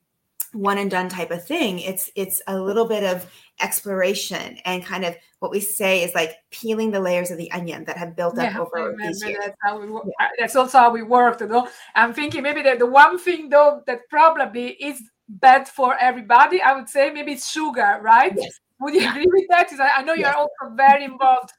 one 0.53 0.77
and 0.77 0.91
done 0.91 1.09
type 1.09 1.31
of 1.31 1.45
thing. 1.45 1.79
It's 1.79 2.11
it's 2.15 2.41
a 2.47 2.59
little 2.59 2.85
bit 2.85 3.03
of 3.03 3.31
exploration 3.61 4.57
and 4.65 4.85
kind 4.85 5.05
of 5.05 5.15
what 5.39 5.49
we 5.49 5.59
say 5.59 6.03
is 6.03 6.13
like 6.13 6.35
peeling 6.51 6.91
the 6.91 6.99
layers 6.99 7.31
of 7.31 7.37
the 7.37 7.51
onion 7.51 7.85
that 7.85 7.97
have 7.97 8.15
built 8.15 8.37
up 8.37 8.55
over 8.55 8.95
these 8.99 9.23
years. 9.23 9.37
That's, 9.43 9.57
how 9.63 9.79
we, 9.79 9.87
yeah. 9.87 10.27
that's 10.37 10.55
also 10.55 10.77
how 10.77 10.91
we 10.91 11.03
work 11.03 11.37
though 11.39 11.67
i'm 11.95 12.13
thinking 12.13 12.41
maybe 12.41 12.61
the, 12.63 12.75
the 12.77 12.87
one 12.87 13.19
thing 13.19 13.49
though 13.49 13.83
that 13.85 14.09
probably 14.09 14.69
is 14.69 15.01
bad 15.39 15.67
for 15.67 15.95
everybody 15.99 16.61
i 16.61 16.73
would 16.73 16.89
say 16.89 17.11
maybe 17.11 17.31
it's 17.33 17.49
sugar 17.49 17.99
right 18.01 18.33
yes. 18.37 18.59
would 18.79 18.93
you 18.93 19.07
agree 19.09 19.27
with 19.27 19.47
that 19.49 19.69
i 19.97 20.01
know 20.01 20.13
you're 20.13 20.27
yes. 20.27 20.35
also 20.35 20.75
very 20.75 21.03
involved 21.05 21.51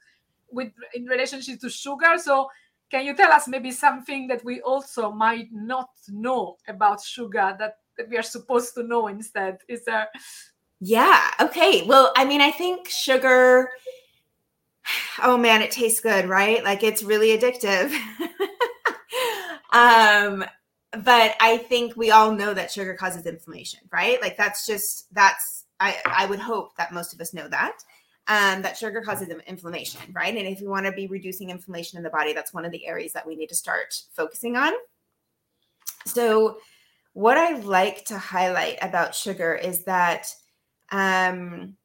with 0.51 0.71
in 0.93 1.05
relationship 1.05 1.59
to 1.59 1.69
sugar 1.69 2.17
so 2.17 2.47
can 2.93 3.07
you 3.07 3.15
tell 3.15 3.31
us 3.31 3.47
maybe 3.47 3.71
something 3.71 4.27
that 4.27 4.45
we 4.45 4.61
also 4.61 5.11
might 5.11 5.47
not 5.51 5.89
know 6.09 6.57
about 6.67 7.01
sugar 7.01 7.55
that, 7.57 7.77
that 7.97 8.07
we 8.07 8.17
are 8.17 8.21
supposed 8.21 8.75
to 8.75 8.83
know 8.83 9.07
instead? 9.07 9.57
Is 9.67 9.83
there? 9.83 10.09
Yeah. 10.79 11.27
Okay. 11.41 11.87
Well, 11.87 12.13
I 12.15 12.23
mean, 12.23 12.39
I 12.39 12.51
think 12.51 12.87
sugar. 12.87 13.71
Oh 15.23 15.37
man, 15.37 15.63
it 15.63 15.71
tastes 15.71 16.01
good, 16.01 16.29
right? 16.29 16.63
Like 16.63 16.83
it's 16.83 17.01
really 17.01 17.35
addictive. 17.35 17.91
um, 19.73 20.45
but 21.01 21.35
I 21.39 21.57
think 21.57 21.95
we 21.95 22.11
all 22.11 22.31
know 22.31 22.53
that 22.53 22.71
sugar 22.71 22.93
causes 22.93 23.25
inflammation, 23.25 23.79
right? 23.91 24.21
Like 24.21 24.37
that's 24.37 24.65
just 24.65 25.13
that's 25.13 25.65
I 25.79 25.97
I 26.05 26.25
would 26.25 26.39
hope 26.39 26.75
that 26.77 26.93
most 26.93 27.13
of 27.13 27.21
us 27.21 27.33
know 27.33 27.47
that 27.47 27.83
um, 28.27 28.61
that 28.61 28.77
sugar 28.77 29.01
causes 29.01 29.29
inflammation, 29.47 30.01
right? 30.13 30.35
And 30.35 30.47
if 30.47 30.61
we 30.61 30.67
want 30.67 30.85
to 30.85 30.91
be 30.93 31.07
reducing 31.07 31.49
inflammation 31.49 31.97
in 31.97 32.03
the 32.03 32.09
body, 32.09 32.33
that's 32.33 32.53
one 32.53 32.63
of 32.63 32.71
the 32.71 32.85
areas 32.85 33.13
that 33.13 33.27
we 33.27 33.35
need 33.35 33.49
to 33.49 33.55
start 33.55 34.01
focusing 34.13 34.55
on. 34.55 34.71
So, 36.05 36.57
what 37.13 37.37
I 37.37 37.59
like 37.59 38.05
to 38.05 38.17
highlight 38.17 38.77
about 38.81 39.13
sugar 39.13 39.53
is 39.53 39.83
that 39.83 40.33
um, 40.91 41.75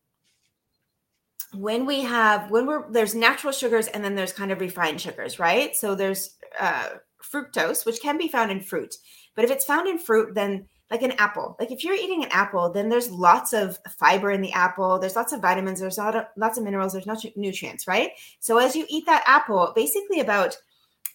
when 1.54 1.86
we 1.86 2.02
have 2.02 2.50
when 2.50 2.66
we're 2.66 2.90
there's 2.90 3.14
natural 3.14 3.52
sugars 3.52 3.88
and 3.88 4.04
then 4.04 4.14
there's 4.14 4.32
kind 4.32 4.52
of 4.52 4.60
refined 4.60 5.00
sugars, 5.00 5.38
right? 5.38 5.74
So 5.74 5.94
there's 5.94 6.36
uh, 6.58 6.88
fructose, 7.32 7.84
which 7.86 8.00
can 8.00 8.18
be 8.18 8.28
found 8.28 8.50
in 8.50 8.60
fruit, 8.60 8.94
but 9.34 9.44
if 9.44 9.50
it's 9.50 9.64
found 9.64 9.88
in 9.88 9.98
fruit, 9.98 10.34
then 10.34 10.66
like 10.90 11.02
an 11.02 11.12
apple. 11.12 11.54
Like 11.60 11.70
if 11.70 11.84
you're 11.84 11.94
eating 11.94 12.24
an 12.24 12.30
apple, 12.32 12.72
then 12.72 12.88
there's 12.88 13.10
lots 13.10 13.52
of 13.52 13.78
fiber 13.98 14.30
in 14.30 14.40
the 14.40 14.52
apple. 14.52 14.98
There's 14.98 15.16
lots 15.16 15.34
of 15.34 15.42
vitamins. 15.42 15.80
There's 15.80 15.98
lots 15.98 16.58
of 16.58 16.64
minerals. 16.64 16.94
There's 16.94 17.06
no 17.06 17.16
nutrients, 17.36 17.86
right? 17.86 18.12
So 18.40 18.56
as 18.56 18.74
you 18.74 18.86
eat 18.88 19.04
that 19.04 19.22
apple, 19.26 19.72
basically 19.76 20.20
about 20.20 20.56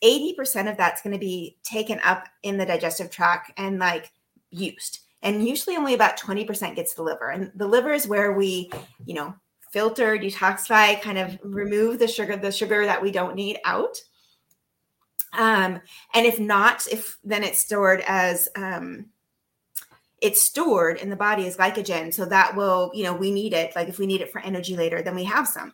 80% 0.03 0.69
of 0.69 0.77
that's 0.77 1.01
going 1.01 1.13
to 1.13 1.19
be 1.19 1.57
taken 1.63 1.99
up 2.03 2.27
in 2.43 2.57
the 2.57 2.65
digestive 2.65 3.09
tract 3.09 3.51
and 3.57 3.79
like 3.79 4.11
used. 4.51 4.99
And 5.23 5.47
usually 5.47 5.75
only 5.75 5.95
about 5.95 6.19
20% 6.19 6.75
gets 6.75 6.91
to 6.91 6.97
the 6.97 7.03
liver. 7.03 7.29
And 7.29 7.51
the 7.55 7.67
liver 7.67 7.93
is 7.93 8.07
where 8.07 8.33
we, 8.33 8.69
you 9.05 9.15
know, 9.15 9.33
filter, 9.71 10.17
detoxify, 10.17 11.01
kind 11.01 11.17
of 11.17 11.39
remove 11.41 11.97
the 11.97 12.07
sugar, 12.07 12.37
the 12.37 12.51
sugar 12.51 12.85
that 12.85 13.01
we 13.01 13.09
don't 13.09 13.33
need 13.33 13.57
out. 13.65 13.97
Um, 15.33 15.81
and 16.13 16.25
if 16.25 16.39
not, 16.39 16.85
if 16.87 17.17
then 17.23 17.43
it's 17.43 17.59
stored 17.59 18.03
as 18.07 18.47
um, 18.55 19.07
it's 20.21 20.45
stored 20.45 20.97
in 20.97 21.09
the 21.09 21.15
body 21.15 21.47
as 21.47 21.57
glycogen. 21.57 22.13
So 22.13 22.25
that 22.25 22.55
will, 22.55 22.91
you 22.93 23.03
know, 23.03 23.13
we 23.13 23.31
need 23.31 23.53
it. 23.53 23.75
Like 23.75 23.89
if 23.89 23.99
we 23.99 24.05
need 24.05 24.21
it 24.21 24.31
for 24.31 24.41
energy 24.41 24.77
later, 24.77 25.01
then 25.01 25.15
we 25.15 25.25
have 25.25 25.47
some. 25.47 25.73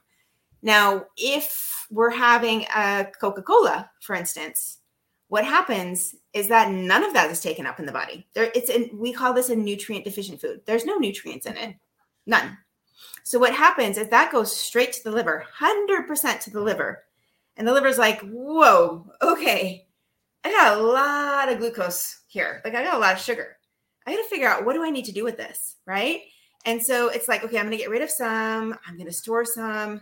Now, 0.61 1.05
if 1.15 1.87
we're 1.91 2.09
having 2.09 2.65
a 2.75 3.07
Coca 3.19 3.41
Cola, 3.41 3.89
for 4.01 4.15
instance, 4.15 4.79
what 5.27 5.45
happens 5.45 6.15
is 6.33 6.47
that 6.47 6.71
none 6.71 7.03
of 7.03 7.13
that 7.13 7.29
is 7.29 7.39
taken 7.41 7.65
up 7.67 7.79
in 7.79 7.85
the 7.85 7.91
body. 7.91 8.27
There, 8.33 8.51
it's 8.55 8.69
in, 8.69 8.89
we 8.93 9.13
call 9.13 9.33
this 9.33 9.49
a 9.49 9.55
nutrient 9.55 10.03
deficient 10.03 10.41
food. 10.41 10.61
There's 10.65 10.85
no 10.85 10.95
nutrients 10.95 11.45
in 11.45 11.55
it, 11.55 11.75
none. 12.25 12.57
So 13.23 13.37
what 13.37 13.53
happens 13.53 13.97
is 13.97 14.07
that 14.09 14.31
goes 14.31 14.55
straight 14.55 14.93
to 14.93 15.03
the 15.03 15.11
liver, 15.11 15.45
hundred 15.53 16.07
percent 16.07 16.41
to 16.41 16.49
the 16.49 16.61
liver, 16.61 17.03
and 17.59 17.67
the 17.67 17.73
liver's 17.73 17.99
like, 17.99 18.21
"Whoa, 18.21 19.05
okay, 19.21 19.85
I 20.43 20.51
got 20.51 20.77
a 20.77 20.81
lot 20.81 21.51
of 21.51 21.59
glucose 21.59 22.21
here. 22.27 22.61
Like 22.63 22.75
I 22.75 22.83
got 22.83 22.95
a 22.95 22.99
lot 22.99 23.13
of 23.13 23.21
sugar. 23.21 23.57
I 24.07 24.15
got 24.15 24.23
to 24.23 24.29
figure 24.29 24.47
out 24.47 24.65
what 24.65 24.73
do 24.73 24.83
I 24.83 24.89
need 24.89 25.05
to 25.05 25.11
do 25.11 25.23
with 25.23 25.37
this, 25.37 25.75
right? 25.85 26.21
And 26.65 26.81
so 26.81 27.09
it's 27.09 27.27
like, 27.27 27.43
okay, 27.43 27.57
I'm 27.57 27.65
going 27.65 27.77
to 27.77 27.83
get 27.83 27.89
rid 27.89 28.01
of 28.01 28.09
some, 28.09 28.75
I'm 28.87 28.95
going 28.95 29.07
to 29.07 29.13
store 29.13 29.45
some. 29.45 30.01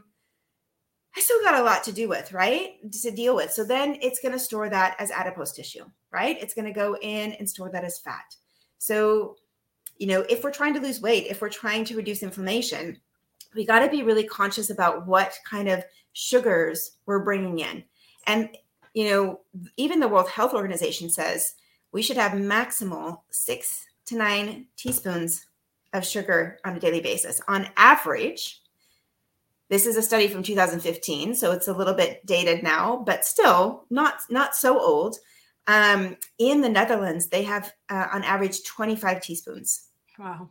I 1.15 1.19
still 1.19 1.41
got 1.41 1.59
a 1.59 1.63
lot 1.63 1.83
to 1.85 1.91
do 1.91 2.07
with, 2.07 2.31
right? 2.31 2.75
To 2.91 3.11
deal 3.11 3.35
with. 3.35 3.51
So 3.51 3.63
then 3.63 3.97
it's 4.01 4.19
going 4.19 4.33
to 4.33 4.39
store 4.39 4.69
that 4.69 4.95
as 4.99 5.09
adipose 5.09 5.51
tissue, 5.51 5.85
right? 6.11 6.37
It's 6.39 6.53
going 6.53 6.65
to 6.65 6.71
go 6.71 6.95
in 7.01 7.33
and 7.33 7.49
store 7.49 7.71
that 7.71 7.83
as 7.83 7.99
fat. 7.99 8.35
So, 8.77 9.35
you 9.97 10.07
know, 10.07 10.21
if 10.29 10.43
we're 10.43 10.51
trying 10.51 10.75
to 10.75 10.79
lose 10.79 11.01
weight, 11.01 11.25
if 11.27 11.41
we're 11.41 11.49
trying 11.49 11.85
to 11.85 11.95
reduce 11.95 12.21
inflammation, 12.21 12.99
we 13.55 13.65
got 13.65 13.79
to 13.79 13.89
be 13.89 14.03
really 14.03 14.25
conscious 14.25 14.69
about 14.69 15.07
what 15.07 15.33
kind 15.49 15.67
of 15.67 15.83
sugars 16.17 16.97
we're 17.05 17.23
bringing 17.23 17.59
in. 17.59 17.83
And, 18.25 18.49
you 18.93 19.09
know, 19.09 19.41
even 19.77 19.99
the 19.99 20.07
World 20.07 20.29
Health 20.29 20.53
Organization 20.53 21.11
says 21.11 21.53
we 21.91 22.01
should 22.01 22.17
have 22.17 22.31
maximal 22.31 23.21
six 23.29 23.85
to 24.07 24.15
nine 24.15 24.65
teaspoons 24.75 25.45
of 25.93 26.03
sugar 26.03 26.59
on 26.65 26.75
a 26.75 26.79
daily 26.79 27.01
basis. 27.01 27.39
On 27.47 27.69
average, 27.77 28.61
this 29.69 29.85
is 29.85 29.95
a 29.95 30.01
study 30.01 30.27
from 30.27 30.41
2015, 30.41 31.35
so 31.35 31.51
it's 31.51 31.67
a 31.67 31.73
little 31.73 31.93
bit 31.93 32.25
dated 32.25 32.63
now, 32.63 33.03
but 33.05 33.23
still 33.23 33.85
not 33.91 34.21
not 34.29 34.55
so 34.55 34.79
old. 34.79 35.17
Um, 35.67 36.17
in 36.39 36.61
the 36.61 36.69
Netherlands, 36.69 37.27
they 37.27 37.43
have 37.43 37.73
uh, 37.89 38.07
on 38.11 38.23
average 38.23 38.63
25 38.63 39.21
teaspoons. 39.21 39.89
Wow. 40.17 40.49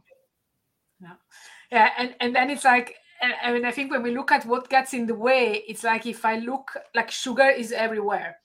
Yeah, 1.01 1.15
yeah, 1.73 1.91
and 1.99 2.15
and 2.21 2.37
then 2.37 2.51
it's 2.51 2.65
like 2.65 2.97
I 3.23 3.53
mean, 3.53 3.65
I 3.65 3.71
think 3.71 3.91
when 3.91 4.03
we 4.03 4.15
look 4.15 4.33
at 4.33 4.47
what 4.47 4.69
gets 4.69 4.95
in 4.95 5.07
the 5.07 5.15
way, 5.15 5.63
it's 5.69 5.85
like 5.85 6.07
if 6.07 6.25
I 6.25 6.39
look 6.39 6.77
like 6.95 7.11
sugar 7.11 7.49
is 7.49 7.73
everywhere. 7.73 8.37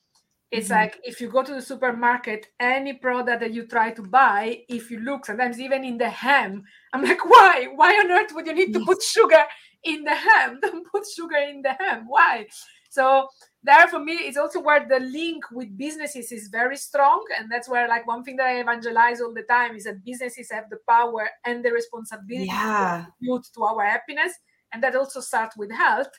It's 0.51 0.67
mm-hmm. 0.67 0.81
like 0.81 0.99
if 1.03 1.21
you 1.21 1.29
go 1.29 1.43
to 1.43 1.53
the 1.53 1.61
supermarket 1.61 2.47
any 2.59 2.93
product 2.93 3.39
that 3.39 3.53
you 3.53 3.65
try 3.65 3.91
to 3.91 4.01
buy 4.01 4.63
if 4.67 4.91
you 4.91 4.99
look 4.99 5.25
sometimes 5.25 5.61
even 5.61 5.85
in 5.85 5.97
the 5.97 6.09
ham 6.09 6.63
i'm 6.93 7.03
like 7.03 7.23
why? 7.25 7.67
Why 7.73 7.91
on 7.93 8.11
earth 8.11 8.33
would 8.35 8.45
you 8.45 8.53
need 8.53 8.73
to 8.73 8.85
put 8.85 9.01
sugar 9.01 9.43
in 9.83 10.03
the 10.03 10.13
ham? 10.13 10.59
Don't 10.61 10.85
put 10.91 11.03
sugar 11.07 11.37
in 11.37 11.61
the 11.61 11.73
ham. 11.79 12.03
Why? 12.07 12.47
So 12.89 13.29
there 13.63 13.87
for 13.87 13.99
me 13.99 14.13
it's 14.13 14.37
also 14.37 14.59
where 14.59 14.85
the 14.85 14.99
link 14.99 15.43
with 15.51 15.77
businesses 15.77 16.31
is 16.31 16.49
very 16.49 16.75
strong 16.75 17.23
and 17.39 17.49
that's 17.49 17.69
where 17.69 17.87
like 17.87 18.05
one 18.07 18.23
thing 18.23 18.35
that 18.35 18.47
i 18.47 18.59
evangelize 18.59 19.21
all 19.21 19.33
the 19.33 19.43
time 19.43 19.75
is 19.75 19.83
that 19.83 20.03
businesses 20.03 20.49
have 20.51 20.69
the 20.69 20.79
power 20.89 21.29
and 21.45 21.63
the 21.63 21.71
responsibility 21.71 22.47
yeah. 22.47 23.05
to 23.05 23.11
contribute 23.19 23.45
to 23.53 23.63
our 23.63 23.85
happiness 23.85 24.33
and 24.73 24.83
that 24.83 24.95
also 24.95 25.19
starts 25.19 25.57
with 25.57 25.71
health. 25.71 26.11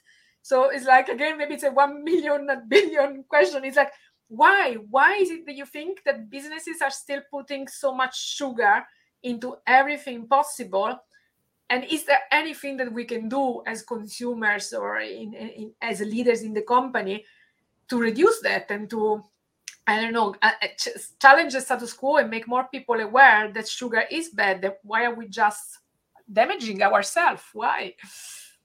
So 0.43 0.71
it's 0.71 0.87
like 0.87 1.09
again 1.09 1.39
maybe 1.39 1.55
it's 1.55 1.63
a 1.65 1.71
one 1.71 2.05
million 2.05 2.49
billion 2.69 3.25
question. 3.29 3.65
It's 3.65 3.77
like 3.77 3.93
why? 4.29 4.77
Why 4.89 5.15
is 5.15 5.31
it 5.31 5.45
that 5.47 5.57
you 5.57 5.67
think 5.67 6.03
that 6.05 6.31
businesses 6.31 6.81
are 6.81 6.91
still 6.91 7.21
putting 7.31 7.69
so 7.69 7.95
much 7.95 8.19
sugar 8.19 8.83
into 9.23 9.57
everything 9.67 10.27
possible? 10.27 10.99
And 11.69 11.85
is 11.85 12.05
there 12.05 12.21
anything 12.31 12.77
that 12.79 12.93
we 12.93 13.05
can 13.05 13.29
do 13.29 13.63
as 13.67 13.83
consumers 13.83 14.73
or 14.73 15.01
in, 15.01 15.35
in, 15.35 15.73
as 15.81 16.01
leaders 16.01 16.43
in 16.43 16.55
the 16.55 16.63
company 16.63 17.25
to 17.89 17.99
reduce 17.99 18.41
that 18.41 18.71
and 18.71 18.89
to 18.89 19.23
i 19.87 20.01
don't 20.01 20.15
know 20.15 20.35
uh, 20.41 20.51
uh 20.63 20.91
challenge 21.21 21.53
the 21.53 21.61
status 21.61 21.93
quo 21.93 22.17
and 22.17 22.31
make 22.31 22.49
more 22.49 22.65
people 22.73 22.99
aware 23.01 23.53
that 23.53 23.69
sugar 23.69 24.05
is 24.11 24.31
bad 24.31 24.77
why 24.83 25.05
are 25.05 25.15
we 25.15 25.29
just 25.29 25.81
damaging 26.33 26.83
ourselves 26.83 27.43
why? 27.53 27.95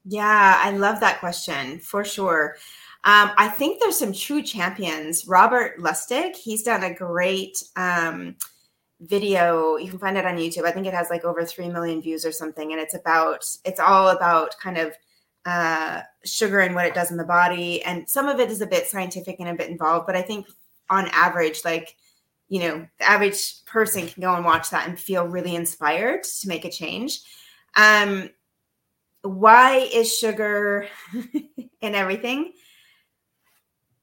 Yeah 0.06 0.60
i 0.64 0.72
love 0.72 1.00
that 1.00 1.20
question 1.20 1.80
for 1.80 2.04
sure. 2.04 2.58
Um, 3.04 3.32
I 3.38 3.48
think 3.48 3.80
there's 3.80 3.98
some 3.98 4.12
true 4.12 4.44
champions. 4.44 5.28
Robert 5.28 5.80
Lustig, 5.80 6.36
he's 6.36 6.64
done 6.64 6.84
a 6.84 6.94
great 6.94 7.58
um, 7.78 8.36
video. 9.00 9.78
You 9.78 9.90
can 9.90 10.00
find 10.00 10.18
it 10.18 10.26
on 10.26 10.36
youtube. 10.36 10.66
I 10.66 10.72
think 10.72 10.88
it 10.88 10.94
has 10.94 11.10
like 11.10 11.24
over 11.24 11.46
3 11.46 11.70
million 11.70 12.02
views 12.02 12.26
or 12.26 12.32
something 12.32 12.72
and 12.72 12.82
it's 12.82 12.96
about 12.96 13.46
it's 13.64 13.80
all 13.80 14.10
about 14.10 14.56
kind 14.62 14.78
of 14.78 14.94
uh, 15.48 16.02
sugar 16.26 16.60
and 16.60 16.76
what 16.76 16.86
it 16.86 16.94
does 16.94 17.10
in 17.10 17.16
the 17.16 17.24
body 17.24 17.82
and 17.84 18.08
some 18.10 18.28
of 18.28 18.40
it 18.42 18.52
is 18.52 18.60
a 18.60 18.68
bit 18.68 18.86
scientific 18.86 19.38
and 19.40 19.48
a 19.48 19.54
bit 19.54 19.70
involved 19.70 20.06
but 20.06 20.16
i 20.16 20.22
think 20.22 20.46
on 20.90 21.08
average 21.14 21.64
like 21.64 21.96
you 22.50 22.60
know 22.60 22.86
the 23.00 23.10
average 23.10 23.64
person 23.66 24.06
can 24.08 24.22
go 24.22 24.36
and 24.36 24.44
watch 24.44 24.70
that 24.70 24.90
and 24.90 25.00
feel 25.00 25.26
really 25.26 25.56
inspired 25.56 26.22
to 26.24 26.50
make 26.50 26.66
a 26.66 26.70
change 26.70 27.22
um 27.78 28.30
why 29.22 29.78
is 29.94 30.14
sugar 30.18 30.88
in 31.82 31.96
everything 31.96 32.54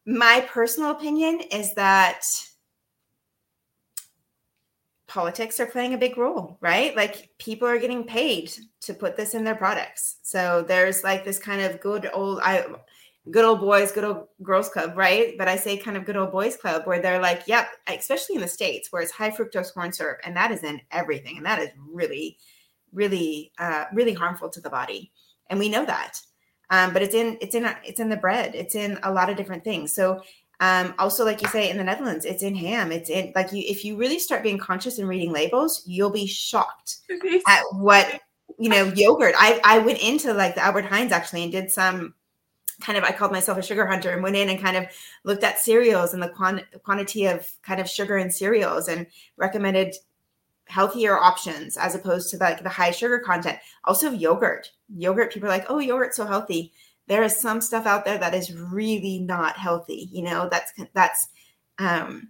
my 0.06 0.46
personal 0.48 0.90
opinion 0.90 1.40
is 1.50 1.74
that 1.74 2.24
politics 5.14 5.60
are 5.60 5.66
playing 5.66 5.94
a 5.94 5.98
big 5.98 6.18
role, 6.18 6.58
right? 6.60 6.96
Like 6.96 7.30
people 7.38 7.68
are 7.68 7.78
getting 7.78 8.02
paid 8.02 8.52
to 8.80 8.92
put 8.92 9.16
this 9.16 9.34
in 9.34 9.44
their 9.44 9.54
products. 9.54 10.16
So 10.22 10.64
there's 10.66 11.04
like 11.04 11.24
this 11.24 11.38
kind 11.38 11.62
of 11.62 11.80
good 11.80 12.10
old 12.12 12.40
I 12.42 12.66
good 13.30 13.44
old 13.44 13.60
boys, 13.60 13.92
good 13.92 14.02
old 14.02 14.26
girls 14.42 14.68
club, 14.68 14.96
right? 14.96 15.38
But 15.38 15.46
I 15.46 15.54
say 15.54 15.76
kind 15.76 15.96
of 15.96 16.04
good 16.04 16.16
old 16.16 16.32
boys 16.32 16.56
club 16.56 16.82
where 16.84 17.00
they're 17.00 17.22
like, 17.22 17.44
yep, 17.46 17.68
especially 17.86 18.34
in 18.34 18.42
the 18.42 18.48
States 18.48 18.90
where 18.90 19.00
it's 19.02 19.12
high 19.12 19.30
fructose 19.30 19.72
corn 19.72 19.92
syrup 19.92 20.18
and 20.24 20.36
that 20.36 20.50
is 20.50 20.64
in 20.64 20.80
everything. 20.90 21.36
And 21.36 21.46
that 21.46 21.60
is 21.60 21.70
really, 21.88 22.36
really, 22.94 23.52
uh, 23.58 23.84
really 23.92 24.14
harmful 24.14 24.48
to 24.48 24.60
the 24.60 24.70
body. 24.70 25.12
And 25.50 25.58
we 25.58 25.68
know 25.68 25.84
that. 25.84 26.20
Um, 26.70 26.92
but 26.92 27.02
it's 27.02 27.14
in 27.14 27.36
it's 27.40 27.54
in 27.54 27.70
it's 27.84 28.00
in 28.00 28.08
the 28.08 28.16
bread. 28.16 28.54
It's 28.54 28.74
in 28.74 28.98
a 29.02 29.12
lot 29.12 29.28
of 29.28 29.36
different 29.36 29.64
things. 29.64 29.92
So 29.92 30.22
um, 30.60 30.94
also, 30.98 31.24
like 31.24 31.42
you 31.42 31.48
say, 31.48 31.70
in 31.70 31.76
the 31.76 31.84
Netherlands, 31.84 32.24
it's 32.24 32.42
in 32.42 32.54
ham. 32.54 32.92
It's 32.92 33.10
in 33.10 33.32
like 33.34 33.52
you. 33.52 33.62
If 33.66 33.84
you 33.84 33.96
really 33.96 34.18
start 34.18 34.42
being 34.42 34.58
conscious 34.58 34.98
and 34.98 35.08
reading 35.08 35.32
labels, 35.32 35.82
you'll 35.84 36.10
be 36.10 36.26
shocked 36.26 36.98
at 37.46 37.62
what 37.72 38.20
you 38.58 38.70
know. 38.70 38.84
Yogurt. 38.94 39.34
I 39.36 39.60
I 39.64 39.78
went 39.78 40.00
into 40.00 40.32
like 40.32 40.54
the 40.54 40.64
Albert 40.64 40.86
Heijn's 40.86 41.12
actually 41.12 41.42
and 41.42 41.52
did 41.52 41.70
some 41.70 42.14
kind 42.80 42.96
of. 42.96 43.04
I 43.04 43.12
called 43.12 43.32
myself 43.32 43.58
a 43.58 43.62
sugar 43.62 43.86
hunter 43.86 44.10
and 44.10 44.22
went 44.22 44.36
in 44.36 44.48
and 44.48 44.60
kind 44.60 44.76
of 44.76 44.86
looked 45.24 45.44
at 45.44 45.58
cereals 45.58 46.14
and 46.14 46.22
the 46.22 46.28
quant- 46.28 46.64
quantity 46.82 47.26
of 47.26 47.46
kind 47.62 47.80
of 47.80 47.88
sugar 47.88 48.16
in 48.16 48.30
cereals 48.30 48.88
and 48.88 49.06
recommended 49.36 49.94
healthier 50.66 51.16
options 51.16 51.76
as 51.76 51.94
opposed 51.94 52.30
to 52.30 52.38
like 52.38 52.62
the 52.62 52.68
high 52.68 52.90
sugar 52.90 53.18
content. 53.18 53.58
Also, 53.84 54.10
yogurt. 54.10 54.70
Yogurt. 54.94 55.32
People 55.32 55.48
are 55.48 55.52
like, 55.52 55.66
oh, 55.68 55.78
yogurt's 55.78 56.16
so 56.16 56.26
healthy 56.26 56.72
there 57.06 57.22
is 57.22 57.36
some 57.36 57.60
stuff 57.60 57.86
out 57.86 58.04
there 58.04 58.18
that 58.18 58.34
is 58.34 58.54
really 58.54 59.18
not 59.20 59.56
healthy 59.56 60.08
you 60.12 60.22
know 60.22 60.48
that's 60.50 60.72
that's 60.92 61.28
um, 61.78 62.28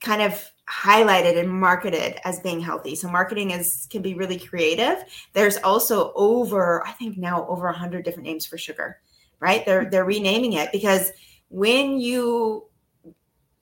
kind 0.00 0.22
of 0.22 0.50
highlighted 0.68 1.38
and 1.38 1.48
marketed 1.48 2.18
as 2.24 2.40
being 2.40 2.60
healthy 2.60 2.94
so 2.94 3.08
marketing 3.08 3.50
is 3.50 3.86
can 3.90 4.02
be 4.02 4.14
really 4.14 4.38
creative 4.38 5.02
there's 5.32 5.56
also 5.58 6.12
over 6.14 6.86
i 6.86 6.92
think 6.92 7.16
now 7.16 7.46
over 7.48 7.64
100 7.66 8.04
different 8.04 8.26
names 8.26 8.44
for 8.44 8.58
sugar 8.58 8.98
right 9.40 9.64
they're 9.64 9.88
they're 9.90 10.04
renaming 10.04 10.52
it 10.52 10.70
because 10.70 11.10
when 11.48 11.98
you 11.98 12.66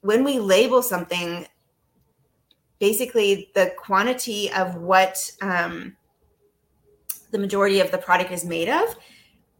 when 0.00 0.24
we 0.24 0.38
label 0.40 0.82
something 0.82 1.46
basically 2.78 3.50
the 3.54 3.72
quantity 3.76 4.50
of 4.52 4.76
what 4.76 5.30
um, 5.42 5.96
the 7.30 7.38
majority 7.38 7.80
of 7.80 7.90
the 7.90 7.98
product 7.98 8.30
is 8.30 8.44
made 8.44 8.68
of 8.68 8.96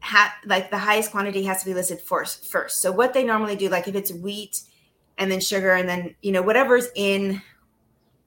ha- 0.00 0.34
like 0.44 0.70
the 0.70 0.78
highest 0.78 1.10
quantity 1.10 1.42
has 1.44 1.60
to 1.60 1.66
be 1.66 1.74
listed 1.74 2.00
first 2.00 2.46
first. 2.46 2.80
So 2.80 2.92
what 2.92 3.12
they 3.12 3.24
normally 3.24 3.56
do 3.56 3.68
like 3.68 3.88
if 3.88 3.94
it's 3.94 4.12
wheat 4.12 4.60
and 5.18 5.30
then 5.30 5.40
sugar 5.40 5.72
and 5.72 5.88
then 5.88 6.14
you 6.22 6.32
know 6.32 6.42
whatever's 6.42 6.88
in 6.94 7.42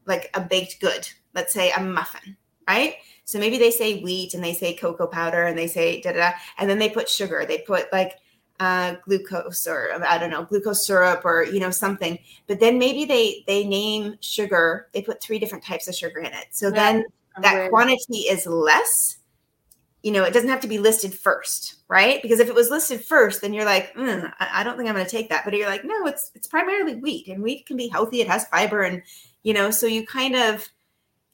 like 0.06 0.30
a 0.34 0.41
baked 0.41 0.80
good 0.82 1.08
let's 1.34 1.54
say 1.54 1.71
a 1.71 1.82
muffin 1.82 2.36
right? 2.67 2.95
So 3.25 3.39
maybe 3.39 3.58
they 3.58 3.71
say 3.71 4.02
wheat 4.02 4.34
and 4.34 4.43
they 4.43 4.54
say 4.54 4.75
cocoa 4.75 5.08
powder 5.08 5.43
and 5.43 5.58
they 5.58 5.67
say 5.67 6.02
da 6.02 6.12
da, 6.12 6.17
da 6.17 6.32
and 6.58 6.69
then 6.69 6.80
they 6.80 6.89
put 6.89 7.10
sugar. 7.10 7.45
They 7.47 7.60
put 7.60 7.91
like 7.91 8.17
uh, 8.60 8.95
glucose 9.06 9.67
or 9.67 10.04
I 10.06 10.17
don't 10.17 10.30
know 10.30 10.43
glucose 10.43 10.86
syrup 10.86 11.22
or 11.24 11.43
you 11.43 11.60
know 11.60 11.72
something. 11.72 12.19
But 12.48 12.60
then 12.60 12.78
maybe 12.78 13.06
they 13.06 13.43
they 13.48 13.65
name 13.65 14.15
sugar. 14.22 14.88
They 14.93 15.02
put 15.02 15.22
three 15.22 15.39
different 15.39 15.63
types 15.63 15.88
of 15.88 15.95
sugar 15.95 16.19
in 16.19 16.34
it. 16.34 16.48
So 16.52 16.67
yeah, 16.67 16.74
then 16.74 17.06
that 17.41 17.69
quantity 17.69 18.19
is 18.19 18.45
less, 18.45 19.17
you 20.04 20.12
know, 20.12 20.24
it 20.24 20.34
doesn't 20.34 20.50
have 20.50 20.62
to 20.62 20.67
be 20.67 20.80
listed 20.80 21.13
first, 21.13 21.76
right? 21.88 22.22
Because 22.22 22.39
if 22.39 22.48
it 22.48 22.56
was 22.56 22.69
listed 22.69 23.04
first, 23.04 23.41
then 23.41 23.54
you're 23.54 23.65
like, 23.65 23.93
mm, 23.95 24.32
I, 24.39 24.62
I, 24.62 24.63
don't 24.63 24.78
think 24.78 24.89
I'm 24.89 24.95
going 24.95 25.06
to 25.06 25.12
take 25.12 25.30
that. 25.30 25.43
But 25.45 25.54
you're 25.56 25.69
like, 25.69 25.86
no, 25.86 26.06
it's 26.06 26.32
it's 26.36 26.48
primarily 26.48 26.95
wheat, 26.95 27.28
and 27.28 27.43
wheat 27.43 27.65
can 27.65 27.78
be 27.78 27.88
healthy. 27.88 28.22
It 28.22 28.28
has 28.28 28.48
fiber, 28.48 28.84
and 28.84 29.02
you 29.43 29.54
know, 29.54 29.72
so 29.72 29.88
you 29.88 30.06
kind 30.06 30.36
of, 30.36 30.67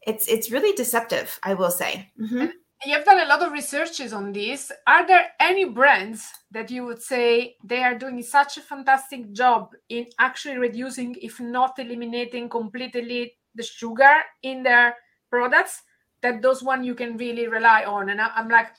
it's 0.01 0.27
it's 0.27 0.51
really 0.51 0.73
deceptive, 0.73 1.39
I 1.43 1.53
will 1.53 1.71
say. 1.71 2.11
Mm-hmm. 2.19 2.47
You've 2.83 3.05
done 3.05 3.19
a 3.19 3.27
lot 3.27 3.41
of 3.41 3.51
researches 3.51 4.13
on 4.13 4.33
this. 4.33 4.71
Are 4.85 5.07
there 5.07 5.27
any 5.39 5.65
brands 5.65 6.29
that 6.51 6.69
you 6.69 6.85
would 6.85 7.01
say 7.01 7.55
they 7.63 7.83
are 7.83 7.97
doing 7.97 8.21
such 8.21 8.57
a 8.57 8.61
fantastic 8.61 9.31
job 9.31 9.71
in 9.89 10.07
actually 10.19 10.57
reducing, 10.57 11.15
if 11.21 11.39
not 11.39 11.79
eliminating 11.79 12.49
completely, 12.49 13.33
the 13.55 13.63
sugar 13.63 14.13
in 14.43 14.63
their 14.63 14.95
products? 15.29 15.81
that 16.25 16.41
those 16.41 16.63
one 16.63 16.83
you 16.83 16.95
can 16.95 17.17
really 17.17 17.47
rely 17.47 17.83
on. 17.83 18.09
And 18.09 18.19
I, 18.19 18.29
am 18.35 18.49
like 18.49 18.69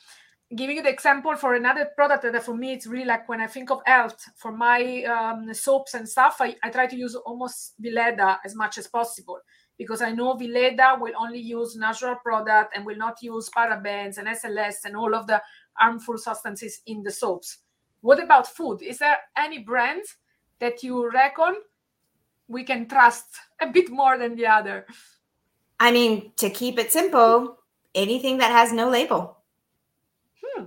giving 0.55 0.77
you 0.77 0.83
the 0.83 0.91
example 0.91 1.35
for 1.37 1.55
another 1.55 1.89
product 1.95 2.23
that 2.23 2.43
for 2.43 2.57
me 2.57 2.73
it's 2.73 2.87
really 2.87 3.05
like 3.05 3.29
when 3.29 3.41
I 3.41 3.47
think 3.47 3.71
of 3.71 3.81
health 3.87 4.21
for 4.37 4.53
my 4.53 5.05
um, 5.05 5.53
soaps 5.55 5.95
and 5.95 6.09
stuff, 6.09 6.37
I, 6.41 6.57
I 6.63 6.71
try 6.71 6.87
to 6.87 6.97
use 6.97 7.15
almost 7.15 7.75
Weleda 7.83 8.39
as 8.45 8.55
much 8.55 8.79
as 8.79 8.87
possible 8.87 9.39
because 9.79 10.03
I 10.03 10.13
know 10.13 10.35
Weleda 10.35 10.99
will 11.01 11.13
only 11.19 11.39
use 11.39 11.77
natural 11.77 12.17
product 12.17 12.75
and 12.75 12.85
will 12.85 12.97
not 12.97 13.23
use 13.23 13.51
parabens 13.51 14.19
and 14.19 14.29
SLS 14.29 14.85
and 14.85 14.97
all 14.97 15.15
of 15.15 15.27
the 15.27 15.43
harmful 15.75 16.19
substances 16.19 16.81
in 16.87 17.03
the 17.03 17.11
soaps. 17.11 17.59
What 18.01 18.23
about 18.23 18.47
food? 18.47 18.83
Is 18.83 18.99
there 18.99 19.19
any 19.37 19.59
brand 19.59 20.03
that 20.59 20.83
you 20.83 21.11
reckon 21.11 21.57
we 22.49 22.65
can 22.65 22.89
trust 22.89 23.27
a 23.61 23.67
bit 23.67 23.91
more 23.91 24.19
than 24.19 24.37
the 24.37 24.47
other? 24.47 24.87
I 25.79 25.93
mean, 25.93 26.33
to 26.37 26.49
keep 26.49 26.79
it 26.79 26.93
simple, 26.93 27.59
anything 27.95 28.39
that 28.39 28.51
has 28.51 28.73
no 28.73 28.89
label. 28.89 29.39
Hmm. 30.43 30.65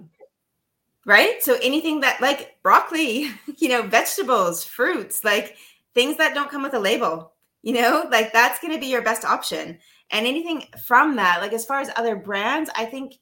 Right? 1.06 1.41
So 1.41 1.58
anything 1.63 2.02
that 2.02 2.22
like 2.22 2.58
broccoli, 2.62 3.32
you 3.58 3.69
know, 3.69 3.82
vegetables, 3.84 4.63
fruits, 4.63 5.24
like 5.24 5.56
things 5.95 6.17
that 6.17 6.36
don't 6.36 6.52
come 6.52 6.62
with 6.62 6.76
a 6.76 6.80
label, 6.80 7.32
you 7.62 7.74
know, 7.74 8.08
like 8.12 8.32
that's 8.34 8.60
going 8.60 8.74
to 8.74 8.80
be 8.80 8.88
your 8.88 9.02
best 9.02 9.26
option. 9.26 9.80
And 10.12 10.26
anything 10.26 10.63
from 10.86 11.15
that, 11.17 11.41
like 11.41 11.54
as 11.54 11.65
far 11.65 11.80
as 11.82 11.91
other 11.95 12.15
brands, 12.15 12.69
I 12.76 12.86
think 12.86 13.15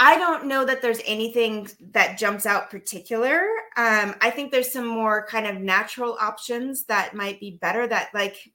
I 0.00 0.16
don't 0.16 0.46
know 0.46 0.64
that 0.64 0.80
there's 0.80 1.00
anything 1.06 1.68
that 1.92 2.18
jumps 2.18 2.46
out 2.46 2.70
particular. 2.70 3.40
Um, 3.76 4.14
I 4.20 4.30
think 4.30 4.52
there's 4.52 4.72
some 4.72 4.86
more 4.86 5.26
kind 5.26 5.46
of 5.46 5.60
natural 5.60 6.16
options 6.20 6.84
that 6.84 7.14
might 7.14 7.40
be 7.40 7.58
better 7.60 7.86
that 7.88 8.10
like 8.14 8.52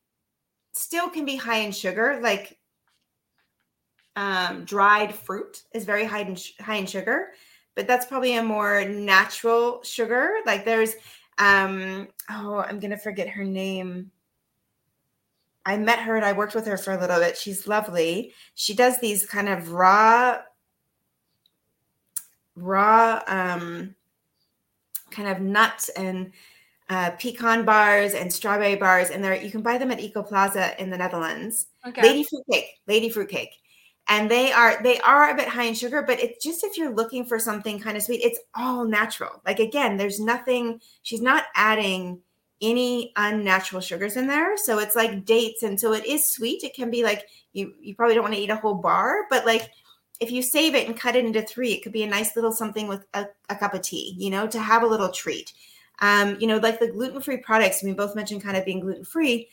still 0.73 1.09
can 1.09 1.25
be 1.25 1.35
high 1.35 1.57
in 1.59 1.71
sugar, 1.73 2.19
like 2.21 2.57
um, 4.15 4.63
dried 4.65 5.13
fruit 5.13 5.63
is 5.73 5.85
very 5.85 6.05
high 6.05 6.21
in 6.21 6.37
high 6.59 6.75
in 6.75 6.85
sugar, 6.85 7.29
but 7.75 7.87
that's 7.87 8.05
probably 8.05 8.35
a 8.37 8.43
more 8.43 8.85
natural 8.85 9.81
sugar. 9.83 10.35
Like 10.45 10.65
there's 10.65 10.95
Um, 11.39 12.07
oh, 12.29 12.59
I'm 12.59 12.79
gonna 12.79 12.97
forget 12.97 13.27
her 13.29 13.43
name. 13.43 14.11
I 15.65 15.77
met 15.77 15.99
her 15.99 16.15
and 16.15 16.25
I 16.25 16.33
worked 16.33 16.55
with 16.55 16.67
her 16.67 16.77
for 16.77 16.91
a 16.91 16.99
little 16.99 17.19
bit. 17.19 17.37
She's 17.37 17.67
lovely. 17.67 18.33
She 18.55 18.73
does 18.73 18.99
these 18.99 19.25
kind 19.25 19.47
of 19.47 19.71
raw, 19.71 20.39
raw, 22.55 23.21
um, 23.27 23.95
kind 25.09 25.29
of 25.29 25.39
nuts 25.39 25.89
and 25.89 26.31
uh, 26.89 27.11
pecan 27.11 27.63
bars 27.63 28.13
and 28.13 28.31
strawberry 28.31 28.75
bars, 28.75 29.09
and 29.09 29.23
there 29.23 29.35
you 29.35 29.49
can 29.49 29.61
buy 29.61 29.77
them 29.77 29.91
at 29.91 29.99
Ekoplaza 29.99 30.77
in 30.77 30.89
the 30.89 30.97
Netherlands. 30.97 31.67
Okay. 31.87 32.01
Lady 32.01 32.23
fruit 32.23 32.43
cake, 32.51 32.65
lady 32.87 33.09
fruit 33.09 33.29
cake, 33.29 33.51
and 34.09 34.29
they 34.29 34.51
are 34.51 34.81
they 34.83 34.99
are 34.99 35.31
a 35.31 35.35
bit 35.35 35.47
high 35.47 35.63
in 35.63 35.73
sugar, 35.73 36.01
but 36.01 36.19
it's 36.19 36.43
just 36.43 36.63
if 36.63 36.77
you're 36.77 36.93
looking 36.93 37.25
for 37.25 37.39
something 37.39 37.79
kind 37.79 37.95
of 37.95 38.03
sweet, 38.03 38.21
it's 38.21 38.39
all 38.53 38.85
natural. 38.85 39.41
Like 39.45 39.59
again, 39.59 39.95
there's 39.95 40.19
nothing. 40.19 40.81
She's 41.03 41.21
not 41.21 41.45
adding 41.55 42.19
any 42.63 43.11
unnatural 43.15 43.81
sugars 43.81 44.17
in 44.17 44.25
there, 44.27 44.57
so 44.57 44.79
it's 44.79 44.95
like 44.95 45.25
dates, 45.25 45.63
and 45.63 45.79
so 45.79 45.93
it 45.93 46.05
is 46.05 46.29
sweet. 46.29 46.63
It 46.63 46.73
can 46.73 46.89
be 46.89 47.03
like 47.03 47.27
you 47.51 47.73
you 47.81 47.95
probably 47.95 48.15
don't 48.15 48.23
want 48.23 48.35
to 48.35 48.41
eat 48.41 48.49
a 48.49 48.55
whole 48.55 48.75
bar, 48.75 49.27
but 49.29 49.45
like 49.45 49.69
if 50.19 50.31
you 50.31 50.41
save 50.41 50.73
it 50.73 50.87
and 50.87 50.97
cut 50.97 51.15
it 51.15 51.25
into 51.25 51.41
three, 51.41 51.73
it 51.73 51.83
could 51.83 51.91
be 51.91 52.03
a 52.03 52.07
nice 52.07 52.35
little 52.35 52.51
something 52.51 52.87
with 52.87 53.05
a, 53.13 53.25
a 53.49 53.55
cup 53.55 53.73
of 53.73 53.81
tea, 53.81 54.15
you 54.17 54.29
know, 54.29 54.47
to 54.47 54.59
have 54.59 54.83
a 54.83 54.87
little 54.87 55.09
treat. 55.09 55.51
Um, 55.99 56.37
you 56.39 56.47
know, 56.47 56.57
like 56.57 56.79
the 56.79 56.91
gluten 56.91 57.21
free 57.21 57.37
products, 57.37 57.83
we 57.83 57.93
both 57.93 58.15
mentioned 58.15 58.43
kind 58.43 58.57
of 58.57 58.65
being 58.65 58.79
gluten 58.79 59.05
free. 59.05 59.49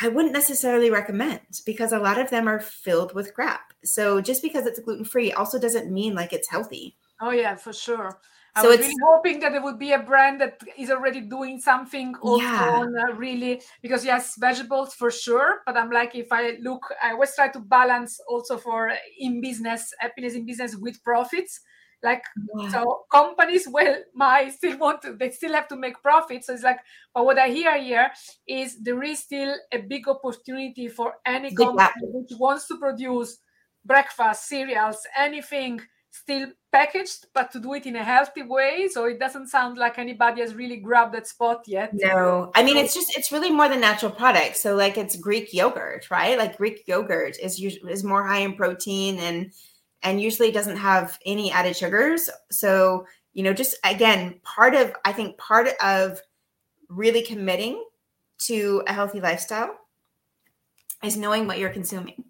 I 0.00 0.08
wouldn't 0.08 0.32
necessarily 0.32 0.90
recommend 0.90 1.40
because 1.64 1.92
a 1.92 1.98
lot 1.98 2.18
of 2.18 2.30
them 2.30 2.48
are 2.48 2.60
filled 2.60 3.14
with 3.14 3.34
crap. 3.34 3.72
So 3.84 4.20
just 4.20 4.42
because 4.42 4.66
it's 4.66 4.80
gluten 4.80 5.04
free 5.04 5.32
also 5.32 5.58
doesn't 5.58 5.92
mean 5.92 6.14
like 6.14 6.32
it's 6.32 6.48
healthy. 6.48 6.96
Oh 7.20 7.30
yeah, 7.30 7.54
for 7.54 7.72
sure. 7.72 8.18
I 8.56 8.62
so 8.62 8.68
was 8.68 8.78
really 8.78 8.94
hoping 9.04 9.40
that 9.40 9.50
there 9.50 9.62
would 9.62 9.80
be 9.80 9.92
a 9.92 9.98
brand 9.98 10.40
that 10.40 10.60
is 10.78 10.90
already 10.90 11.20
doing 11.22 11.58
something 11.58 12.14
yeah. 12.22 12.70
on 12.70 12.94
uh, 12.96 13.12
really 13.14 13.60
because 13.82 14.04
yes, 14.04 14.36
vegetables 14.38 14.94
for 14.94 15.10
sure. 15.10 15.62
But 15.66 15.76
I'm 15.76 15.90
like, 15.90 16.14
if 16.14 16.30
I 16.30 16.56
look, 16.62 16.82
I 17.02 17.12
always 17.12 17.34
try 17.34 17.48
to 17.48 17.58
balance 17.58 18.20
also 18.28 18.56
for 18.56 18.92
in 19.18 19.40
business, 19.40 19.92
happiness 19.98 20.34
in 20.34 20.46
business 20.46 20.76
with 20.76 21.02
profits 21.02 21.60
like 22.04 22.22
yeah. 22.58 22.68
so 22.68 23.04
companies 23.10 23.66
well, 23.68 23.96
my 24.14 24.50
still 24.50 24.78
want 24.78 25.02
to 25.02 25.14
they 25.14 25.30
still 25.30 25.54
have 25.54 25.66
to 25.66 25.76
make 25.76 26.00
profit 26.02 26.44
so 26.44 26.52
it's 26.52 26.62
like 26.62 26.78
but 27.14 27.24
what 27.24 27.38
i 27.38 27.48
hear 27.48 27.76
here 27.80 28.10
is 28.46 28.80
there 28.82 29.02
is 29.02 29.20
still 29.20 29.56
a 29.72 29.78
big 29.78 30.06
opportunity 30.06 30.86
for 30.86 31.14
any 31.26 31.52
company 31.54 31.88
which 32.02 32.38
wants 32.38 32.68
to 32.68 32.76
produce 32.76 33.38
breakfast 33.84 34.46
cereals 34.46 34.98
anything 35.18 35.80
still 36.14 36.46
packaged 36.72 37.26
but 37.34 37.50
to 37.50 37.60
do 37.60 37.74
it 37.74 37.86
in 37.86 37.96
a 37.96 38.04
healthy 38.04 38.42
way 38.42 38.88
so 38.88 39.04
it 39.04 39.18
doesn't 39.18 39.48
sound 39.48 39.76
like 39.76 39.98
anybody 39.98 40.40
has 40.40 40.54
really 40.54 40.76
grabbed 40.76 41.12
that 41.12 41.26
spot 41.26 41.62
yet 41.66 41.90
no 41.92 42.50
i 42.54 42.62
mean 42.62 42.76
it's 42.76 42.94
just 42.94 43.16
it's 43.16 43.32
really 43.32 43.50
more 43.50 43.68
than 43.68 43.80
natural 43.80 44.12
products 44.12 44.60
so 44.60 44.74
like 44.74 44.96
it's 44.96 45.16
greek 45.16 45.52
yogurt 45.52 46.08
right 46.10 46.38
like 46.38 46.56
greek 46.56 46.84
yogurt 46.86 47.36
is 47.42 47.60
is 47.60 48.04
more 48.04 48.26
high 48.26 48.38
in 48.38 48.54
protein 48.54 49.18
and 49.18 49.52
and 50.04 50.20
usually 50.20 50.52
doesn't 50.52 50.76
have 50.76 51.18
any 51.24 51.50
added 51.50 51.74
sugars. 51.74 52.28
So, 52.50 53.06
you 53.32 53.42
know, 53.42 53.54
just 53.54 53.76
again, 53.82 54.38
part 54.44 54.74
of, 54.74 54.92
I 55.04 55.12
think 55.12 55.38
part 55.38 55.68
of 55.82 56.20
really 56.88 57.22
committing 57.22 57.82
to 58.46 58.82
a 58.86 58.92
healthy 58.92 59.20
lifestyle 59.20 59.74
is 61.02 61.16
knowing 61.16 61.46
what 61.46 61.58
you're 61.58 61.70
consuming 61.70 62.22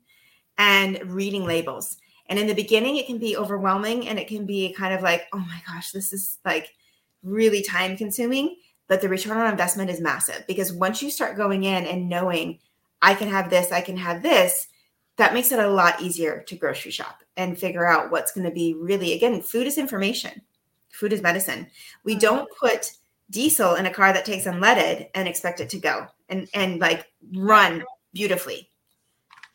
and 0.57 1.01
reading 1.12 1.44
labels. 1.44 1.97
And 2.27 2.39
in 2.39 2.47
the 2.47 2.55
beginning, 2.55 2.97
it 2.97 3.07
can 3.07 3.19
be 3.19 3.37
overwhelming 3.37 4.09
and 4.09 4.19
it 4.19 4.29
can 4.29 4.47
be 4.47 4.73
kind 4.73 4.95
of 4.95 5.03
like, 5.03 5.27
oh 5.33 5.39
my 5.39 5.63
gosh, 5.67 5.91
this 5.91 6.13
is 6.13 6.39
like 6.45 6.75
really 7.23 7.63
time 7.63 7.97
consuming. 7.97 8.57
But 8.87 9.01
the 9.01 9.09
return 9.09 9.39
on 9.39 9.51
investment 9.51 9.91
is 9.91 10.01
massive 10.01 10.47
because 10.47 10.73
once 10.73 11.03
you 11.03 11.11
start 11.11 11.37
going 11.37 11.65
in 11.65 11.87
and 11.87 12.09
knowing 12.09 12.59
I 13.03 13.15
can 13.15 13.29
have 13.29 13.51
this, 13.51 13.73
I 13.73 13.81
can 13.81 13.97
have 13.97 14.23
this, 14.23 14.69
that 15.17 15.35
makes 15.35 15.53
it 15.53 15.59
a 15.59 15.69
lot 15.69 16.01
easier 16.01 16.43
to 16.47 16.57
grocery 16.57 16.91
shop 16.91 17.23
and 17.37 17.59
figure 17.59 17.87
out 17.87 18.11
what's 18.11 18.33
going 18.33 18.47
to 18.47 18.55
be 18.55 18.75
really 18.75 19.13
again 19.13 19.41
food 19.43 19.67
is 19.67 19.79
information 19.79 20.41
food 20.91 21.13
is 21.13 21.23
medicine 21.23 21.67
we 22.05 22.13
mm-hmm. 22.13 22.21
don't 22.21 22.49
put 22.59 22.93
diesel 23.31 23.75
in 23.75 23.87
a 23.87 23.93
car 23.93 24.13
that 24.13 24.25
takes 24.25 24.45
unleaded 24.45 25.09
and 25.15 25.27
expect 25.27 25.61
it 25.61 25.69
to 25.69 25.79
go 25.79 26.07
and 26.29 26.49
and 26.55 26.81
like 26.81 27.07
run 27.35 27.83
beautifully 28.13 28.71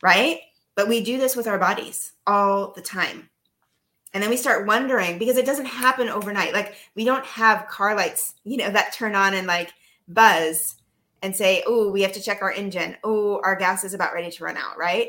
right 0.02 0.40
but 0.80 0.88
we 0.88 1.02
do 1.02 1.18
this 1.18 1.36
with 1.36 1.46
our 1.46 1.58
bodies 1.58 2.12
all 2.26 2.72
the 2.72 2.80
time. 2.80 3.28
And 4.14 4.22
then 4.22 4.30
we 4.30 4.38
start 4.38 4.66
wondering 4.66 5.18
because 5.18 5.36
it 5.36 5.44
doesn't 5.44 5.66
happen 5.66 6.08
overnight. 6.08 6.54
Like 6.54 6.74
we 6.94 7.04
don't 7.04 7.26
have 7.26 7.68
car 7.68 7.94
lights 7.94 8.36
you 8.44 8.56
know 8.56 8.70
that 8.70 8.94
turn 8.94 9.14
on 9.14 9.34
and 9.34 9.46
like 9.46 9.74
buzz 10.08 10.76
and 11.20 11.36
say 11.36 11.62
oh 11.66 11.90
we 11.90 12.00
have 12.00 12.14
to 12.14 12.22
check 12.22 12.40
our 12.40 12.50
engine. 12.52 12.96
Oh 13.04 13.42
our 13.44 13.56
gas 13.56 13.84
is 13.84 13.92
about 13.92 14.14
ready 14.14 14.30
to 14.30 14.42
run 14.42 14.56
out 14.56 14.78
right? 14.78 15.08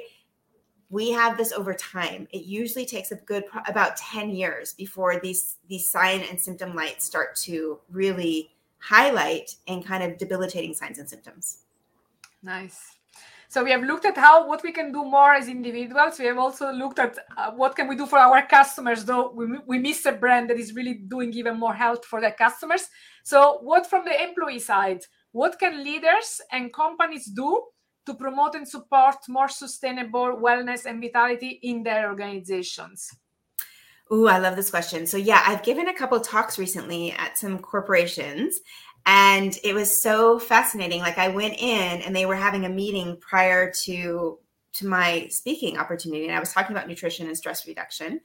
We 0.90 1.10
have 1.12 1.38
this 1.38 1.54
over 1.54 1.74
time. 1.74 2.28
It 2.34 2.44
usually 2.44 2.86
takes 2.86 3.14
a 3.14 3.16
good 3.16 3.46
about 3.66 3.96
10 3.96 4.32
years 4.32 4.74
before 4.74 5.22
these 5.22 5.56
these 5.70 5.90
sign 5.90 6.20
and 6.30 6.38
symptom 6.38 6.76
lights 6.76 7.06
start 7.06 7.38
to 7.44 7.80
really 7.90 8.52
highlight 8.80 9.56
and 9.70 9.86
kind 9.86 10.04
of 10.04 10.18
debilitating 10.18 10.74
signs 10.74 11.00
and 11.00 11.10
symptoms. 11.10 11.60
Nice 12.44 12.98
so 13.52 13.64
we 13.66 13.72
have 13.72 13.84
looked 13.84 14.06
at 14.06 14.18
how 14.18 14.48
what 14.48 14.64
we 14.64 14.72
can 14.72 14.92
do 14.92 15.04
more 15.04 15.34
as 15.34 15.48
individuals 15.48 16.20
we 16.20 16.26
have 16.26 16.38
also 16.38 16.72
looked 16.72 17.00
at 17.00 17.18
uh, 17.38 17.52
what 17.52 17.76
can 17.76 17.88
we 17.88 17.96
do 17.96 18.06
for 18.06 18.20
our 18.20 18.42
customers 18.48 19.04
though 19.04 19.32
we, 19.32 19.46
we 19.68 19.78
miss 19.78 20.06
a 20.06 20.12
brand 20.12 20.50
that 20.50 20.58
is 20.58 20.74
really 20.74 20.94
doing 20.94 21.34
even 21.34 21.60
more 21.60 21.74
health 21.74 22.06
for 22.06 22.22
their 22.22 22.38
customers 22.46 22.88
so 23.24 23.60
what 23.62 23.90
from 23.90 24.06
the 24.06 24.24
employee 24.24 24.60
side 24.60 25.04
what 25.32 25.60
can 25.60 25.84
leaders 25.84 26.42
and 26.52 26.74
companies 26.74 27.26
do 27.26 27.62
to 28.06 28.14
promote 28.14 28.56
and 28.56 28.68
support 28.68 29.16
more 29.28 29.48
sustainable 29.48 30.38
wellness 30.38 30.86
and 30.86 31.02
vitality 31.02 31.60
in 31.64 31.84
their 31.84 32.10
organizations? 32.10 33.10
Ooh, 34.12 34.28
I 34.28 34.40
love 34.40 34.58
this 34.58 34.70
question. 34.70 35.08
So, 35.08 35.16
yeah, 35.16 35.42
I've 35.46 35.64
given 35.64 35.88
a 35.88 35.94
couple 35.94 36.20
talks 36.20 36.60
recently 36.60 37.14
at 37.14 37.38
some 37.38 37.60
corporations, 37.60 38.60
and 39.06 39.58
it 39.64 39.74
was 39.74 40.02
so 40.02 40.40
fascinating. 40.40 41.02
Like, 41.02 41.18
I 41.18 41.30
went 41.30 41.56
in 41.58 42.02
and 42.02 42.16
they 42.16 42.26
were 42.26 42.36
having 42.36 42.66
a 42.66 42.70
meeting 42.70 43.18
prior 43.20 43.72
to 43.84 44.40
to 44.74 44.88
my 44.88 45.28
speaking 45.30 45.78
opportunity, 45.78 46.26
and 46.26 46.36
I 46.36 46.40
was 46.40 46.54
talking 46.54 46.76
about 46.76 46.88
nutrition 46.88 47.28
and 47.28 47.38
stress 47.38 47.68
reduction. 47.68 48.22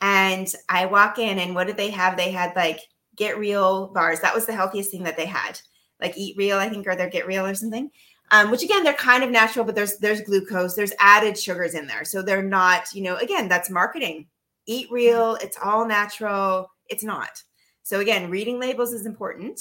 And 0.00 0.52
I 0.68 0.86
walk 0.86 1.18
in, 1.18 1.38
and 1.38 1.54
what 1.54 1.66
did 1.66 1.76
they 1.76 1.90
have? 1.90 2.16
They 2.16 2.30
had 2.30 2.54
like 2.56 2.80
Get 3.16 3.38
Real 3.38 3.88
bars. 3.88 4.20
That 4.20 4.34
was 4.34 4.46
the 4.46 4.54
healthiest 4.54 4.90
thing 4.90 5.02
that 5.04 5.16
they 5.16 5.26
had. 5.26 5.60
Like 6.00 6.16
Eat 6.16 6.36
Real, 6.36 6.58
I 6.58 6.68
think, 6.68 6.86
or 6.86 6.96
their 6.96 7.10
Get 7.10 7.26
Real 7.26 7.44
or 7.44 7.54
something 7.54 7.90
um, 8.30 8.50
which 8.50 8.62
again 8.62 8.82
they're 8.82 8.94
kind 8.94 9.24
of 9.24 9.30
natural 9.30 9.64
but 9.64 9.74
there's 9.74 9.98
there's 9.98 10.20
glucose 10.22 10.74
there's 10.74 10.92
added 11.00 11.38
sugars 11.38 11.74
in 11.74 11.86
there 11.86 12.04
so 12.04 12.22
they're 12.22 12.42
not 12.42 12.92
you 12.92 13.02
know 13.02 13.16
again 13.16 13.48
that's 13.48 13.70
marketing 13.70 14.26
eat 14.66 14.90
real 14.90 15.36
it's 15.36 15.58
all 15.62 15.86
natural 15.86 16.70
it's 16.88 17.04
not 17.04 17.42
so 17.82 18.00
again 18.00 18.30
reading 18.30 18.60
labels 18.60 18.92
is 18.92 19.06
important 19.06 19.60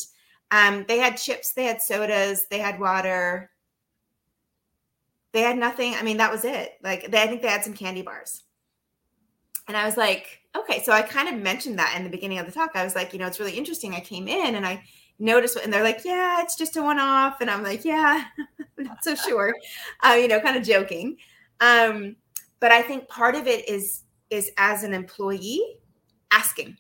um, 0.52 0.86
they 0.88 0.98
had 0.98 1.18
chips 1.18 1.54
they 1.54 1.66
had 1.66 1.82
sodas 1.82 2.48
they 2.50 2.60
had 2.60 2.80
water. 2.80 3.52
They 5.32 5.42
had 5.42 5.58
nothing 5.58 5.94
i 5.96 6.02
mean 6.02 6.18
that 6.18 6.32
was 6.32 6.46
it. 6.46 6.74
Like 6.84 7.12
they, 7.12 7.22
i 7.22 7.28
think 7.28 7.42
they 7.42 7.48
had 7.48 7.64
some 7.64 7.74
candy 7.74 8.02
bars. 8.02 8.44
And 9.68 9.78
i 9.78 9.86
was 9.86 9.98
like 9.98 10.42
okay 10.56 10.82
so 10.82 10.92
i 10.92 11.02
kind 11.02 11.30
of 11.30 11.36
mentioned 11.36 11.78
that 11.80 11.94
in 11.96 12.04
the 12.04 12.10
beginning 12.10 12.40
of 12.40 12.46
the 12.46 12.52
talk. 12.52 12.72
I 12.76 12.84
was 12.84 12.96
like 12.96 13.14
you 13.14 13.20
know 13.20 13.28
it's 13.28 13.40
really 13.40 13.58
interesting. 13.58 13.94
I 13.94 14.00
came 14.00 14.28
in 14.28 14.56
and 14.56 14.66
i 14.66 14.84
notice 15.20 15.58
and 15.58 15.72
they're 15.72 15.84
like 15.84 16.06
yeah 16.06 16.42
it's 16.42 16.56
just 16.56 16.78
a 16.78 16.82
one-off. 16.82 17.42
And 17.42 17.50
i'm 17.50 17.64
like 17.64 17.86
yeah 17.86 18.26
I'm 18.78 18.84
not 18.86 19.04
so 19.04 19.16
sure. 19.16 19.54
Uh, 20.04 20.14
you 20.14 20.28
know 20.28 20.40
kind 20.40 20.58
of 20.58 20.64
joking. 20.64 21.18
Um, 21.60 22.16
but 22.60 22.72
i 22.72 22.82
think 22.82 23.08
part 23.08 23.36
of 23.36 23.48
it 23.48 23.68
is 23.70 24.04
is 24.30 24.52
as 24.58 24.84
an 24.84 24.94
employee 24.94 25.80
asking 26.32 26.78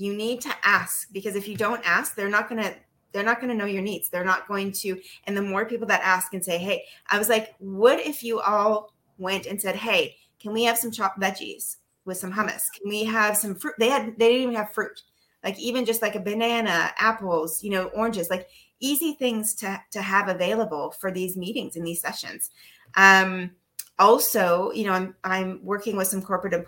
you 0.00 0.14
need 0.14 0.40
to 0.40 0.54
ask 0.64 1.08
because 1.12 1.36
if 1.36 1.46
you 1.46 1.56
don't 1.56 1.82
ask 1.84 2.14
they're 2.14 2.28
not 2.28 2.48
going 2.48 2.62
to 2.62 2.74
they're 3.12 3.24
not 3.24 3.40
going 3.40 3.50
to 3.50 3.56
know 3.56 3.64
your 3.64 3.82
needs. 3.82 4.08
They're 4.08 4.24
not 4.24 4.46
going 4.46 4.70
to 4.72 5.00
and 5.24 5.36
the 5.36 5.42
more 5.42 5.64
people 5.64 5.86
that 5.88 6.00
ask 6.02 6.32
and 6.32 6.44
say 6.44 6.58
hey 6.58 6.84
i 7.08 7.18
was 7.18 7.28
like 7.28 7.54
what 7.58 7.98
if 7.98 8.22
you 8.22 8.40
all 8.40 8.92
went 9.18 9.46
and 9.46 9.60
said 9.60 9.76
hey 9.76 10.16
can 10.40 10.52
we 10.52 10.64
have 10.64 10.78
some 10.78 10.90
chopped 10.90 11.20
veggies 11.20 11.76
with 12.04 12.18
some 12.18 12.32
hummus? 12.32 12.64
Can 12.72 12.88
we 12.88 13.04
have 13.04 13.36
some 13.36 13.54
fruit 13.54 13.74
they 13.78 13.88
had 13.88 14.18
they 14.18 14.28
didn't 14.28 14.42
even 14.42 14.54
have 14.54 14.72
fruit. 14.72 15.02
Like 15.44 15.58
even 15.58 15.86
just 15.86 16.02
like 16.02 16.16
a 16.16 16.20
banana, 16.20 16.92
apples, 16.98 17.62
you 17.62 17.70
know, 17.70 17.84
oranges, 17.88 18.28
like 18.30 18.48
easy 18.80 19.14
things 19.14 19.54
to 19.56 19.80
to 19.92 20.02
have 20.02 20.28
available 20.28 20.92
for 21.00 21.10
these 21.10 21.36
meetings 21.36 21.76
and 21.76 21.86
these 21.86 22.00
sessions. 22.00 22.50
Um, 22.96 23.52
also, 23.98 24.70
you 24.72 24.84
know, 24.84 24.92
I'm 24.92 25.14
I'm 25.24 25.60
working 25.62 25.96
with 25.96 26.08
some 26.08 26.22
corporate 26.22 26.66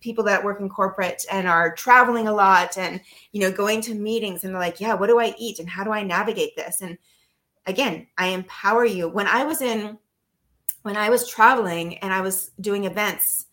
people 0.00 0.24
that 0.24 0.44
work 0.44 0.60
in 0.60 0.68
corporate 0.68 1.24
and 1.30 1.46
are 1.46 1.74
traveling 1.74 2.28
a 2.28 2.32
lot 2.32 2.76
and 2.76 3.00
you 3.32 3.40
know 3.40 3.52
going 3.52 3.80
to 3.82 3.94
meetings 3.94 4.44
and 4.44 4.52
they're 4.52 4.60
like, 4.60 4.80
yeah, 4.80 4.94
what 4.94 5.08
do 5.08 5.18
I 5.18 5.34
eat 5.38 5.58
and 5.58 5.68
how 5.68 5.84
do 5.84 5.92
I 5.92 6.02
navigate 6.02 6.56
this? 6.56 6.82
And 6.82 6.98
again, 7.66 8.06
I 8.16 8.28
empower 8.28 8.84
you. 8.84 9.08
When 9.08 9.26
I 9.26 9.44
was 9.44 9.60
in 9.60 9.98
when 10.82 10.96
I 10.96 11.10
was 11.10 11.28
traveling 11.28 11.98
and 11.98 12.12
I 12.12 12.20
was 12.20 12.52
doing 12.60 12.84
events, 12.84 13.46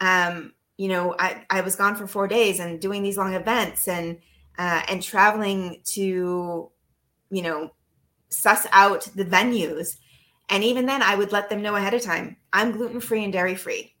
um, 0.00 0.52
you 0.76 0.88
know, 0.88 1.14
I, 1.16 1.44
I 1.48 1.60
was 1.60 1.76
gone 1.76 1.94
for 1.94 2.08
four 2.08 2.26
days 2.26 2.58
and 2.58 2.80
doing 2.80 3.02
these 3.04 3.16
long 3.16 3.34
events 3.34 3.86
and 3.86 4.18
uh, 4.58 4.82
and 4.88 5.02
traveling 5.02 5.80
to, 5.84 6.70
you 7.30 7.42
know, 7.42 7.70
suss 8.28 8.66
out 8.72 9.08
the 9.14 9.24
venues. 9.24 9.96
And 10.48 10.64
even 10.64 10.86
then, 10.86 11.02
I 11.02 11.14
would 11.14 11.32
let 11.32 11.48
them 11.48 11.62
know 11.62 11.76
ahead 11.76 11.94
of 11.94 12.02
time 12.02 12.36
I'm 12.52 12.72
gluten 12.72 13.00
free 13.00 13.24
and 13.24 13.32
dairy 13.32 13.54
free, 13.54 13.94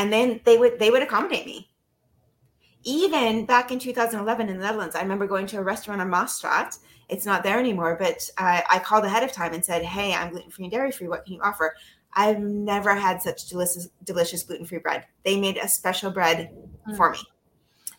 and 0.00 0.10
then 0.10 0.40
they 0.44 0.56
would 0.56 0.78
they 0.78 0.90
would 0.90 1.02
accommodate 1.02 1.44
me. 1.44 1.68
Even 2.84 3.44
back 3.44 3.70
in 3.70 3.78
2011 3.78 4.48
in 4.48 4.56
the 4.56 4.64
Netherlands, 4.64 4.96
I 4.96 5.02
remember 5.02 5.26
going 5.26 5.46
to 5.48 5.58
a 5.58 5.62
restaurant 5.62 6.00
on 6.00 6.08
Maastricht. 6.08 6.78
It's 7.10 7.26
not 7.26 7.42
there 7.42 7.58
anymore, 7.58 7.96
but 8.00 8.18
I, 8.38 8.64
I 8.70 8.78
called 8.78 9.04
ahead 9.04 9.22
of 9.22 9.30
time 9.30 9.52
and 9.52 9.62
said, 9.62 9.82
"Hey, 9.82 10.14
I'm 10.14 10.30
gluten 10.30 10.50
free 10.50 10.64
and 10.64 10.72
dairy 10.72 10.90
free. 10.90 11.08
What 11.08 11.24
can 11.26 11.34
you 11.34 11.42
offer?" 11.42 11.74
I've 12.14 12.40
never 12.40 12.94
had 12.94 13.22
such 13.22 13.46
delicious, 13.46 13.88
delicious 14.02 14.42
gluten-free 14.42 14.78
bread. 14.78 15.06
They 15.24 15.38
made 15.38 15.58
a 15.58 15.68
special 15.68 16.10
bread 16.10 16.50
mm. 16.88 16.96
for 16.96 17.12
me. 17.12 17.20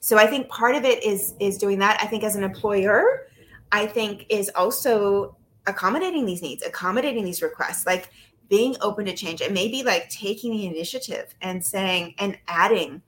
So 0.02 0.18
I 0.18 0.28
think 0.28 0.50
part 0.50 0.76
of 0.76 0.84
it 0.84 1.02
is 1.04 1.36
is 1.40 1.58
doing 1.60 1.78
that. 1.80 2.00
I 2.02 2.08
think 2.08 2.24
as 2.24 2.36
an 2.36 2.44
employer, 2.44 3.28
I 3.72 3.86
think 3.86 4.26
is 4.30 4.50
also 4.56 5.38
accommodating 5.68 6.26
these 6.26 6.42
needs, 6.42 6.64
accommodating 6.64 7.24
these 7.24 7.44
requests, 7.44 7.86
like 7.86 8.10
being 8.52 8.76
open 8.82 9.06
to 9.06 9.16
change 9.16 9.42
and 9.42 9.54
maybe 9.54 9.82
like 9.82 10.10
taking 10.10 10.52
the 10.52 10.68
initiative 10.68 11.34
and 11.42 11.66
saying 11.66 12.14
and 12.20 12.38
adding 12.50 13.02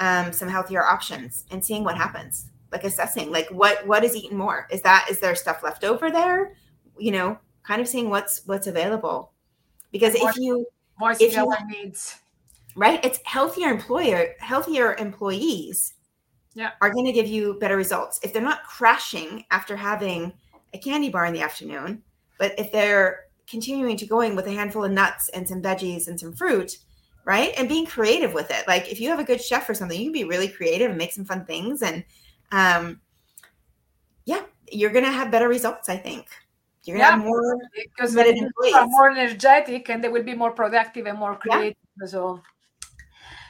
um, 0.00 0.32
some 0.32 0.48
healthier 0.48 0.82
options 0.82 1.44
and 1.50 1.62
seeing 1.62 1.84
what 1.84 1.96
happens. 1.96 2.46
Like 2.72 2.82
assessing, 2.82 3.30
like 3.30 3.48
what 3.50 3.86
what 3.86 4.02
is 4.02 4.16
eaten 4.16 4.36
more? 4.36 4.66
Is 4.70 4.82
that 4.82 5.06
is 5.08 5.20
there 5.20 5.34
stuff 5.36 5.62
left 5.62 5.84
over 5.84 6.10
there? 6.10 6.56
You 6.98 7.12
know, 7.12 7.38
kind 7.62 7.80
of 7.80 7.86
seeing 7.86 8.10
what's 8.10 8.42
what's 8.46 8.66
available 8.66 9.32
because 9.92 10.14
if 10.14 10.36
you 10.36 10.66
more 10.98 11.12
if 11.12 11.34
you, 11.34 11.52
needs 11.68 12.20
right 12.74 13.04
it's 13.04 13.18
healthier 13.24 13.68
employer 13.68 14.34
healthier 14.38 14.94
employees 14.94 15.94
yeah. 16.54 16.70
are 16.80 16.90
going 16.90 17.04
to 17.04 17.12
give 17.12 17.26
you 17.26 17.54
better 17.60 17.76
results 17.76 18.18
if 18.22 18.32
they're 18.32 18.42
not 18.42 18.64
crashing 18.64 19.44
after 19.50 19.76
having 19.76 20.32
a 20.74 20.78
candy 20.78 21.08
bar 21.08 21.26
in 21.26 21.32
the 21.32 21.40
afternoon 21.40 22.02
but 22.38 22.52
if 22.58 22.72
they're 22.72 23.25
continuing 23.48 23.96
to 23.96 24.06
going 24.06 24.34
with 24.34 24.46
a 24.46 24.52
handful 24.52 24.84
of 24.84 24.92
nuts 24.92 25.28
and 25.30 25.48
some 25.48 25.62
veggies 25.62 26.08
and 26.08 26.18
some 26.18 26.32
fruit 26.32 26.78
right 27.24 27.52
and 27.56 27.68
being 27.68 27.86
creative 27.86 28.32
with 28.32 28.50
it 28.50 28.66
like 28.66 28.90
if 28.90 29.00
you 29.00 29.08
have 29.08 29.18
a 29.18 29.24
good 29.24 29.40
chef 29.40 29.68
or 29.68 29.74
something 29.74 29.98
you 29.98 30.06
can 30.06 30.12
be 30.12 30.24
really 30.24 30.48
creative 30.48 30.90
and 30.90 30.98
make 30.98 31.12
some 31.12 31.24
fun 31.24 31.44
things 31.44 31.82
and 31.82 32.04
um 32.52 33.00
yeah 34.24 34.42
you're 34.70 34.90
going 34.90 35.04
to 35.04 35.10
have 35.10 35.30
better 35.30 35.48
results 35.48 35.88
i 35.88 35.96
think 35.96 36.26
you're 36.86 36.98
gonna 36.98 37.08
yeah, 37.08 37.16
have 37.16 37.24
more 37.24 37.58
because 37.74 38.14
they 38.14 38.72
are 38.72 38.86
more 38.86 39.10
energetic 39.10 39.90
and 39.90 40.02
they 40.02 40.08
will 40.08 40.22
be 40.22 40.34
more 40.34 40.52
productive 40.52 41.06
and 41.06 41.18
more 41.18 41.36
creative. 41.36 41.76
Yeah. 42.00 42.20
well. 42.20 42.42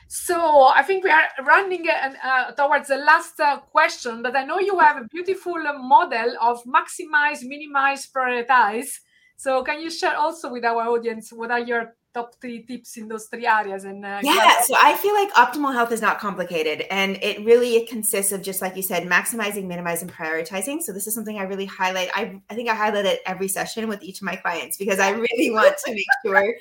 so 0.08 0.64
I 0.74 0.82
think 0.82 1.04
we 1.04 1.10
are 1.10 1.28
running 1.44 1.84
uh, 1.88 2.52
towards 2.52 2.88
the 2.88 2.96
last 2.96 3.38
uh, 3.38 3.58
question, 3.58 4.22
but 4.22 4.34
I 4.34 4.44
know 4.44 4.58
you 4.58 4.78
have 4.78 4.96
a 4.96 5.04
beautiful 5.08 5.56
model 5.78 6.32
of 6.40 6.64
maximize, 6.64 7.42
minimize, 7.42 8.06
prioritize. 8.06 9.00
So 9.36 9.62
can 9.62 9.80
you 9.80 9.90
share 9.90 10.16
also 10.16 10.50
with 10.50 10.64
our 10.64 10.88
audience 10.88 11.32
what 11.32 11.50
are 11.50 11.60
your 11.60 11.94
top 12.16 12.34
three 12.40 12.62
tips 12.62 12.96
in 12.96 13.08
those 13.08 13.26
three 13.26 13.46
areas 13.46 13.84
and 13.84 14.02
uh, 14.02 14.18
yeah 14.22 14.58
so 14.62 14.74
i 14.78 14.96
feel 14.96 15.12
like 15.12 15.30
optimal 15.34 15.70
health 15.74 15.92
is 15.92 16.00
not 16.00 16.18
complicated 16.18 16.86
and 16.90 17.18
it 17.22 17.44
really 17.44 17.84
consists 17.84 18.32
of 18.32 18.40
just 18.40 18.62
like 18.62 18.74
you 18.74 18.80
said 18.80 19.02
maximizing 19.02 19.66
minimizing 19.66 20.08
prioritizing. 20.08 20.80
So 20.80 20.94
this 20.94 21.06
is 21.06 21.14
something 21.14 21.38
i 21.38 21.42
really 21.42 21.66
highlight 21.66 22.08
i, 22.14 22.40
I 22.48 22.54
think 22.54 22.70
i 22.70 22.74
highlight 22.74 23.04
it 23.04 23.20
every 23.26 23.48
session 23.48 23.86
with 23.86 24.02
each 24.02 24.22
of 24.22 24.22
my 24.22 24.36
clients 24.36 24.78
because 24.78 24.98
i 24.98 25.10
really 25.10 25.50
want 25.50 25.76
to 25.84 25.92
make 25.92 26.06
sure 26.24 26.54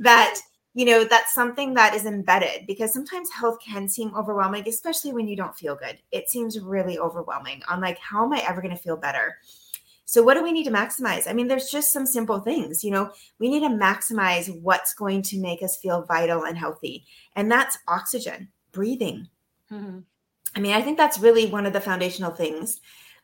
that 0.00 0.38
you 0.74 0.84
know 0.84 1.04
that's 1.04 1.32
something 1.32 1.72
that 1.74 1.94
is 1.94 2.04
embedded 2.04 2.66
because 2.66 2.92
sometimes 2.92 3.30
health 3.30 3.56
can 3.64 3.88
seem 3.88 4.14
overwhelming 4.14 4.62
especially 4.68 5.12
when 5.12 5.26
you 5.26 5.36
don't 5.36 5.56
feel 5.56 5.74
good. 5.74 5.98
It 6.12 6.28
seems 6.28 6.60
really 6.60 6.98
overwhelming 6.98 7.62
on 7.68 7.80
like 7.80 7.98
how 7.98 8.26
am 8.26 8.34
i 8.34 8.44
ever 8.46 8.60
going 8.60 8.76
to 8.76 8.80
feel 8.80 8.98
better 8.98 9.38
so, 10.10 10.22
what 10.22 10.38
do 10.38 10.42
we 10.42 10.52
need 10.52 10.64
to 10.64 10.70
maximize? 10.70 11.28
I 11.28 11.34
mean, 11.34 11.48
there's 11.48 11.68
just 11.68 11.92
some 11.92 12.06
simple 12.06 12.38
things. 12.40 12.82
You 12.82 12.92
know, 12.92 13.10
we 13.38 13.50
need 13.50 13.60
to 13.60 13.68
maximize 13.68 14.48
what's 14.62 14.94
going 14.94 15.20
to 15.24 15.38
make 15.38 15.62
us 15.62 15.76
feel 15.76 16.00
vital 16.00 16.44
and 16.44 16.56
healthy, 16.56 17.04
and 17.36 17.52
that's 17.52 17.76
oxygen, 17.86 18.48
breathing. 18.72 19.28
Mm-hmm. 19.70 19.98
I 20.56 20.60
mean, 20.60 20.72
I 20.72 20.80
think 20.80 20.96
that's 20.96 21.18
really 21.18 21.44
one 21.44 21.66
of 21.66 21.74
the 21.74 21.80
foundational 21.82 22.30
things. 22.30 22.80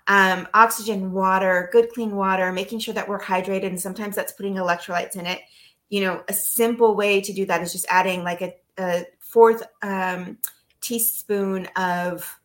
Um, 0.09 0.47
oxygen, 0.53 1.12
water, 1.12 1.70
good 1.72 1.89
clean 1.89 2.14
water, 2.16 2.53
making 2.53 2.80
sure 2.80 2.93
that 2.93 3.09
we're 3.09 3.18
hydrated, 3.18 3.68
and 3.68 3.80
sometimes 3.80 4.14
that's 4.14 4.32
putting 4.32 4.57
electrolytes 4.57 5.16
in 5.16 5.24
it. 5.24 5.41
You 5.89 6.03
know, 6.03 6.22
a 6.28 6.35
simple 6.35 6.97
way 6.97 7.22
to 7.22 7.32
do 7.32 7.47
that 7.47 7.62
is 7.62 7.72
just 7.72 7.87
adding 7.89 8.24
like 8.24 8.43
a, 8.43 8.53
a 8.78 9.07
fourth 9.20 9.62
um, 9.80 10.37
teaspoon 10.82 11.66
of 11.76 12.39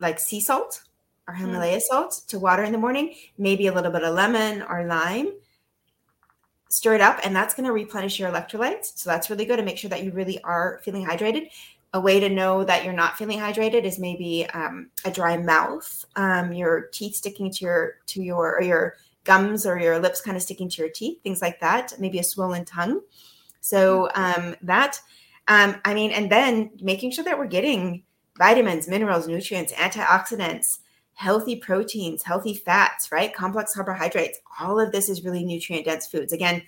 like 0.00 0.18
sea 0.18 0.40
salt 0.40 0.82
or 1.28 1.34
hmm. 1.34 1.46
Himalaya 1.46 1.78
mm. 1.78 1.82
salt 1.82 2.22
to 2.28 2.38
water 2.38 2.62
in 2.62 2.72
the 2.72 2.78
morning, 2.78 3.14
maybe 3.38 3.66
a 3.66 3.72
little 3.72 3.92
bit 3.92 4.04
of 4.04 4.14
lemon 4.14 4.62
or 4.62 4.86
lime. 4.86 5.32
Stir 6.70 6.96
it 6.96 7.00
up, 7.00 7.20
and 7.24 7.34
that's 7.34 7.54
going 7.54 7.66
to 7.66 7.72
replenish 7.72 8.18
your 8.18 8.30
electrolytes. 8.30 8.98
So 8.98 9.08
that's 9.08 9.30
really 9.30 9.44
good 9.44 9.58
to 9.58 9.62
make 9.62 9.78
sure 9.78 9.90
that 9.90 10.02
you 10.02 10.10
really 10.10 10.42
are 10.42 10.80
feeling 10.84 11.06
hydrated. 11.06 11.48
A 11.92 12.00
way 12.00 12.18
to 12.18 12.28
know 12.28 12.64
that 12.64 12.84
you're 12.84 12.92
not 12.92 13.16
feeling 13.16 13.38
hydrated 13.38 13.84
is 13.84 14.00
maybe 14.00 14.44
um, 14.52 14.90
a 15.04 15.10
dry 15.12 15.36
mouth, 15.36 16.04
um, 16.16 16.52
your 16.52 16.88
teeth 16.88 17.14
sticking 17.14 17.52
to 17.52 17.64
your 17.64 17.94
to 18.06 18.22
your 18.22 18.56
or 18.56 18.62
your 18.62 18.96
gums 19.22 19.64
or 19.64 19.78
your 19.78 20.00
lips 20.00 20.20
kind 20.20 20.36
of 20.36 20.42
sticking 20.42 20.68
to 20.68 20.82
your 20.82 20.90
teeth, 20.90 21.22
things 21.22 21.40
like 21.40 21.60
that. 21.60 21.92
Maybe 22.00 22.18
a 22.18 22.24
swollen 22.24 22.64
tongue. 22.64 23.00
So 23.60 24.10
hmm. 24.14 24.22
um, 24.22 24.56
that, 24.62 25.00
um, 25.48 25.76
I 25.84 25.94
mean, 25.94 26.10
and 26.10 26.30
then 26.30 26.70
making 26.80 27.12
sure 27.12 27.24
that 27.24 27.38
we're 27.38 27.46
getting 27.46 28.02
vitamins, 28.36 28.88
minerals, 28.88 29.28
nutrients, 29.28 29.72
antioxidants, 29.72 30.78
healthy 31.14 31.56
proteins, 31.56 32.22
healthy 32.22 32.54
fats, 32.54 33.10
right? 33.10 33.34
Complex 33.34 33.74
carbohydrates. 33.74 34.40
All 34.60 34.78
of 34.78 34.92
this 34.92 35.08
is 35.08 35.24
really 35.24 35.44
nutrient 35.44 35.86
dense 35.86 36.06
foods. 36.06 36.32
Again, 36.32 36.62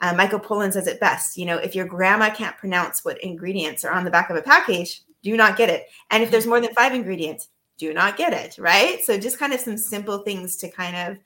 uh, 0.00 0.14
Michael 0.14 0.38
Pollan 0.40 0.72
says 0.72 0.86
it 0.86 1.00
best. 1.00 1.36
You 1.36 1.46
know, 1.46 1.56
if 1.56 1.74
your 1.74 1.86
grandma 1.86 2.30
can't 2.30 2.56
pronounce 2.58 3.04
what 3.04 3.22
ingredients 3.22 3.84
are 3.84 3.92
on 3.92 4.04
the 4.04 4.10
back 4.10 4.30
of 4.30 4.36
a 4.36 4.42
package, 4.42 5.02
do 5.22 5.36
not 5.36 5.56
get 5.56 5.70
it. 5.70 5.86
And 6.10 6.22
if 6.22 6.30
there's 6.30 6.46
more 6.46 6.60
than 6.60 6.74
five 6.74 6.94
ingredients, 6.94 7.48
do 7.78 7.92
not 7.92 8.16
get 8.16 8.32
it, 8.32 8.58
right? 8.58 9.02
So 9.02 9.18
just 9.18 9.38
kind 9.38 9.52
of 9.52 9.60
some 9.60 9.76
simple 9.76 10.18
things 10.18 10.56
to 10.58 10.70
kind 10.70 10.96
of 10.96 11.18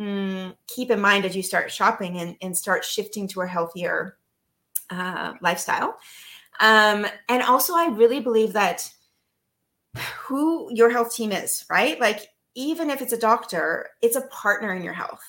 mm, 0.00 0.54
keep 0.66 0.90
in 0.90 1.00
mind 1.00 1.24
as 1.24 1.36
you 1.36 1.42
start 1.42 1.70
shopping 1.70 2.18
and, 2.18 2.36
and 2.40 2.56
start 2.56 2.84
shifting 2.84 3.28
to 3.28 3.42
a 3.42 3.46
healthier 3.46 4.16
uh, 4.90 5.34
lifestyle. 5.40 5.98
Um, 6.60 7.06
and 7.28 7.42
also, 7.42 7.74
I 7.74 7.88
really 7.88 8.20
believe 8.20 8.52
that 8.52 8.90
who 9.96 10.68
your 10.72 10.90
health 10.90 11.14
team 11.14 11.32
is, 11.32 11.64
right? 11.70 12.00
Like, 12.00 12.28
even 12.54 12.90
if 12.90 13.00
it's 13.00 13.12
a 13.12 13.18
doctor, 13.18 13.88
it's 14.02 14.16
a 14.16 14.26
partner 14.28 14.74
in 14.74 14.82
your 14.82 14.92
health. 14.92 15.22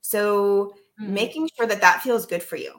So, 0.00 0.74
mm-hmm. 1.00 1.14
making 1.14 1.50
sure 1.56 1.66
that 1.66 1.80
that 1.80 2.02
feels 2.02 2.26
good 2.26 2.42
for 2.42 2.56
you. 2.56 2.74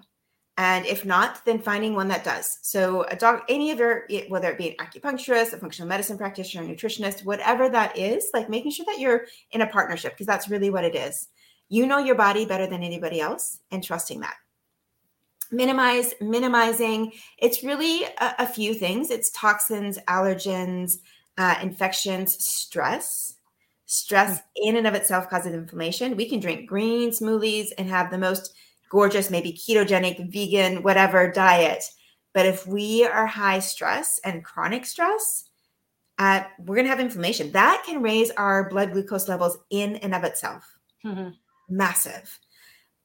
And 0.57 0.85
if 0.85 1.05
not, 1.05 1.43
then 1.45 1.59
finding 1.59 1.95
one 1.95 2.07
that 2.09 2.23
does. 2.23 2.59
So, 2.61 3.03
a 3.03 3.15
doc, 3.15 3.45
any 3.49 3.71
of 3.71 3.79
your, 3.79 4.07
whether 4.27 4.49
it 4.49 4.57
be 4.57 4.69
an 4.69 4.85
acupuncturist, 4.85 5.53
a 5.53 5.57
functional 5.57 5.87
medicine 5.87 6.17
practitioner, 6.17 6.63
a 6.63 6.67
nutritionist, 6.67 7.25
whatever 7.25 7.69
that 7.69 7.97
is, 7.97 8.29
like 8.33 8.49
making 8.49 8.71
sure 8.71 8.85
that 8.87 8.99
you're 8.99 9.25
in 9.51 9.61
a 9.61 9.67
partnership, 9.67 10.13
because 10.13 10.27
that's 10.27 10.49
really 10.49 10.69
what 10.69 10.83
it 10.83 10.95
is. 10.95 11.29
You 11.69 11.87
know 11.87 11.99
your 11.99 12.15
body 12.15 12.45
better 12.45 12.67
than 12.67 12.83
anybody 12.83 13.21
else 13.21 13.59
and 13.71 13.83
trusting 13.83 14.19
that 14.19 14.35
minimize 15.51 16.13
minimizing. 16.21 17.13
It's 17.37 17.63
really 17.63 18.03
a, 18.03 18.35
a 18.39 18.47
few 18.47 18.73
things. 18.73 19.11
It's 19.11 19.31
toxins 19.31 19.99
allergens 20.07 20.97
uh, 21.37 21.55
infections 21.61 22.43
stress. 22.43 23.35
Stress 23.85 24.39
hmm. 24.39 24.43
in 24.55 24.75
and 24.77 24.87
of 24.87 24.93
itself 24.93 25.29
causes 25.29 25.53
inflammation. 25.53 26.15
We 26.15 26.29
can 26.29 26.39
drink 26.39 26.67
green 26.67 27.11
smoothies 27.11 27.67
and 27.77 27.89
have 27.89 28.11
the 28.11 28.17
most 28.17 28.53
gorgeous 28.89 29.29
maybe 29.29 29.53
ketogenic 29.53 30.31
vegan 30.31 30.83
whatever 30.83 31.31
diet. 31.31 31.83
But 32.33 32.45
if 32.45 32.65
we 32.65 33.05
are 33.05 33.25
high 33.25 33.59
stress 33.59 34.19
and 34.23 34.43
chronic 34.43 34.85
stress 34.85 35.49
uh, 36.21 36.43
we're 36.59 36.75
going 36.75 36.85
to 36.85 36.91
have 36.91 36.99
inflammation. 36.99 37.51
That 37.51 37.81
can 37.83 38.03
raise 38.03 38.29
our 38.31 38.69
blood 38.69 38.93
glucose 38.93 39.27
levels 39.27 39.57
in 39.71 39.95
and 39.97 40.13
of 40.13 40.23
itself. 40.23 40.77
Mm-hmm. 41.03 41.29
massive. 41.67 42.39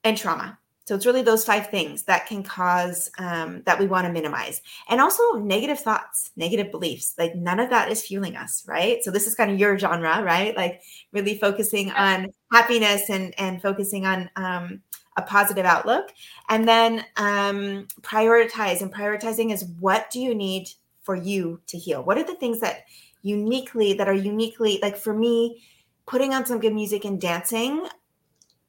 And 0.05 0.19
trauma 0.19 0.59
so 0.87 0.95
it's 0.95 1.05
really 1.05 1.23
those 1.23 1.45
five 1.45 1.67
things 1.67 2.05
that 2.05 2.27
can 2.27 2.45
cause 2.45 3.11
um, 3.19 3.63
that 3.67 3.81
we 3.81 3.87
want 3.87 4.07
to 4.07 4.13
minimize. 4.13 4.63
And 4.89 5.01
also 5.01 5.33
negative 5.33 5.81
thoughts, 5.81 6.31
negative 6.37 6.71
beliefs. 6.71 7.15
Like 7.19 7.35
none 7.35 7.59
of 7.59 7.71
that 7.71 7.91
is 7.91 8.07
fueling 8.07 8.37
us, 8.37 8.65
right? 8.69 9.03
So 9.03 9.11
this 9.11 9.27
is 9.27 9.35
kind 9.35 9.51
of 9.51 9.59
your 9.59 9.77
genre, 9.77 10.23
right? 10.23 10.57
Like 10.57 10.83
really 11.11 11.39
focusing 11.39 11.91
on 11.91 12.29
happiness 12.53 13.11
and 13.11 13.35
and 13.37 13.61
focusing 13.61 14.07
on 14.07 14.31
um, 14.37 14.81
a 15.17 15.23
positive 15.23 15.67
outlook. 15.67 16.13
And 16.49 16.69
then 16.69 17.05
um, 17.17 17.89
prioritize. 18.03 18.81
And 18.81 18.95
prioritizing 18.95 19.53
is 19.53 19.65
what 19.81 20.09
do 20.11 20.21
you 20.21 20.37
need 20.37 20.69
for 21.03 21.17
you 21.17 21.61
to 21.67 21.79
heal? 21.79 22.05
What 22.05 22.17
are 22.17 22.25
the 22.25 22.37
things 22.37 22.61
that 22.61 22.85
uniquely 23.23 23.95
that 23.95 24.09
are 24.09 24.15
uniquely 24.15 24.79
like 24.81 24.97
for 24.97 25.13
me? 25.13 25.65
Putting 26.07 26.33
on 26.33 26.47
some 26.47 26.61
good 26.61 26.75
music 26.75 27.05
and 27.05 27.21
dancing 27.21 27.89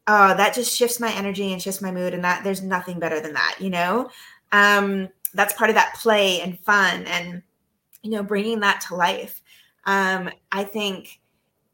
oh, 0.07 0.35
that 0.35 0.53
just 0.53 0.75
shifts 0.75 0.99
my 0.99 1.11
energy 1.13 1.51
and 1.51 1.61
shifts 1.61 1.81
my 1.81 1.91
mood. 1.91 2.13
And 2.13 2.23
that 2.23 2.43
there's 2.43 2.61
nothing 2.61 2.99
better 2.99 3.19
than 3.19 3.33
that, 3.33 3.57
you 3.59 3.69
know? 3.69 4.09
Um, 4.51 5.09
that's 5.33 5.53
part 5.53 5.69
of 5.69 5.75
that 5.75 5.95
play 5.95 6.41
and 6.41 6.59
fun 6.61 7.03
and, 7.05 7.43
you 8.01 8.11
know, 8.11 8.23
bringing 8.23 8.61
that 8.61 8.81
to 8.87 8.95
life. 8.95 9.41
Um, 9.85 10.29
I 10.51 10.63
think 10.63 11.19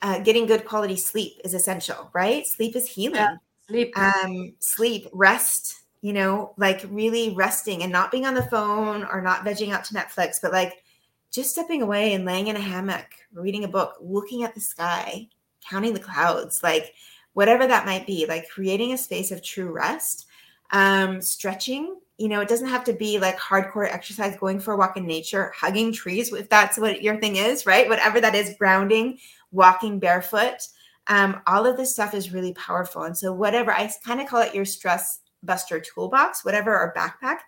uh, 0.02 0.20
getting 0.20 0.48
good 0.48 0.66
quality 0.66 0.96
sleep 0.96 1.40
is 1.44 1.54
essential, 1.54 2.10
right? 2.14 2.46
Sleep 2.46 2.76
is 2.76 2.88
healing. 2.88 3.16
Yeah, 3.16 3.36
sleep. 3.68 3.98
Um, 3.98 4.54
sleep, 4.60 5.08
rest, 5.14 5.84
you 6.02 6.14
know, 6.14 6.54
like 6.58 6.84
really 6.90 7.34
resting 7.36 7.84
and 7.84 7.92
not 7.92 8.12
being 8.12 8.26
on 8.26 8.34
the 8.34 8.44
phone 8.44 9.06
or 9.06 9.22
not 9.22 9.46
vegging 9.46 9.72
out 9.72 9.86
to 9.86 9.94
Netflix, 9.94 10.42
but 10.42 10.52
like 10.52 10.84
just 11.32 11.52
stepping 11.52 11.82
away 11.82 12.14
and 12.14 12.26
laying 12.26 12.48
in 12.48 12.56
a 12.56 12.60
hammock, 12.62 13.08
reading 13.34 13.64
a 13.64 13.68
book, 13.68 13.96
looking 14.02 14.44
at 14.44 14.54
the 14.54 14.60
sky, 14.60 15.28
counting 15.68 15.94
the 15.94 16.00
clouds, 16.00 16.62
like 16.62 16.94
whatever 17.34 17.68
that 17.68 17.86
might 17.86 18.08
be, 18.08 18.26
like 18.28 18.50
creating 18.50 18.94
a 18.94 18.98
space 18.98 19.32
of 19.32 19.42
true 19.42 19.72
rest. 19.72 20.28
Um, 20.72 21.22
stretching, 21.22 21.98
you 22.18 22.28
know, 22.28 22.42
it 22.42 22.48
doesn't 22.48 22.70
have 22.70 22.84
to 22.86 22.94
be 22.94 23.20
like 23.20 23.38
hardcore 23.38 23.92
exercise, 23.92 24.38
going 24.38 24.60
for 24.60 24.74
a 24.74 24.78
walk 24.78 24.98
in 24.98 25.06
nature, 25.06 25.52
hugging 25.56 25.92
trees, 25.92 26.32
if 26.32 26.50
that's 26.50 26.78
what 26.78 27.02
your 27.02 27.20
thing 27.20 27.36
is, 27.36 27.66
right? 27.66 27.90
Whatever 27.90 28.22
that 28.22 28.36
is, 28.36 28.56
grounding, 28.58 29.20
walking 29.52 30.00
barefoot. 30.00 30.68
Um, 31.08 31.42
all 31.48 31.66
of 31.66 31.76
this 31.76 31.92
stuff 31.92 32.14
is 32.14 32.32
really 32.32 32.54
powerful. 32.54 33.04
And 33.04 33.18
so, 33.18 33.34
whatever 33.34 33.72
I 33.72 33.92
kind 34.06 34.22
of 34.22 34.28
call 34.28 34.42
it 34.42 34.56
your 34.56 34.66
stress 34.66 35.20
buster 35.44 35.80
toolbox, 35.80 36.46
whatever, 36.46 36.72
or 36.72 36.94
backpack, 36.96 37.40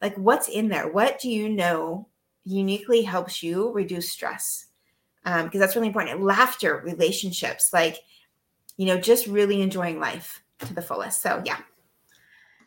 like 0.00 0.16
what's 0.16 0.48
in 0.48 0.68
there? 0.68 0.90
What 0.90 1.18
do 1.18 1.30
you 1.30 1.48
know 1.48 2.08
uniquely 2.44 3.02
helps 3.02 3.42
you 3.42 3.72
reduce 3.72 4.10
stress? 4.10 4.66
Because 5.24 5.44
um, 5.44 5.50
that's 5.60 5.74
really 5.74 5.88
important. 5.88 6.22
Laughter, 6.22 6.82
relationships, 6.84 7.72
like, 7.72 7.98
you 8.76 8.86
know, 8.86 8.98
just 8.98 9.26
really 9.26 9.62
enjoying 9.62 10.00
life 10.00 10.42
to 10.60 10.74
the 10.74 10.82
fullest. 10.82 11.22
So, 11.22 11.42
yeah. 11.44 11.58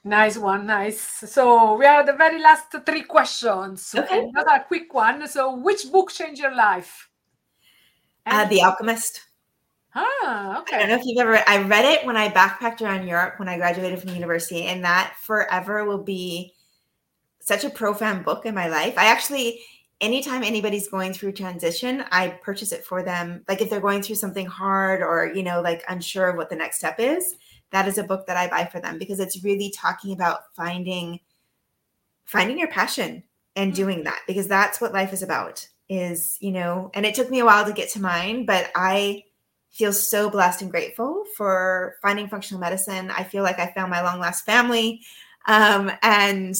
Nice 0.03 0.38
one, 0.38 0.68
nice. 0.68 0.99
So 1.01 1.76
we 1.78 1.86
are 1.86 2.06
the 2.06 2.14
very 2.14 2.39
last 2.39 2.76
three 2.86 3.01
questions. 3.01 3.95
Okay. 3.97 4.20
Another 4.20 4.64
quick 4.68 4.93
one. 4.93 5.28
So, 5.28 5.56
which 5.56 5.91
book 5.91 6.12
changed 6.12 6.41
your 6.41 6.56
life? 6.56 7.10
Uh, 8.26 8.45
the 8.45 8.62
Alchemist. 8.62 9.22
Ah, 9.95 10.60
okay. 10.62 10.76
I 10.76 10.80
don't 10.80 10.89
know 10.89 10.95
if 10.95 11.06
you've 11.06 11.20
ever. 11.20 11.41
I 11.47 11.64
read 11.64 11.86
it 11.86 12.06
when 12.06 12.18
I 12.18 12.30
backpacked 12.30 12.82
around 12.82 13.08
Europe 13.08 13.39
when 13.39 13.47
I 13.47 13.58
graduated 13.58 13.99
from 13.99 14.10
university, 14.10 14.64
and 14.64 14.84
that 14.84 15.16
forever 15.22 15.86
will 15.86 16.03
be 16.03 16.53
such 17.39 17.64
a 17.64 17.70
profound 17.70 18.26
book 18.26 18.45
in 18.45 18.53
my 18.53 18.68
life. 18.68 18.97
I 18.97 19.06
actually, 19.06 19.62
anytime 20.02 20.43
anybody's 20.43 20.88
going 20.88 21.14
through 21.14 21.34
transition, 21.34 22.04
I 22.12 22.30
purchase 22.30 22.72
it 22.72 22.86
for 22.86 23.04
them. 23.04 23.43
Like 23.48 23.62
if 23.62 23.70
they're 23.70 23.80
going 23.80 24.02
through 24.02 24.16
something 24.16 24.46
hard 24.46 25.02
or 25.02 25.32
you 25.34 25.43
know, 25.43 25.62
like 25.62 25.84
unsure 25.88 26.30
of 26.30 26.38
what 26.38 26.50
the 26.50 26.56
next 26.56 26.78
step 26.78 27.00
is, 27.00 27.36
that 27.72 27.88
is 27.88 27.98
a 27.98 28.04
book 28.04 28.28
that 28.28 28.38
I 28.38 28.48
buy 28.48 28.66
for 28.66 28.80
them 28.80 28.98
because 28.98 29.20
it's 29.20 29.43
really 29.43 29.72
talking 29.76 30.14
about 30.14 30.54
finding 30.56 31.20
finding 32.26 32.58
your 32.58 32.70
passion 32.70 33.24
and 33.56 33.72
mm. 33.72 33.76
doing 33.76 34.04
that 34.04 34.22
because 34.28 34.48
that's 34.48 34.82
what 34.82 34.93
life 34.93 35.14
is 35.14 35.24
about. 35.24 35.68
Is 35.88 36.38
you 36.41 36.52
know, 36.52 36.89
and 36.93 37.06
it 37.06 37.16
took 37.16 37.30
me 37.30 37.39
a 37.39 37.46
while 37.46 37.66
to 37.66 37.74
get 37.74 37.89
to 37.91 38.02
mine, 38.02 38.46
but 38.46 38.72
I 38.76 39.24
feel 39.72 39.93
so 39.93 40.30
blessed 40.30 40.62
and 40.62 40.72
grateful 40.72 41.26
for 41.36 41.96
finding 42.02 42.30
functional 42.30 42.62
medicine. 42.62 43.12
I 43.12 43.24
feel 43.24 43.43
like 43.43 43.60
I 43.60 43.72
found 43.74 43.91
my 43.91 44.02
long 44.02 44.20
lost 44.20 44.46
family. 44.46 45.02
Um, 45.48 45.91
and 46.02 46.56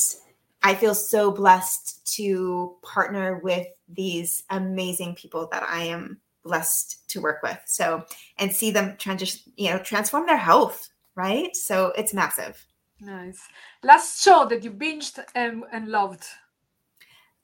I 0.66 0.74
feel 0.74 0.96
so 0.96 1.30
blessed 1.30 2.12
to 2.16 2.76
partner 2.82 3.38
with 3.44 3.68
these 3.88 4.44
amazing 4.50 5.14
people 5.14 5.48
that 5.52 5.62
I 5.62 5.84
am 5.84 6.20
blessed 6.44 7.08
to 7.10 7.22
work 7.22 7.44
with. 7.44 7.60
So, 7.68 8.04
and 8.40 8.52
see 8.52 8.72
them 8.72 8.98
transition, 8.98 9.54
you 9.58 9.70
know, 9.70 9.78
transform 9.78 10.26
their 10.26 10.38
health, 10.38 10.90
right? 11.14 11.56
So 11.56 11.94
it's 11.96 12.16
massive. 12.16 12.66
Nice. 13.00 13.40
Last 13.84 14.24
show 14.24 14.48
that 14.50 14.64
you 14.64 14.72
binged 14.72 15.24
and, 15.36 15.66
and 15.72 15.88
loved. 15.88 16.24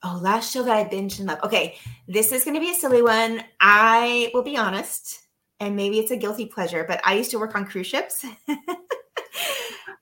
Oh, 0.02 0.18
last 0.20 0.52
show 0.52 0.64
that 0.64 0.76
I 0.76 0.90
binged 0.90 1.20
and 1.20 1.28
loved. 1.28 1.44
Okay, 1.44 1.76
this 2.08 2.32
is 2.32 2.42
going 2.42 2.54
to 2.54 2.60
be 2.60 2.72
a 2.72 2.74
silly 2.74 3.02
one. 3.02 3.44
I 3.60 4.32
will 4.34 4.42
be 4.42 4.56
honest 4.56 5.20
and 5.60 5.76
maybe 5.76 6.00
it's 6.00 6.10
a 6.10 6.16
guilty 6.16 6.46
pleasure, 6.46 6.84
but 6.88 7.00
I 7.04 7.14
used 7.14 7.30
to 7.30 7.38
work 7.38 7.54
on 7.54 7.66
cruise 7.66 7.86
ships. 7.86 8.24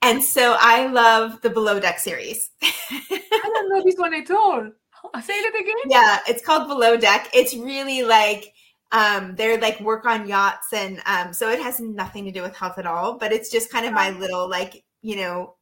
and 0.03 0.23
so 0.23 0.57
I 0.59 0.87
love 0.87 1.41
the 1.41 1.51
Below 1.51 1.81
Deck 1.81 1.99
series. 1.99 2.51
I 2.63 3.19
don't 3.43 3.69
know 3.69 3.83
this 3.85 3.97
one 3.97 4.15
at 4.15 4.31
all. 4.31 4.71
Say 5.23 5.35
it 5.35 5.61
again. 5.61 5.75
Yeah, 5.89 6.19
it's 6.29 6.45
called 6.45 6.69
Below 6.69 6.97
Deck. 6.97 7.29
It's 7.33 7.55
really 7.55 8.03
like 8.03 8.53
um 8.93 9.37
they're 9.37 9.61
like 9.61 9.81
work 9.81 10.05
on 10.05 10.27
yachts 10.27 10.73
and 10.73 11.01
um 11.07 11.33
so 11.33 11.49
it 11.49 11.61
has 11.61 11.79
nothing 11.79 12.25
to 12.25 12.33
do 12.33 12.43
with 12.43 12.57
health 12.57 12.79
at 12.79 12.87
all, 12.87 13.19
but 13.19 13.33
it's 13.33 13.51
just 13.51 13.71
kind 13.71 13.87
of 13.87 13.93
my 13.93 14.11
little 14.11 14.49
like, 14.49 14.85
you 15.03 15.17
know, 15.17 15.55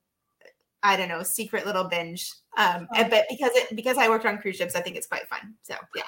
I 0.82 0.96
don't 0.96 1.08
know, 1.08 1.22
secret 1.22 1.66
little 1.66 1.84
binge. 1.84 2.32
Um 2.56 2.88
but 2.92 3.26
because 3.28 3.50
it 3.54 3.76
because 3.76 3.98
I 3.98 4.08
worked 4.08 4.26
on 4.26 4.38
cruise 4.38 4.56
ships, 4.56 4.74
I 4.74 4.80
think 4.80 4.96
it's 4.96 5.06
quite 5.06 5.28
fun. 5.28 5.54
So 5.62 5.74
yeah 5.94 6.02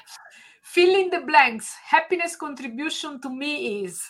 fill 0.62 0.94
in 0.94 1.10
the 1.10 1.20
blanks 1.20 1.74
happiness 1.84 2.36
contribution 2.36 3.20
to 3.20 3.30
me 3.30 3.82
is 3.84 4.06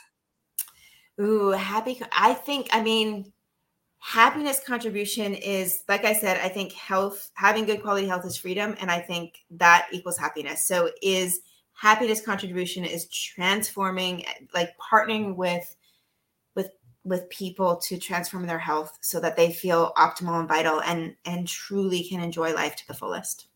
ooh 1.20 1.50
happy 1.50 2.00
i 2.12 2.34
think 2.34 2.68
i 2.72 2.82
mean 2.82 3.32
happiness 4.00 4.60
contribution 4.66 5.34
is 5.34 5.84
like 5.86 6.06
i 6.06 6.12
said 6.12 6.40
i 6.42 6.48
think 6.48 6.72
health 6.72 7.30
having 7.34 7.66
good 7.66 7.82
quality 7.82 8.06
health 8.06 8.24
is 8.24 8.36
freedom 8.36 8.74
and 8.80 8.90
i 8.90 8.98
think 8.98 9.44
that 9.50 9.86
equals 9.92 10.16
happiness 10.16 10.64
so 10.64 10.90
is 11.02 11.40
happiness 11.74 12.20
contribution 12.24 12.82
is 12.84 13.06
transforming 13.08 14.24
like 14.54 14.70
partnering 14.78 15.36
with 15.36 15.76
with 16.54 16.70
with 17.04 17.28
people 17.28 17.76
to 17.76 17.98
transform 17.98 18.46
their 18.46 18.58
health 18.58 18.98
so 19.02 19.20
that 19.20 19.36
they 19.36 19.52
feel 19.52 19.92
optimal 19.98 20.40
and 20.40 20.48
vital 20.48 20.80
and 20.80 21.14
and 21.26 21.46
truly 21.46 22.02
can 22.02 22.20
enjoy 22.20 22.54
life 22.54 22.74
to 22.74 22.86
the 22.88 22.94
fullest 22.94 23.48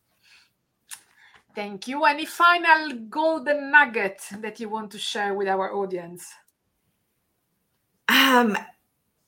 Thank 1.54 1.86
you. 1.86 2.04
Any 2.04 2.26
final 2.26 2.98
golden 3.08 3.70
nugget 3.70 4.20
that 4.40 4.58
you 4.58 4.68
want 4.68 4.90
to 4.90 4.98
share 4.98 5.34
with 5.34 5.46
our 5.46 5.72
audience? 5.72 6.26
Um, 8.08 8.58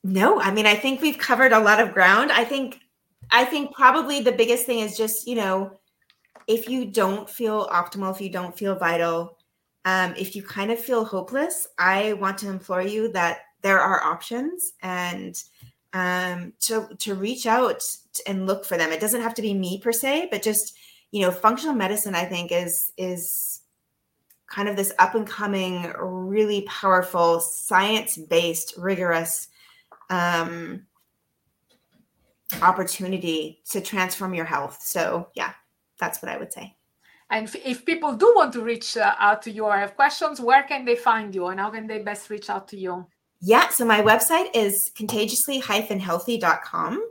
no, 0.06 0.40
I 0.40 0.50
mean, 0.50 0.66
I 0.66 0.74
think 0.74 1.00
we've 1.00 1.18
covered 1.18 1.52
a 1.52 1.60
lot 1.60 1.80
of 1.80 1.92
ground. 1.92 2.32
I 2.32 2.44
think, 2.44 2.80
I 3.30 3.44
think 3.44 3.74
probably 3.74 4.20
the 4.20 4.32
biggest 4.32 4.66
thing 4.66 4.80
is 4.80 4.96
just, 4.96 5.26
you 5.26 5.34
know, 5.34 5.78
if 6.46 6.68
you 6.68 6.84
don't 6.84 7.28
feel 7.28 7.66
optimal, 7.68 8.14
if 8.14 8.20
you 8.20 8.30
don't 8.30 8.56
feel 8.56 8.74
vital, 8.74 9.38
um, 9.84 10.14
if 10.16 10.36
you 10.36 10.42
kind 10.42 10.70
of 10.70 10.78
feel 10.78 11.04
hopeless, 11.04 11.66
I 11.78 12.12
want 12.14 12.38
to 12.38 12.48
implore 12.48 12.82
you 12.82 13.10
that 13.12 13.40
there 13.62 13.80
are 13.80 14.02
options 14.04 14.72
and 14.82 15.34
um, 15.92 16.52
to 16.60 16.88
to 16.98 17.14
reach 17.14 17.46
out 17.46 17.82
and 18.26 18.46
look 18.46 18.64
for 18.64 18.76
them. 18.76 18.92
It 18.92 19.00
doesn't 19.00 19.22
have 19.22 19.34
to 19.34 19.42
be 19.42 19.54
me 19.54 19.78
per 19.78 19.92
se, 19.92 20.28
but 20.30 20.42
just 20.42 20.76
you 21.10 21.22
know 21.22 21.30
functional 21.30 21.74
medicine 21.74 22.14
i 22.14 22.24
think 22.24 22.52
is 22.52 22.92
is 22.96 23.60
kind 24.48 24.68
of 24.68 24.76
this 24.76 24.92
up 24.98 25.14
and 25.14 25.26
coming 25.26 25.92
really 25.98 26.62
powerful 26.62 27.40
science 27.40 28.16
based 28.16 28.74
rigorous 28.76 29.48
um, 30.10 30.86
opportunity 32.62 33.60
to 33.68 33.80
transform 33.80 34.34
your 34.34 34.44
health 34.44 34.80
so 34.80 35.28
yeah 35.34 35.52
that's 35.98 36.22
what 36.22 36.30
i 36.30 36.36
would 36.36 36.52
say 36.52 36.74
and 37.30 37.52
if 37.64 37.84
people 37.84 38.14
do 38.14 38.32
want 38.36 38.52
to 38.52 38.62
reach 38.62 38.96
uh, 38.96 39.14
out 39.18 39.42
to 39.42 39.50
you 39.50 39.64
or 39.64 39.76
have 39.76 39.96
questions 39.96 40.40
where 40.40 40.62
can 40.62 40.84
they 40.84 40.94
find 40.94 41.34
you 41.34 41.48
and 41.48 41.58
how 41.58 41.70
can 41.70 41.86
they 41.86 41.98
best 41.98 42.30
reach 42.30 42.48
out 42.48 42.68
to 42.68 42.76
you 42.76 43.04
yeah 43.40 43.68
so 43.68 43.84
my 43.84 44.00
website 44.00 44.48
is 44.54 44.92
contagiously-healthy.com 44.94 47.02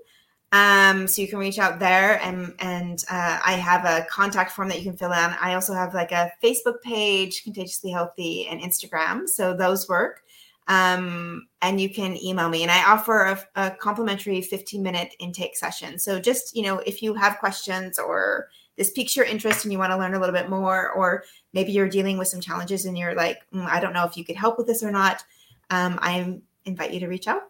um, 0.56 1.08
so 1.08 1.22
you 1.22 1.28
can 1.28 1.40
reach 1.40 1.60
out 1.60 1.80
there 1.80 2.22
and 2.24 2.54
and 2.60 3.04
uh, 3.12 3.40
I 3.46 3.54
have 3.54 3.84
a 3.84 4.06
contact 4.10 4.52
form 4.52 4.70
that 4.70 4.78
you 4.78 4.86
can 4.86 4.98
fill 4.98 5.12
in. 5.12 5.36
I 5.42 5.54
also 5.54 5.74
have 5.74 5.94
like 5.94 6.14
a 6.14 6.32
Facebook 6.42 6.82
page, 6.82 7.44
Contagiously 7.44 7.92
Healthy, 7.92 8.48
and 8.48 8.62
Instagram. 8.62 9.28
So 9.28 9.54
those 9.54 9.90
work. 9.90 10.24
Um, 10.68 11.48
and 11.62 11.80
you 11.80 11.90
can 11.90 12.18
email 12.24 12.50
me 12.50 12.64
and 12.64 12.72
I 12.72 12.84
offer 12.92 13.24
a, 13.26 13.40
a 13.56 13.72
complimentary 13.72 14.42
15 14.42 14.82
minute 14.82 15.14
intake 15.20 15.56
session. 15.56 16.00
So 16.00 16.20
just, 16.20 16.56
you 16.56 16.64
know, 16.64 16.80
if 16.80 17.04
you 17.04 17.14
have 17.14 17.38
questions 17.38 18.00
or 18.00 18.50
this 18.76 18.92
piques 18.92 19.16
your 19.16 19.26
interest 19.26 19.64
and 19.64 19.72
you 19.72 19.80
want 19.80 19.92
to 19.92 19.98
learn 19.98 20.16
a 20.16 20.20
little 20.20 20.34
bit 20.34 20.50
more, 20.50 20.92
or 20.92 21.24
maybe 21.54 21.72
you're 21.72 21.88
dealing 21.88 22.18
with 22.18 22.28
some 22.28 22.42
challenges 22.42 22.86
and 22.86 22.98
you're 22.98 23.16
like, 23.16 23.40
mm, 23.54 23.66
I 23.68 23.80
don't 23.80 23.94
know 23.94 24.06
if 24.06 24.18
you 24.18 24.26
could 24.26 24.36
help 24.36 24.58
with 24.58 24.68
this 24.68 24.84
or 24.84 24.92
not, 24.92 25.24
um, 25.70 26.00
I 26.02 26.40
invite 26.66 26.94
you 26.94 27.00
to 27.00 27.08
reach 27.08 27.28
out. 27.28 27.44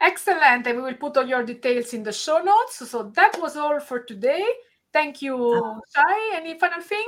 Excellent. 0.00 0.66
And 0.66 0.76
we 0.76 0.82
will 0.82 0.94
put 0.94 1.16
all 1.16 1.26
your 1.26 1.44
details 1.44 1.92
in 1.92 2.02
the 2.02 2.12
show 2.12 2.38
notes. 2.38 2.88
So 2.88 3.10
that 3.14 3.36
was 3.40 3.56
all 3.56 3.80
for 3.80 4.00
today. 4.00 4.46
Thank 4.92 5.22
you, 5.22 5.82
Shay. 5.94 6.30
Any 6.34 6.58
final 6.58 6.80
thing? 6.80 7.06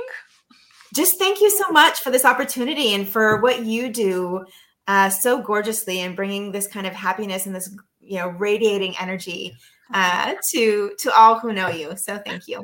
Just 0.93 1.17
thank 1.17 1.41
you 1.41 1.49
so 1.49 1.71
much 1.71 1.99
for 1.99 2.11
this 2.11 2.23
opportunity 2.23 2.93
and 2.93 3.07
for 3.07 3.41
what 3.41 3.65
you 3.65 3.91
do 3.91 4.45
uh, 4.87 5.09
so 5.09 5.41
gorgeously 5.41 5.99
and 5.99 6.15
bringing 6.15 6.51
this 6.51 6.67
kind 6.67 6.87
of 6.87 6.93
happiness 6.93 7.45
and 7.45 7.55
this 7.55 7.75
you 7.99 8.17
know 8.17 8.29
radiating 8.29 8.95
energy 8.99 9.55
uh, 9.93 10.35
to 10.51 10.91
to 10.99 11.13
all 11.15 11.39
who 11.39 11.53
know 11.53 11.69
you. 11.69 11.95
So 11.97 12.17
thank 12.17 12.47
you. 12.47 12.63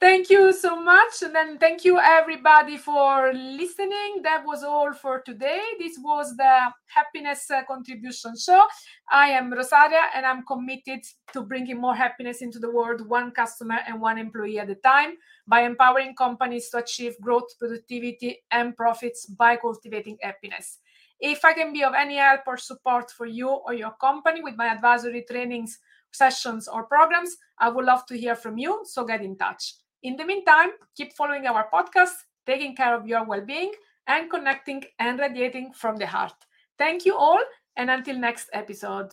Thank 0.00 0.30
you 0.30 0.52
so 0.52 0.80
much. 0.80 1.22
And 1.24 1.34
then 1.34 1.58
thank 1.58 1.84
you 1.84 1.98
everybody 1.98 2.76
for 2.76 3.32
listening. 3.32 4.20
That 4.22 4.44
was 4.46 4.62
all 4.62 4.92
for 4.92 5.22
today. 5.22 5.60
This 5.80 5.98
was 6.00 6.36
the 6.36 6.70
Happiness 6.86 7.50
uh, 7.50 7.62
Contribution 7.66 8.34
Show. 8.38 8.64
I 9.10 9.30
am 9.30 9.52
Rosaria 9.52 10.02
and 10.14 10.24
I'm 10.24 10.46
committed 10.46 11.00
to 11.32 11.42
bringing 11.42 11.80
more 11.80 11.96
happiness 11.96 12.42
into 12.42 12.60
the 12.60 12.70
world, 12.70 13.08
one 13.08 13.32
customer 13.32 13.80
and 13.88 14.00
one 14.00 14.18
employee 14.18 14.60
at 14.60 14.70
a 14.70 14.76
time, 14.76 15.16
by 15.48 15.62
empowering 15.62 16.14
companies 16.14 16.70
to 16.70 16.78
achieve 16.78 17.16
growth, 17.20 17.58
productivity, 17.58 18.44
and 18.52 18.76
profits 18.76 19.26
by 19.26 19.56
cultivating 19.56 20.16
happiness. 20.22 20.78
If 21.20 21.44
I 21.44 21.52
can 21.52 21.72
be 21.72 21.82
of 21.82 21.94
any 21.94 22.16
help 22.16 22.42
or 22.46 22.56
support 22.56 23.10
for 23.10 23.26
you 23.26 23.48
or 23.48 23.74
your 23.74 23.92
company 24.00 24.42
with 24.42 24.56
my 24.56 24.66
advisory 24.66 25.24
trainings, 25.30 25.78
sessions, 26.12 26.68
or 26.68 26.84
programs, 26.84 27.36
I 27.58 27.68
would 27.70 27.84
love 27.84 28.06
to 28.06 28.16
hear 28.16 28.34
from 28.34 28.58
you. 28.58 28.80
So 28.84 29.04
get 29.04 29.22
in 29.22 29.36
touch. 29.36 29.74
In 30.02 30.16
the 30.16 30.24
meantime, 30.24 30.70
keep 30.96 31.12
following 31.14 31.46
our 31.46 31.68
podcast, 31.72 32.14
taking 32.46 32.76
care 32.76 32.94
of 32.94 33.06
your 33.06 33.24
well 33.24 33.44
being, 33.44 33.72
and 34.06 34.30
connecting 34.30 34.84
and 34.98 35.18
radiating 35.18 35.72
from 35.72 35.96
the 35.96 36.06
heart. 36.06 36.34
Thank 36.78 37.04
you 37.04 37.16
all, 37.16 37.40
and 37.76 37.90
until 37.90 38.18
next 38.18 38.48
episode. 38.52 39.12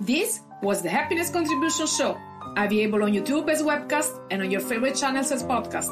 This 0.00 0.40
was 0.62 0.82
the 0.82 0.90
Happiness 0.90 1.30
Contribution 1.30 1.86
Show, 1.86 2.18
available 2.56 3.04
on 3.04 3.12
YouTube 3.12 3.48
as 3.48 3.62
webcast 3.62 4.20
and 4.30 4.42
on 4.42 4.50
your 4.50 4.60
favorite 4.60 4.94
channels 4.94 5.32
as 5.32 5.42
podcast. 5.42 5.90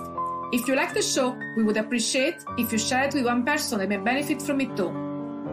If 0.53 0.69
you 0.69 0.77
like 0.77 0.93
the 0.93 1.03
show, 1.03 1.37
we 1.57 1.65
would 1.65 1.79
appreciate 1.79 2.37
if 2.59 2.71
you 2.71 2.79
share 2.79 3.05
it 3.05 3.15
with 3.15 3.25
one 3.25 3.45
person 3.45 3.79
that 3.79 3.89
may 3.89 3.97
benefit 3.97 4.43
from 4.43 4.61
it 4.61 4.77
too. 4.77 4.93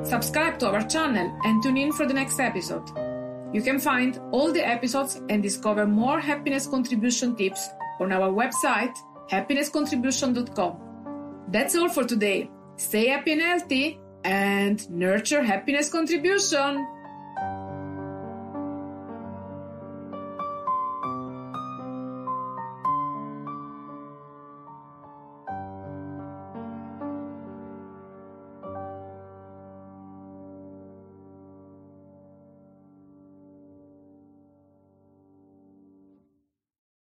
Subscribe 0.03 0.59
to 0.59 0.69
our 0.69 0.83
channel 0.83 1.33
and 1.43 1.63
tune 1.63 1.77
in 1.77 1.91
for 1.93 2.05
the 2.05 2.13
next 2.13 2.39
episode. 2.39 2.87
You 3.53 3.61
can 3.61 3.79
find 3.79 4.19
all 4.31 4.51
the 4.51 4.67
episodes 4.67 5.21
and 5.29 5.41
discover 5.41 5.87
more 5.87 6.19
happiness 6.19 6.67
contribution 6.67 7.35
tips 7.35 7.69
on 7.99 8.11
our 8.11 8.31
website, 8.31 8.95
happinesscontribution.com. 9.29 10.77
That's 11.47 11.75
all 11.75 11.89
for 11.89 12.03
today. 12.03 12.49
Stay 12.77 13.07
happy 13.07 13.33
and 13.33 13.41
healthy 13.41 13.99
and 14.23 14.89
nurture 14.89 15.41
happiness 15.41 15.89
contribution. 15.89 16.85